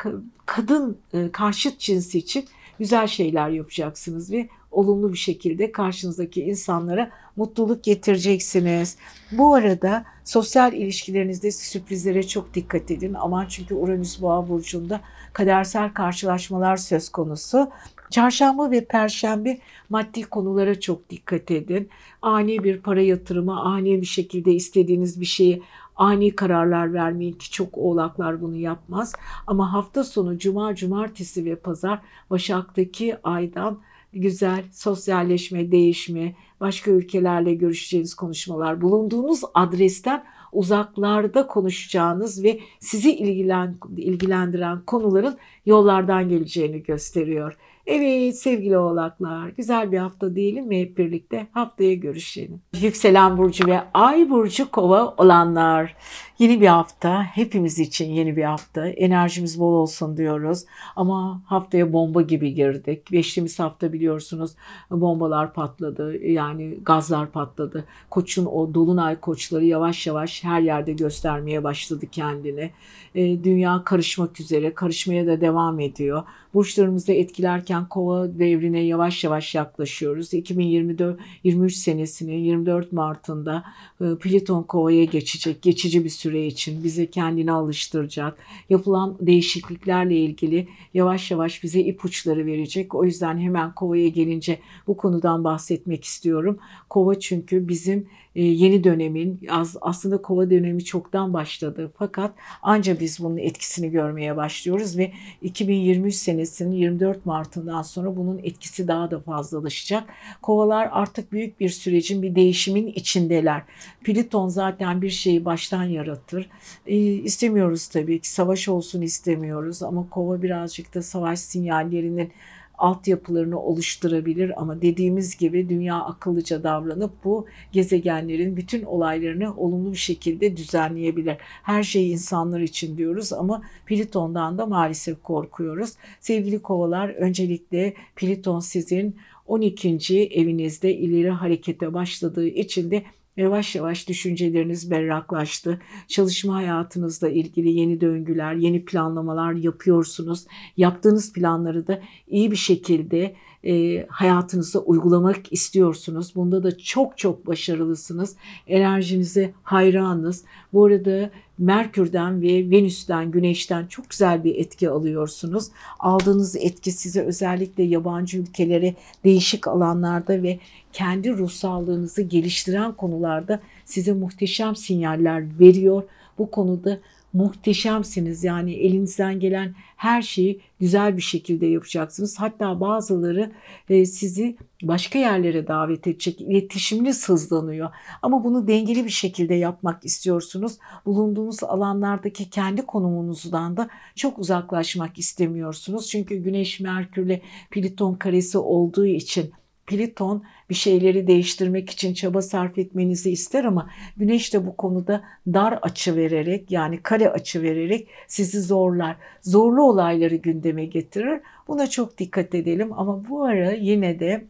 kadın 0.47 0.99
e, 1.15 1.31
karşıt 1.33 1.79
cinsi 1.79 2.19
için 2.19 2.45
güzel 2.79 3.07
şeyler 3.07 3.49
yapacaksınız 3.49 4.33
ve 4.33 4.49
olumlu 4.75 5.13
bir 5.13 5.19
şekilde 5.19 5.73
karşınızdaki 5.73 6.43
insanlara 6.43 7.11
mutluluk 7.37 7.85
getireceksiniz. 7.85 8.97
Bu 9.33 9.55
arada 9.55 10.05
sosyal 10.25 10.73
ilişkilerinizde 10.73 11.51
sürprizlere 11.51 12.23
çok 12.23 12.55
dikkat 12.55 12.91
edin. 12.91 13.15
Aman 13.15 13.47
çünkü 13.49 13.75
Uranüs 13.75 14.23
Boğa 14.23 14.49
burcunda 14.49 15.01
kadersel 15.33 15.93
karşılaşmalar 15.93 16.77
söz 16.77 17.09
konusu. 17.09 17.71
Çarşamba 18.11 18.71
ve 18.71 18.85
perşembe 18.85 19.59
maddi 19.91 20.23
konulara 20.23 20.81
çok 20.81 21.11
dikkat 21.11 21.51
edin. 21.51 21.89
Ani 22.23 22.65
bir 22.65 22.81
para 22.81 23.03
yatırımı, 23.03 23.61
ani 23.61 24.01
bir 24.01 24.07
şekilde 24.07 24.53
istediğiniz 24.53 25.21
bir 25.21 25.27
şeyi 25.27 25.63
ani 25.97 26.37
kararlar 26.37 26.93
vermeyin 26.93 27.33
ki 27.33 27.51
çok 27.51 27.79
oğlaklar 27.79 28.41
bunu 28.41 28.57
yapmaz. 28.57 29.13
Ama 29.47 29.73
hafta 29.73 30.05
sonu 30.05 30.39
cuma, 30.39 30.75
cumartesi 30.75 31.45
ve 31.45 31.57
pazar 31.57 32.01
Başak'taki 32.31 33.17
aydan 33.25 33.79
güzel 34.15 34.65
sosyalleşme, 34.73 35.71
değişme, 35.71 36.35
başka 36.61 36.91
ülkelerle 36.91 37.55
görüşeceğiniz 37.55 38.15
konuşmalar, 38.15 38.81
bulunduğunuz 38.81 39.41
adresten 39.55 40.25
uzaklarda 40.53 41.47
konuşacağınız 41.47 42.45
ve 42.45 42.61
sizi 42.81 43.15
ilgilen, 43.15 43.77
ilgilendiren 43.97 44.81
konuların 44.87 45.37
yollardan 45.67 46.29
geleceğini 46.29 46.83
gösteriyor. 46.83 47.57
Evet 47.87 48.39
sevgili 48.39 48.79
oğlaklar 48.79 49.49
güzel 49.49 49.93
bir 49.93 49.99
hafta 49.99 50.35
diyelim 50.35 50.67
mi 50.67 50.81
hep 50.81 50.99
birlikte 50.99 51.47
haftaya 51.53 51.95
görüşelim. 51.95 52.61
Yükselen 52.81 53.39
burcu 53.39 53.67
ve 53.67 53.81
ay 53.95 54.31
burcu 54.31 54.71
kova 54.71 55.15
olanlar 55.17 55.97
yeni 56.39 56.61
bir 56.61 56.67
hafta 56.67 57.23
hepimiz 57.23 57.79
için 57.79 58.13
yeni 58.13 58.37
bir 58.37 58.43
hafta 58.43 58.89
enerjimiz 58.89 59.61
bol 59.61 59.73
olsun 59.73 60.17
diyoruz 60.17 60.65
ama 60.97 61.43
haftaya 61.47 61.93
bomba 61.93 62.23
gibi 62.23 62.55
girdik. 62.55 63.07
Geçtiğimiz 63.07 63.59
hafta 63.59 63.93
biliyorsunuz 63.93 64.51
bombalar 64.91 65.55
patladı 65.55 66.17
yani 66.17 66.79
gazlar 66.83 67.31
patladı. 67.31 67.85
Koçun 68.11 68.47
o 68.47 68.75
dolunay 68.75 69.21
koçları 69.21 69.65
yavaş 69.65 70.07
yavaş 70.07 70.45
her 70.45 70.61
yerde 70.61 70.93
göstermeye 70.93 71.65
başladı 71.65 72.07
kendini. 72.13 72.71
E, 73.15 73.45
dünya 73.45 73.83
karışmak 73.85 74.41
üzere 74.41 74.75
karışmaya 74.75 75.27
da 75.27 75.41
devam 75.41 75.81
ediyor. 75.81 76.23
Burçlarımızda 76.55 77.13
etkilerken 77.13 77.89
kova 77.89 78.39
devrine 78.39 78.81
yavaş 78.81 79.25
yavaş 79.25 79.55
yaklaşıyoruz. 79.55 80.35
2024 80.35 81.21
23 81.45 81.75
senesinin 81.75 82.39
24 82.39 82.93
Mart'ında 82.93 83.65
e, 84.01 84.05
Plüton 84.21 84.63
kovaya 84.63 85.05
geçecek. 85.05 85.63
Geçici 85.63 86.05
bir 86.05 86.09
süre 86.25 86.47
için 86.47 86.85
bizi 86.85 87.11
kendine 87.11 87.53
alıştıracak. 87.53 88.39
Yapılan 88.71 89.17
değişikliklerle 89.21 90.17
ilgili 90.17 90.69
yavaş 90.95 91.31
yavaş 91.31 91.63
bize 91.63 91.81
ipuçları 91.81 92.47
verecek. 92.47 92.95
O 92.95 93.05
yüzden 93.05 93.39
hemen 93.39 93.75
kovaya 93.75 94.09
gelince 94.09 94.59
bu 94.87 94.97
konudan 94.97 95.45
bahsetmek 95.45 96.05
istiyorum. 96.05 96.59
Kova 96.89 97.21
çünkü 97.21 97.69
bizim 97.69 98.09
yeni 98.43 98.85
dönemin 98.85 99.41
aslında 99.81 100.23
kova 100.23 100.51
dönemi 100.51 100.85
çoktan 100.85 101.33
başladı. 101.33 101.93
Fakat 101.99 102.35
anca 102.63 103.01
biz 103.01 103.21
bunun 103.21 103.37
etkisini 103.37 103.91
görmeye 103.91 104.37
başlıyoruz 104.37 104.99
ve 104.99 105.13
2023 105.43 106.15
senesinin 106.15 106.73
24 106.73 107.27
Mart'ından 107.27 107.83
sonra 107.83 108.17
bunun 108.17 108.39
etkisi 108.39 108.89
daha 108.89 109.11
da 109.11 109.21
fazlalaşacak. 109.21 110.05
Kovalar 110.43 110.89
artık 110.93 111.33
büyük 111.33 111.61
bir 111.61 111.69
sürecin 111.69 112.23
bir 112.23 112.35
değişimin 112.35 112.87
içindeler. 112.87 113.63
Plüton 114.05 114.49
zaten 114.49 115.03
bir 115.03 115.11
şeyi 115.11 115.45
baştan 115.45 115.85
yaratır. 115.85 116.51
E, 116.87 116.97
istemiyoruz 116.97 117.89
tabii 117.89 118.21
ki 118.21 118.31
savaş 118.31 118.69
olsun 118.69 119.03
istemiyoruz 119.03 119.83
ama 119.83 120.11
kova 120.11 120.43
birazcık 120.43 120.95
da 120.95 121.03
savaş 121.03 121.39
sinyallerinin 121.39 122.33
altyapılarını 122.79 123.61
oluşturabilir 123.61 124.61
ama 124.63 124.83
dediğimiz 124.83 125.37
gibi 125.37 125.69
dünya 125.69 125.97
akıllıca 125.97 126.63
davranıp 126.63 127.25
bu 127.25 127.47
gezegenlerin 127.73 128.57
bütün 128.57 128.83
olaylarını 128.83 129.57
olumlu 129.57 129.93
bir 129.93 129.99
şekilde 129.99 130.57
düzenleyebilir. 130.57 131.37
Her 131.63 131.83
şey 131.83 132.13
insanlar 132.13 132.61
için 132.61 132.97
diyoruz 132.97 133.33
ama 133.33 133.63
Plüton'dan 133.87 134.59
da 134.59 134.67
maalesef 134.67 135.23
korkuyoruz. 135.23 135.93
Sevgili 136.21 136.63
kovalar 136.63 137.09
öncelikle 137.09 137.95
Plüton 138.17 138.61
sizin 138.61 139.17
12. 139.47 140.29
evinizde 140.31 140.97
ileri 140.97 141.31
harekete 141.31 141.95
başladığı 141.95 142.47
için 142.47 142.91
de 142.91 143.03
Yavaş 143.37 143.75
yavaş 143.75 144.09
düşünceleriniz 144.09 144.91
berraklaştı. 144.91 145.81
Çalışma 146.09 146.55
hayatınızla 146.55 147.29
ilgili 147.29 147.71
yeni 147.71 148.01
döngüler, 148.01 148.55
yeni 148.55 148.85
planlamalar 148.85 149.53
yapıyorsunuz. 149.53 150.47
Yaptığınız 150.77 151.33
planları 151.33 151.87
da 151.87 152.03
iyi 152.29 152.51
bir 152.51 152.57
şekilde 152.57 153.35
e, 153.67 154.07
hayatınıza 154.07 154.79
uygulamak 154.79 155.53
istiyorsunuz. 155.53 156.35
Bunda 156.35 156.63
da 156.63 156.79
çok 156.79 157.19
çok 157.19 157.47
başarılısınız. 157.47 158.37
Enerjinize 158.67 159.53
hayranız. 159.63 160.45
Bu 160.73 160.85
arada 160.85 161.31
Merkür'den 161.59 162.43
ve 162.43 162.71
Venüs'ten, 162.71 163.31
Güneş'ten 163.31 163.87
çok 163.87 164.11
güzel 164.11 164.45
bir 164.45 164.55
etki 164.55 164.91
alıyorsunuz. 164.91 165.69
Aldığınız 165.99 166.57
etki 166.57 166.93
size 166.93 167.23
özellikle 167.23 167.83
yabancı 167.83 168.39
ülkelere 168.39 168.95
değişik 169.25 169.69
alanlarda 169.69 170.43
ve 170.43 170.59
kendi 170.93 171.33
ruhsallığınızı 171.33 172.23
geliştiren 172.23 172.93
konularda 172.93 173.61
size 173.85 174.13
muhteşem 174.13 174.77
sinyaller 174.77 175.59
veriyor. 175.61 176.03
Bu 176.39 176.51
konuda 176.51 176.99
muhteşemsiniz. 177.35 178.45
Yani 178.45 178.75
elinizden 178.75 179.41
gelen 179.41 179.75
her 179.97 180.23
şeyi 180.23 180.61
güzel 180.81 181.17
bir 181.17 181.23
şekilde 181.23 181.67
yapacaksınız. 181.67 182.41
Hatta 182.41 182.81
bazıları 182.81 183.53
e, 183.89 184.07
sizi 184.07 184.57
başka 184.83 185.19
yerlere 185.19 185.67
davet 185.67 186.07
edecek. 186.07 186.41
İletişiminiz 186.41 187.29
hızlanıyor. 187.29 187.91
Ama 188.23 188.45
bunu 188.45 188.69
dengeli 188.69 189.05
bir 189.05 189.11
şekilde 189.11 189.55
yapmak 189.55 190.05
istiyorsunuz. 190.05 190.79
Bulunduğunuz 191.07 191.65
alanlardaki 191.65 192.51
kendi 192.51 192.87
konumunuzdan 192.87 193.77
da 193.77 193.89
çok 194.15 194.39
uzaklaşmak 194.39 195.19
istemiyorsunuz. 195.19 196.09
Çünkü 196.09 196.37
Güneş 196.37 196.81
Merkürle 196.81 197.43
Pliton 197.71 198.15
karesi 198.15 198.59
olduğu 198.59 199.07
için 199.07 199.53
Pliton 199.87 200.43
bir 200.71 200.75
şeyleri 200.75 201.27
değiştirmek 201.27 201.91
için 201.91 202.15
çaba 202.15 202.43
sarf 202.43 202.79
etmenizi 202.79 203.31
ister 203.31 203.65
ama 203.65 203.91
Güneş 204.17 204.55
de 204.55 204.67
bu 204.67 204.77
konuda 204.77 205.25
dar 205.47 205.73
açı 205.83 206.17
vererek 206.17 206.71
yani 206.71 207.03
kare 207.03 207.31
açı 207.31 207.63
vererek 207.63 208.09
sizi 208.29 208.61
zorlar. 208.61 209.17
Zorlu 209.43 209.83
olayları 209.83 210.37
gündeme 210.37 210.85
getirir. 210.85 211.41
Buna 211.69 211.87
çok 211.87 212.19
dikkat 212.19 212.55
edelim 212.55 212.93
ama 212.93 213.29
bu 213.29 213.45
ara 213.45 213.73
yine 213.73 214.21
de 214.21 214.45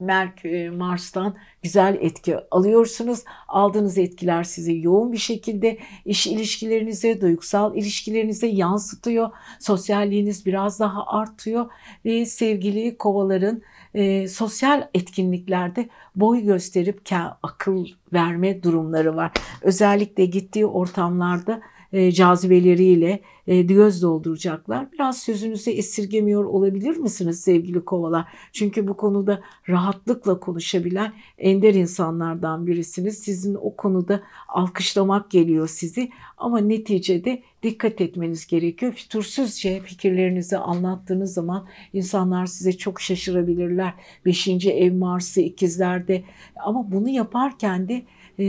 Merkür, 0.00 0.50
e, 0.50 0.70
Mars'tan 0.70 1.34
güzel 1.62 1.98
etki 2.00 2.36
alıyorsunuz. 2.50 3.24
Aldığınız 3.48 3.98
etkiler 3.98 4.44
sizi 4.44 4.80
yoğun 4.82 5.12
bir 5.12 5.18
şekilde 5.18 5.78
iş 6.04 6.26
ilişkilerinize, 6.26 7.20
duygusal 7.20 7.76
ilişkilerinize 7.76 8.46
yansıtıyor. 8.46 9.30
Sosyalliğiniz 9.60 10.46
biraz 10.46 10.80
daha 10.80 11.06
artıyor 11.06 11.70
ve 12.04 12.26
sevgili 12.26 12.96
kovaların 12.96 13.62
e, 13.94 14.28
sosyal 14.28 14.88
etkinliklerde 14.94 15.88
boy 16.16 16.40
gösterip 16.40 17.00
akıl 17.42 17.86
verme 18.12 18.62
durumları 18.62 19.16
var. 19.16 19.32
Özellikle 19.62 20.24
gittiği 20.24 20.66
ortamlarda 20.66 21.60
e, 21.96 22.12
cazibeleriyle 22.12 23.20
e, 23.46 23.62
göz 23.62 24.02
dolduracaklar. 24.02 24.92
Biraz 24.92 25.18
sözünüzü 25.18 25.70
esirgemiyor 25.70 26.44
olabilir 26.44 26.96
misiniz 26.96 27.40
sevgili 27.40 27.84
kovalar? 27.84 28.24
Çünkü 28.52 28.88
bu 28.88 28.96
konuda 28.96 29.40
rahatlıkla 29.68 30.40
konuşabilen 30.40 31.12
ender 31.38 31.74
insanlardan 31.74 32.66
birisiniz. 32.66 33.18
Sizin 33.18 33.54
o 33.54 33.76
konuda 33.76 34.22
alkışlamak 34.48 35.30
geliyor 35.30 35.68
sizi 35.68 36.10
ama 36.38 36.58
neticede 36.58 37.42
dikkat 37.62 38.00
etmeniz 38.00 38.46
gerekiyor. 38.46 38.92
Fütursuzca 38.92 39.80
fikirlerinizi 39.80 40.58
anlattığınız 40.58 41.34
zaman 41.34 41.66
insanlar 41.92 42.46
size 42.46 42.72
çok 42.72 43.00
şaşırabilirler. 43.00 43.94
Beşinci 44.24 44.72
ev 44.72 44.94
Mars'ı 44.94 45.40
ikizlerde 45.40 46.24
ama 46.56 46.92
bunu 46.92 47.08
yaparken 47.08 47.88
de 47.88 48.02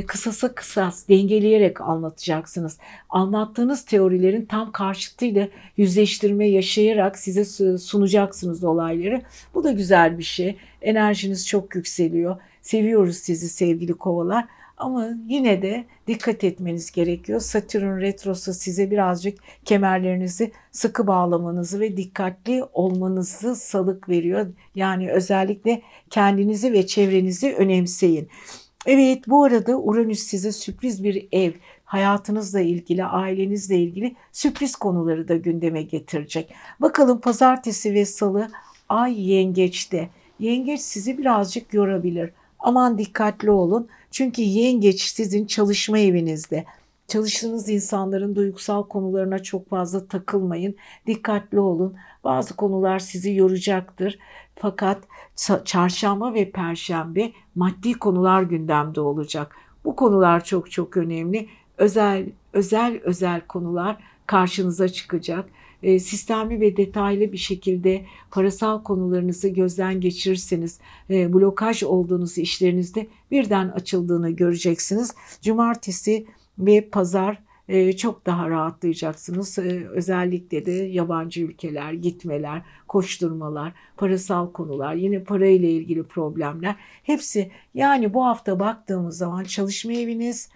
kısasa 0.07 0.55
kısas 0.55 1.07
dengeleyerek 1.09 1.81
anlatacaksınız. 1.81 2.77
Anlattığınız 3.09 3.85
teorilerin 3.85 4.45
tam 4.45 4.71
karşıtıyla 4.71 5.47
yüzleştirme 5.77 6.47
yaşayarak 6.47 7.19
size 7.19 7.45
sunacaksınız 7.77 8.63
olayları. 8.63 9.21
Bu 9.53 9.63
da 9.63 9.71
güzel 9.71 10.17
bir 10.17 10.23
şey. 10.23 10.57
Enerjiniz 10.81 11.47
çok 11.47 11.75
yükseliyor. 11.75 12.35
Seviyoruz 12.61 13.17
sizi 13.17 13.49
sevgili 13.49 13.93
kovalar. 13.93 14.45
Ama 14.77 15.09
yine 15.27 15.61
de 15.61 15.85
dikkat 16.07 16.43
etmeniz 16.43 16.91
gerekiyor. 16.91 17.39
Satürn 17.39 18.01
retrosu 18.01 18.53
size 18.53 18.91
birazcık 18.91 19.39
kemerlerinizi 19.65 20.51
sıkı 20.71 21.07
bağlamanızı 21.07 21.79
ve 21.79 21.97
dikkatli 21.97 22.63
olmanızı 22.73 23.55
salık 23.55 24.09
veriyor. 24.09 24.47
Yani 24.75 25.11
özellikle 25.11 25.81
kendinizi 26.09 26.73
ve 26.73 26.87
çevrenizi 26.87 27.53
önemseyin. 27.53 28.29
Evet 28.85 29.27
bu 29.27 29.43
arada 29.43 29.75
Uranüs 29.75 30.19
size 30.19 30.51
sürpriz 30.51 31.03
bir 31.03 31.27
ev, 31.31 31.51
hayatınızla 31.85 32.59
ilgili, 32.61 33.05
ailenizle 33.05 33.77
ilgili 33.77 34.15
sürpriz 34.31 34.75
konuları 34.75 35.27
da 35.27 35.35
gündeme 35.35 35.81
getirecek. 35.81 36.53
Bakalım 36.79 37.21
pazartesi 37.21 37.93
ve 37.93 38.05
salı 38.05 38.49
ay 38.89 39.29
yengeçte. 39.31 40.09
Yengeç 40.39 40.81
sizi 40.81 41.17
birazcık 41.17 41.73
yorabilir. 41.73 42.29
Aman 42.59 42.97
dikkatli 42.97 43.51
olun. 43.51 43.87
Çünkü 44.11 44.41
yengeç 44.41 45.01
sizin 45.01 45.45
çalışma 45.45 45.99
evinizde. 45.99 46.65
Çalıştığınız 47.07 47.69
insanların 47.69 48.35
duygusal 48.35 48.83
konularına 48.83 49.39
çok 49.43 49.69
fazla 49.69 50.07
takılmayın. 50.07 50.75
Dikkatli 51.07 51.59
olun. 51.59 51.95
Bazı 52.23 52.55
konular 52.55 52.99
sizi 52.99 53.33
yoracaktır. 53.33 54.19
Fakat 54.55 55.03
çarşamba 55.65 56.33
ve 56.33 56.51
perşembe 56.51 57.31
maddi 57.55 57.93
konular 57.93 58.43
gündemde 58.43 59.01
olacak. 59.01 59.55
Bu 59.85 59.95
konular 59.95 60.43
çok 60.43 60.71
çok 60.71 60.97
önemli. 60.97 61.47
Özel 61.77 62.25
özel 62.53 62.99
özel 63.03 63.41
konular 63.41 63.97
karşınıza 64.25 64.89
çıkacak. 64.89 65.49
E, 65.83 65.99
sistemli 65.99 66.61
ve 66.61 66.77
detaylı 66.77 67.31
bir 67.31 67.37
şekilde 67.37 68.05
parasal 68.31 68.83
konularınızı 68.83 69.47
gözden 69.47 70.01
geçirirseniz 70.01 70.79
e, 71.09 71.33
blokaj 71.33 71.83
olduğunuz 71.83 72.37
işlerinizde 72.37 73.07
birden 73.31 73.67
açıldığını 73.69 74.29
göreceksiniz. 74.29 75.15
Cumartesi 75.41 76.25
ve 76.59 76.89
pazar 76.89 77.46
çok 77.97 78.25
daha 78.25 78.49
rahatlayacaksınız. 78.49 79.59
E, 79.59 79.87
özellikle 79.89 80.65
de 80.65 80.71
yabancı 80.71 81.41
ülkeler, 81.41 81.93
gitmeler, 81.93 82.61
koşturmalar, 82.87 83.73
parasal 83.97 84.51
konular, 84.51 84.93
yine 84.93 85.23
parayla 85.23 85.69
ilgili 85.69 86.03
problemler 86.03 86.75
hepsi 87.03 87.51
yani 87.73 88.13
bu 88.13 88.25
hafta 88.25 88.59
baktığımız 88.59 89.17
zaman 89.17 89.43
çalışma 89.43 89.93
eviniz, 89.93 90.49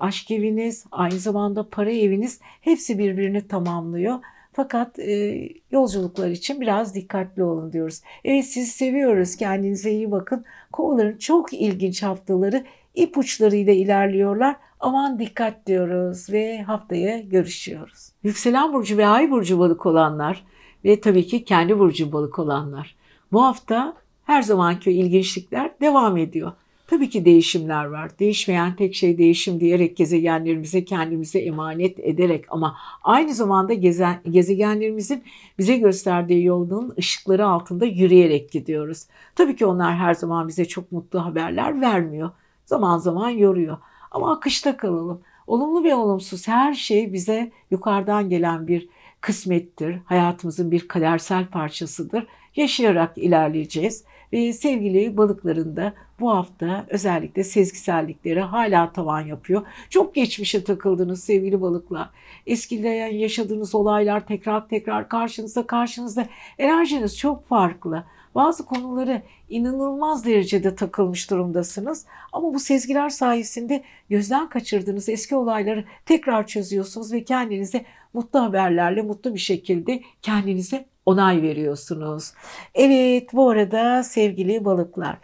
aşk 0.00 0.30
eviniz, 0.30 0.84
aynı 0.92 1.18
zamanda 1.18 1.68
para 1.68 1.90
eviniz 1.90 2.40
hepsi 2.60 2.98
birbirini 2.98 3.48
tamamlıyor. 3.48 4.18
Fakat 4.52 4.98
e, 4.98 5.48
yolculuklar 5.70 6.28
için 6.28 6.60
biraz 6.60 6.94
dikkatli 6.94 7.42
olun 7.42 7.72
diyoruz. 7.72 8.02
Evet 8.24 8.44
sizi 8.44 8.70
seviyoruz. 8.70 9.36
Kendinize 9.36 9.90
iyi 9.90 10.10
bakın. 10.10 10.44
Kovaların 10.72 11.18
çok 11.18 11.52
ilginç 11.52 12.02
haftaları 12.02 12.64
ipuçlarıyla 12.94 13.72
ilerliyorlar. 13.72 14.56
Aman 14.80 15.18
dikkat 15.18 15.66
diyoruz 15.66 16.30
ve 16.32 16.62
haftaya 16.62 17.18
görüşüyoruz. 17.20 18.08
Yükselen 18.22 18.72
burcu 18.72 18.96
ve 18.96 19.06
ay 19.06 19.30
burcu 19.30 19.58
balık 19.58 19.86
olanlar 19.86 20.44
ve 20.84 21.00
tabii 21.00 21.26
ki 21.26 21.44
kendi 21.44 21.78
burcu 21.78 22.12
balık 22.12 22.38
olanlar. 22.38 22.96
Bu 23.32 23.44
hafta 23.44 23.96
her 24.24 24.42
zamanki 24.42 24.92
ilginçlikler 24.92 25.70
devam 25.80 26.16
ediyor. 26.16 26.52
Tabii 26.86 27.10
ki 27.10 27.24
değişimler 27.24 27.84
var. 27.84 28.18
Değişmeyen 28.18 28.76
tek 28.76 28.94
şey 28.94 29.18
değişim 29.18 29.60
diyerek 29.60 29.96
gezegenlerimize 29.96 30.84
kendimize 30.84 31.38
emanet 31.38 31.98
ederek 31.98 32.44
ama 32.48 32.76
aynı 33.02 33.34
zamanda 33.34 33.74
gezen, 33.74 34.20
gezegenlerimizin 34.30 35.24
bize 35.58 35.76
gösterdiği 35.76 36.44
yolun 36.44 36.94
ışıkları 36.98 37.46
altında 37.46 37.84
yürüyerek 37.86 38.52
gidiyoruz. 38.52 39.06
Tabii 39.34 39.56
ki 39.56 39.66
onlar 39.66 39.96
her 39.96 40.14
zaman 40.14 40.48
bize 40.48 40.64
çok 40.64 40.92
mutlu 40.92 41.24
haberler 41.24 41.80
vermiyor. 41.80 42.30
Zaman 42.66 42.98
zaman 42.98 43.30
yoruyor. 43.30 43.78
Ama 44.10 44.32
akışta 44.32 44.76
kalalım. 44.76 45.20
Olumlu 45.46 45.84
ve 45.84 45.94
olumsuz 45.94 46.48
her 46.48 46.74
şey 46.74 47.12
bize 47.12 47.52
yukarıdan 47.70 48.28
gelen 48.30 48.66
bir 48.66 48.88
kısmettir. 49.20 49.98
Hayatımızın 50.04 50.70
bir 50.70 50.88
kadersel 50.88 51.46
parçasıdır. 51.46 52.26
Yaşayarak 52.56 53.18
ilerleyeceğiz. 53.18 54.04
Ve 54.32 54.52
sevgili 54.52 55.16
balıkların 55.16 55.76
da 55.76 55.92
bu 56.20 56.30
hafta 56.30 56.86
özellikle 56.88 57.44
sezgisellikleri 57.44 58.40
hala 58.40 58.92
tavan 58.92 59.20
yapıyor. 59.20 59.62
Çok 59.90 60.14
geçmişe 60.14 60.64
takıldınız 60.64 61.24
sevgili 61.24 61.60
balıklar. 61.60 62.10
Eskiden 62.46 63.12
yaşadığınız 63.12 63.74
olaylar 63.74 64.26
tekrar 64.26 64.68
tekrar 64.68 65.08
karşınızda 65.08 65.66
karşınızda. 65.66 66.26
Enerjiniz 66.58 67.18
çok 67.18 67.48
farklı. 67.48 68.04
Bazı 68.36 68.66
konuları 68.66 69.22
inanılmaz 69.48 70.26
derecede 70.26 70.74
takılmış 70.74 71.30
durumdasınız. 71.30 72.06
Ama 72.32 72.54
bu 72.54 72.60
sezgiler 72.60 73.08
sayesinde 73.08 73.82
gözden 74.10 74.48
kaçırdığınız 74.48 75.08
eski 75.08 75.36
olayları 75.36 75.84
tekrar 76.06 76.46
çözüyorsunuz 76.46 77.12
ve 77.12 77.24
kendinize 77.24 77.84
mutlu 78.12 78.42
haberlerle 78.42 79.02
mutlu 79.02 79.34
bir 79.34 79.40
şekilde 79.40 80.02
kendinize 80.22 80.86
onay 81.06 81.42
veriyorsunuz. 81.42 82.32
Evet 82.74 83.32
bu 83.32 83.50
arada 83.50 84.02
sevgili 84.02 84.64
balıklar 84.64 85.18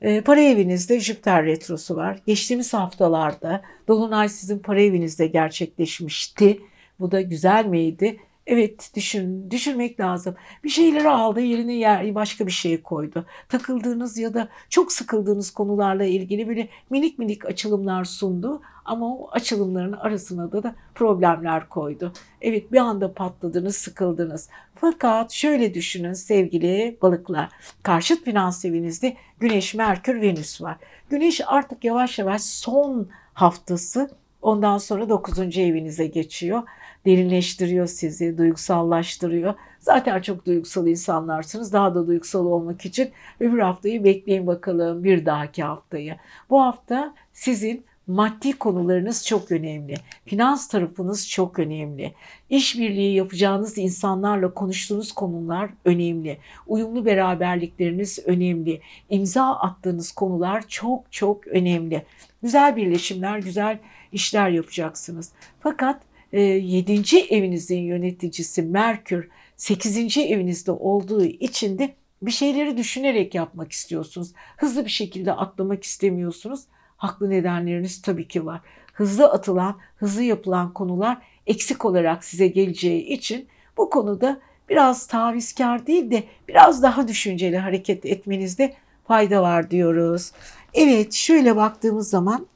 e, 0.00 0.20
para 0.20 0.40
evinizde 0.40 1.00
Jüpiter 1.00 1.44
retrosu 1.44 1.96
var. 1.96 2.18
Geçtiğimiz 2.26 2.74
haftalarda 2.74 3.62
Dolunay 3.88 4.28
sizin 4.28 4.58
para 4.58 4.80
evinizde 4.80 5.26
gerçekleşmişti. 5.26 6.60
Bu 7.00 7.10
da 7.10 7.20
güzel 7.20 7.66
miydi? 7.66 8.20
Evet 8.46 8.90
düşün, 8.96 9.50
düşünmek 9.50 10.00
lazım. 10.00 10.34
Bir 10.64 10.68
şeyleri 10.68 11.08
aldı 11.08 11.40
yerine 11.40 11.74
yer, 11.74 12.14
başka 12.14 12.46
bir 12.46 12.52
şey 12.52 12.82
koydu. 12.82 13.26
Takıldığınız 13.48 14.18
ya 14.18 14.34
da 14.34 14.48
çok 14.68 14.92
sıkıldığınız 14.92 15.50
konularla 15.50 16.04
ilgili 16.04 16.48
böyle 16.48 16.68
minik 16.90 17.18
minik 17.18 17.46
açılımlar 17.46 18.04
sundu. 18.04 18.62
Ama 18.84 19.16
o 19.16 19.28
açılımların 19.30 19.92
arasına 19.92 20.52
da, 20.52 20.62
da 20.62 20.74
problemler 20.94 21.68
koydu. 21.68 22.12
Evet 22.40 22.72
bir 22.72 22.78
anda 22.78 23.14
patladınız, 23.14 23.76
sıkıldınız. 23.76 24.48
Fakat 24.74 25.32
şöyle 25.32 25.74
düşünün 25.74 26.12
sevgili 26.12 26.98
balıklar. 27.02 27.48
Karşıt 27.82 28.24
finans 28.24 28.64
evinizde 28.64 29.16
Güneş, 29.40 29.74
Merkür, 29.74 30.20
Venüs 30.20 30.62
var. 30.62 30.76
Güneş 31.10 31.40
artık 31.46 31.84
yavaş 31.84 32.18
yavaş 32.18 32.42
son 32.42 33.08
haftası 33.34 34.10
Ondan 34.44 34.78
sonra 34.78 35.08
9. 35.08 35.58
evinize 35.58 36.06
geçiyor. 36.06 36.62
Derinleştiriyor 37.06 37.86
sizi, 37.86 38.38
duygusallaştırıyor. 38.38 39.54
Zaten 39.80 40.20
çok 40.20 40.46
duygusal 40.46 40.86
insanlarsınız. 40.86 41.72
Daha 41.72 41.94
da 41.94 42.06
duygusal 42.06 42.46
olmak 42.46 42.84
için 42.84 43.10
öbür 43.40 43.58
haftayı 43.58 44.04
bekleyin 44.04 44.46
bakalım 44.46 45.04
bir 45.04 45.26
dahaki 45.26 45.62
haftayı. 45.62 46.16
Bu 46.50 46.62
hafta 46.62 47.14
sizin 47.32 47.84
maddi 48.06 48.52
konularınız 48.52 49.26
çok 49.26 49.52
önemli. 49.52 49.94
Finans 50.26 50.68
tarafınız 50.68 51.28
çok 51.28 51.58
önemli. 51.58 52.14
İşbirliği 52.50 53.14
yapacağınız 53.14 53.78
insanlarla 53.78 54.54
konuştuğunuz 54.54 55.12
konular 55.12 55.70
önemli. 55.84 56.38
Uyumlu 56.66 57.06
beraberlikleriniz 57.06 58.18
önemli. 58.26 58.80
İmza 59.10 59.44
attığınız 59.44 60.12
konular 60.12 60.64
çok 60.68 61.12
çok 61.12 61.46
önemli. 61.46 62.02
Güzel 62.42 62.76
birleşimler, 62.76 63.38
güzel 63.38 63.78
işler 64.12 64.50
yapacaksınız. 64.50 65.32
Fakat 65.60 66.00
7. 66.40 67.16
E, 67.16 67.36
evinizin 67.36 67.80
yöneticisi 67.80 68.62
Merkür 68.62 69.28
8. 69.56 70.18
evinizde 70.18 70.72
olduğu 70.72 71.24
için 71.24 71.78
de 71.78 71.94
bir 72.22 72.30
şeyleri 72.30 72.76
düşünerek 72.76 73.34
yapmak 73.34 73.72
istiyorsunuz. 73.72 74.32
Hızlı 74.56 74.84
bir 74.84 74.90
şekilde 74.90 75.32
atlamak 75.32 75.84
istemiyorsunuz. 75.84 76.60
Haklı 76.96 77.30
nedenleriniz 77.30 78.02
tabii 78.02 78.28
ki 78.28 78.46
var. 78.46 78.60
Hızlı 78.92 79.30
atılan, 79.30 79.78
hızlı 79.96 80.22
yapılan 80.22 80.72
konular 80.72 81.18
eksik 81.46 81.84
olarak 81.84 82.24
size 82.24 82.46
geleceği 82.46 83.06
için 83.06 83.48
bu 83.76 83.90
konuda 83.90 84.40
biraz 84.68 85.06
tavizkar 85.06 85.86
değil 85.86 86.10
de 86.10 86.24
biraz 86.48 86.82
daha 86.82 87.08
düşünceli 87.08 87.58
hareket 87.58 88.06
etmenizde 88.06 88.74
fayda 89.04 89.42
var 89.42 89.70
diyoruz. 89.70 90.32
Evet 90.74 91.12
şöyle 91.12 91.56
baktığımız 91.56 92.10
zaman 92.10 92.46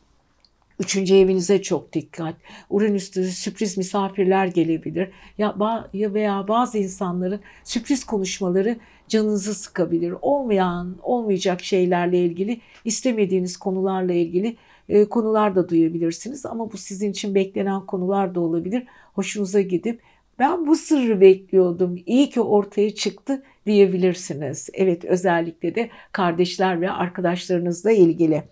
Üçüncü 0.79 1.15
evinize 1.15 1.63
çok 1.63 1.93
dikkat. 1.93 2.35
Uranüs'te 2.71 3.25
sürpriz 3.25 3.79
misafirler 3.79 4.47
gelebilir. 4.47 5.09
Ya, 5.39 5.57
ya 5.93 6.15
veya 6.15 6.49
bazı 6.49 6.79
insanların 6.79 7.41
sürpriz 7.65 8.05
konuşmaları 8.05 8.77
canınızı 9.09 9.55
sıkabilir. 9.55 10.15
Olmayan, 10.23 10.97
olmayacak 11.03 11.63
şeylerle 11.63 12.19
ilgili, 12.19 12.61
istemediğiniz 12.85 13.57
konularla 13.57 14.13
ilgili 14.13 14.57
e, 14.89 15.05
konular 15.05 15.55
da 15.55 15.69
duyabilirsiniz. 15.69 16.47
Ama 16.47 16.73
bu 16.73 16.77
sizin 16.77 17.11
için 17.11 17.35
beklenen 17.35 17.87
konular 17.87 18.35
da 18.35 18.41
olabilir. 18.41 18.87
Hoşunuza 19.15 19.61
gidip 19.61 20.01
ben 20.39 20.67
bu 20.67 20.77
sırrı 20.77 21.21
bekliyordum. 21.21 21.99
İyi 22.07 22.31
ki 22.31 22.41
ortaya 22.41 22.95
çıktı 22.95 23.43
diyebilirsiniz. 23.67 24.69
Evet 24.75 25.05
özellikle 25.05 25.75
de 25.75 25.91
kardeşler 26.13 26.81
ve 26.81 26.91
arkadaşlarınızla 26.91 27.93
ilgili. 27.93 28.43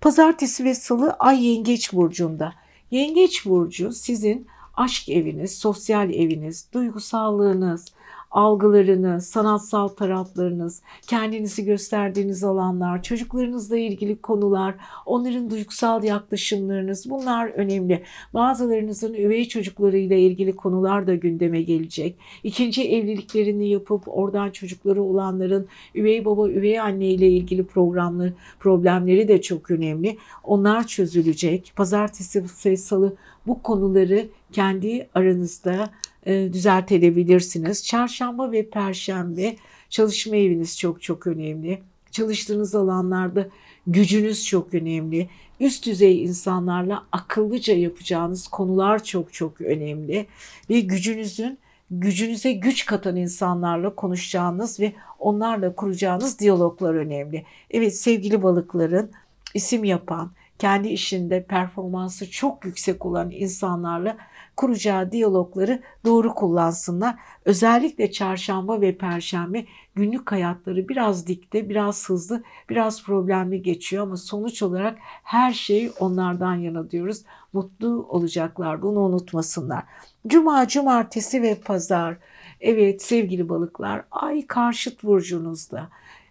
Pazartesi 0.00 0.64
ve 0.64 0.74
salı 0.74 1.16
ay 1.18 1.46
yengeç 1.46 1.92
burcunda. 1.92 2.54
Yengeç 2.90 3.46
burcu 3.46 3.92
sizin 3.92 4.46
aşk 4.74 5.08
eviniz, 5.08 5.58
sosyal 5.58 6.10
eviniz, 6.10 6.68
duygusallığınız, 6.72 7.86
algılarınız, 8.30 9.26
sanatsal 9.26 9.88
taraflarınız, 9.88 10.82
kendinizi 11.06 11.64
gösterdiğiniz 11.64 12.44
alanlar, 12.44 13.02
çocuklarınızla 13.02 13.78
ilgili 13.78 14.20
konular, 14.20 14.74
onların 15.06 15.50
duygusal 15.50 16.04
yaklaşımlarınız 16.04 17.10
bunlar 17.10 17.48
önemli. 17.48 18.02
Bazılarınızın 18.34 19.14
üvey 19.14 19.48
çocuklarıyla 19.48 20.16
ilgili 20.16 20.56
konular 20.56 21.06
da 21.06 21.14
gündeme 21.14 21.62
gelecek. 21.62 22.16
İkinci 22.44 22.90
evliliklerini 22.90 23.68
yapıp 23.68 24.02
oradan 24.06 24.50
çocukları 24.50 25.02
olanların 25.02 25.68
üvey 25.94 26.24
baba, 26.24 26.48
üvey 26.48 26.80
anne 26.80 27.06
ile 27.06 27.28
ilgili 27.28 27.64
programları, 27.66 28.32
problemleri 28.60 29.28
de 29.28 29.42
çok 29.42 29.70
önemli. 29.70 30.16
Onlar 30.44 30.86
çözülecek. 30.86 31.72
Pazartesi 31.76 32.44
ve 32.66 32.76
salı 32.76 33.16
bu 33.46 33.62
konuları 33.62 34.28
kendi 34.52 35.08
aranızda 35.14 35.90
e, 36.26 36.52
düzeltebilirsiniz. 36.52 37.86
Çarşamba 37.86 38.52
ve 38.52 38.70
perşembe 38.70 39.56
çalışma 39.90 40.36
eviniz 40.36 40.78
çok 40.78 41.02
çok 41.02 41.26
önemli. 41.26 41.82
Çalıştığınız 42.10 42.74
alanlarda 42.74 43.48
gücünüz 43.86 44.46
çok 44.46 44.74
önemli. 44.74 45.28
Üst 45.60 45.86
düzey 45.86 46.24
insanlarla 46.24 47.06
akıllıca 47.12 47.74
yapacağınız 47.74 48.48
konular 48.48 49.04
çok 49.04 49.32
çok 49.32 49.60
önemli 49.60 50.26
ve 50.70 50.80
gücünüzün 50.80 51.58
gücünüze 51.90 52.52
güç 52.52 52.86
katan 52.86 53.16
insanlarla 53.16 53.94
konuşacağınız 53.94 54.80
ve 54.80 54.92
onlarla 55.18 55.74
kuracağınız 55.74 56.38
diyaloglar 56.38 56.94
önemli. 56.94 57.44
Evet 57.70 57.96
sevgili 57.96 58.42
balıkların 58.42 59.10
isim 59.54 59.84
yapan, 59.84 60.32
kendi 60.58 60.88
işinde 60.88 61.42
performansı 61.42 62.30
çok 62.30 62.64
yüksek 62.64 63.06
olan 63.06 63.30
insanlarla 63.30 64.16
kuracağı 64.60 65.12
diyalogları 65.12 65.82
doğru 66.04 66.34
kullansınlar. 66.34 67.14
Özellikle 67.44 68.10
çarşamba 68.10 68.80
ve 68.80 68.96
perşembe 68.98 69.64
günlük 69.94 70.32
hayatları 70.32 70.88
biraz 70.88 71.26
dikte, 71.26 71.68
biraz 71.68 72.08
hızlı, 72.08 72.42
biraz 72.68 73.04
problemli 73.04 73.62
geçiyor 73.62 74.02
ama 74.02 74.16
sonuç 74.16 74.62
olarak 74.62 74.98
her 75.22 75.52
şey 75.52 75.90
onlardan 76.00 76.54
yana 76.54 76.90
diyoruz. 76.90 77.22
Mutlu 77.52 78.06
olacaklar 78.08 78.82
bunu 78.82 79.00
unutmasınlar. 79.00 79.84
Cuma, 80.26 80.68
cumartesi 80.68 81.42
ve 81.42 81.54
pazar. 81.54 82.16
Evet 82.60 83.02
sevgili 83.02 83.48
balıklar 83.48 84.04
ay 84.10 84.46
karşıt 84.46 85.02
burcunuzda. 85.02 85.88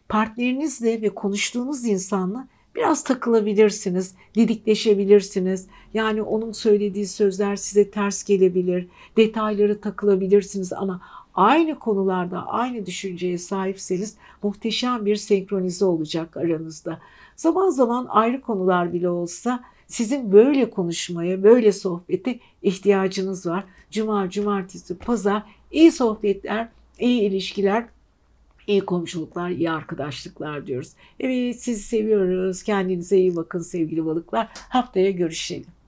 Partnerinizle 0.09 1.01
ve 1.01 1.09
konuştuğunuz 1.09 1.85
insanla 1.85 2.47
biraz 2.75 3.03
takılabilirsiniz, 3.03 4.15
didikleşebilirsiniz. 4.35 5.67
Yani 5.93 6.21
onun 6.21 6.51
söylediği 6.51 7.07
sözler 7.07 7.55
size 7.55 7.91
ters 7.91 8.23
gelebilir, 8.23 8.87
detayları 9.17 9.81
takılabilirsiniz 9.81 10.73
ama 10.73 11.01
aynı 11.35 11.79
konularda 11.79 12.47
aynı 12.47 12.85
düşünceye 12.85 13.37
sahipseniz 13.37 14.17
muhteşem 14.43 15.05
bir 15.05 15.15
senkronize 15.15 15.85
olacak 15.85 16.37
aranızda. 16.37 16.99
Zaman 17.35 17.69
zaman 17.69 18.07
ayrı 18.09 18.41
konular 18.41 18.93
bile 18.93 19.09
olsa 19.09 19.63
sizin 19.87 20.31
böyle 20.31 20.69
konuşmaya, 20.69 21.43
böyle 21.43 21.71
sohbete 21.71 22.39
ihtiyacınız 22.61 23.45
var. 23.45 23.63
Cuma, 23.91 24.29
cumartesi, 24.29 24.97
pazar 24.97 25.43
iyi 25.71 25.91
sohbetler, 25.91 26.69
iyi 26.99 27.21
ilişkiler 27.21 27.85
iyi 28.69 28.85
komşuluklar, 28.85 29.49
iyi 29.49 29.71
arkadaşlıklar 29.71 30.67
diyoruz. 30.67 30.93
Evet 31.19 31.61
sizi 31.61 31.83
seviyoruz. 31.83 32.63
Kendinize 32.63 33.17
iyi 33.17 33.35
bakın 33.35 33.59
sevgili 33.59 34.05
balıklar. 34.05 34.47
Haftaya 34.53 35.11
görüşelim. 35.11 35.78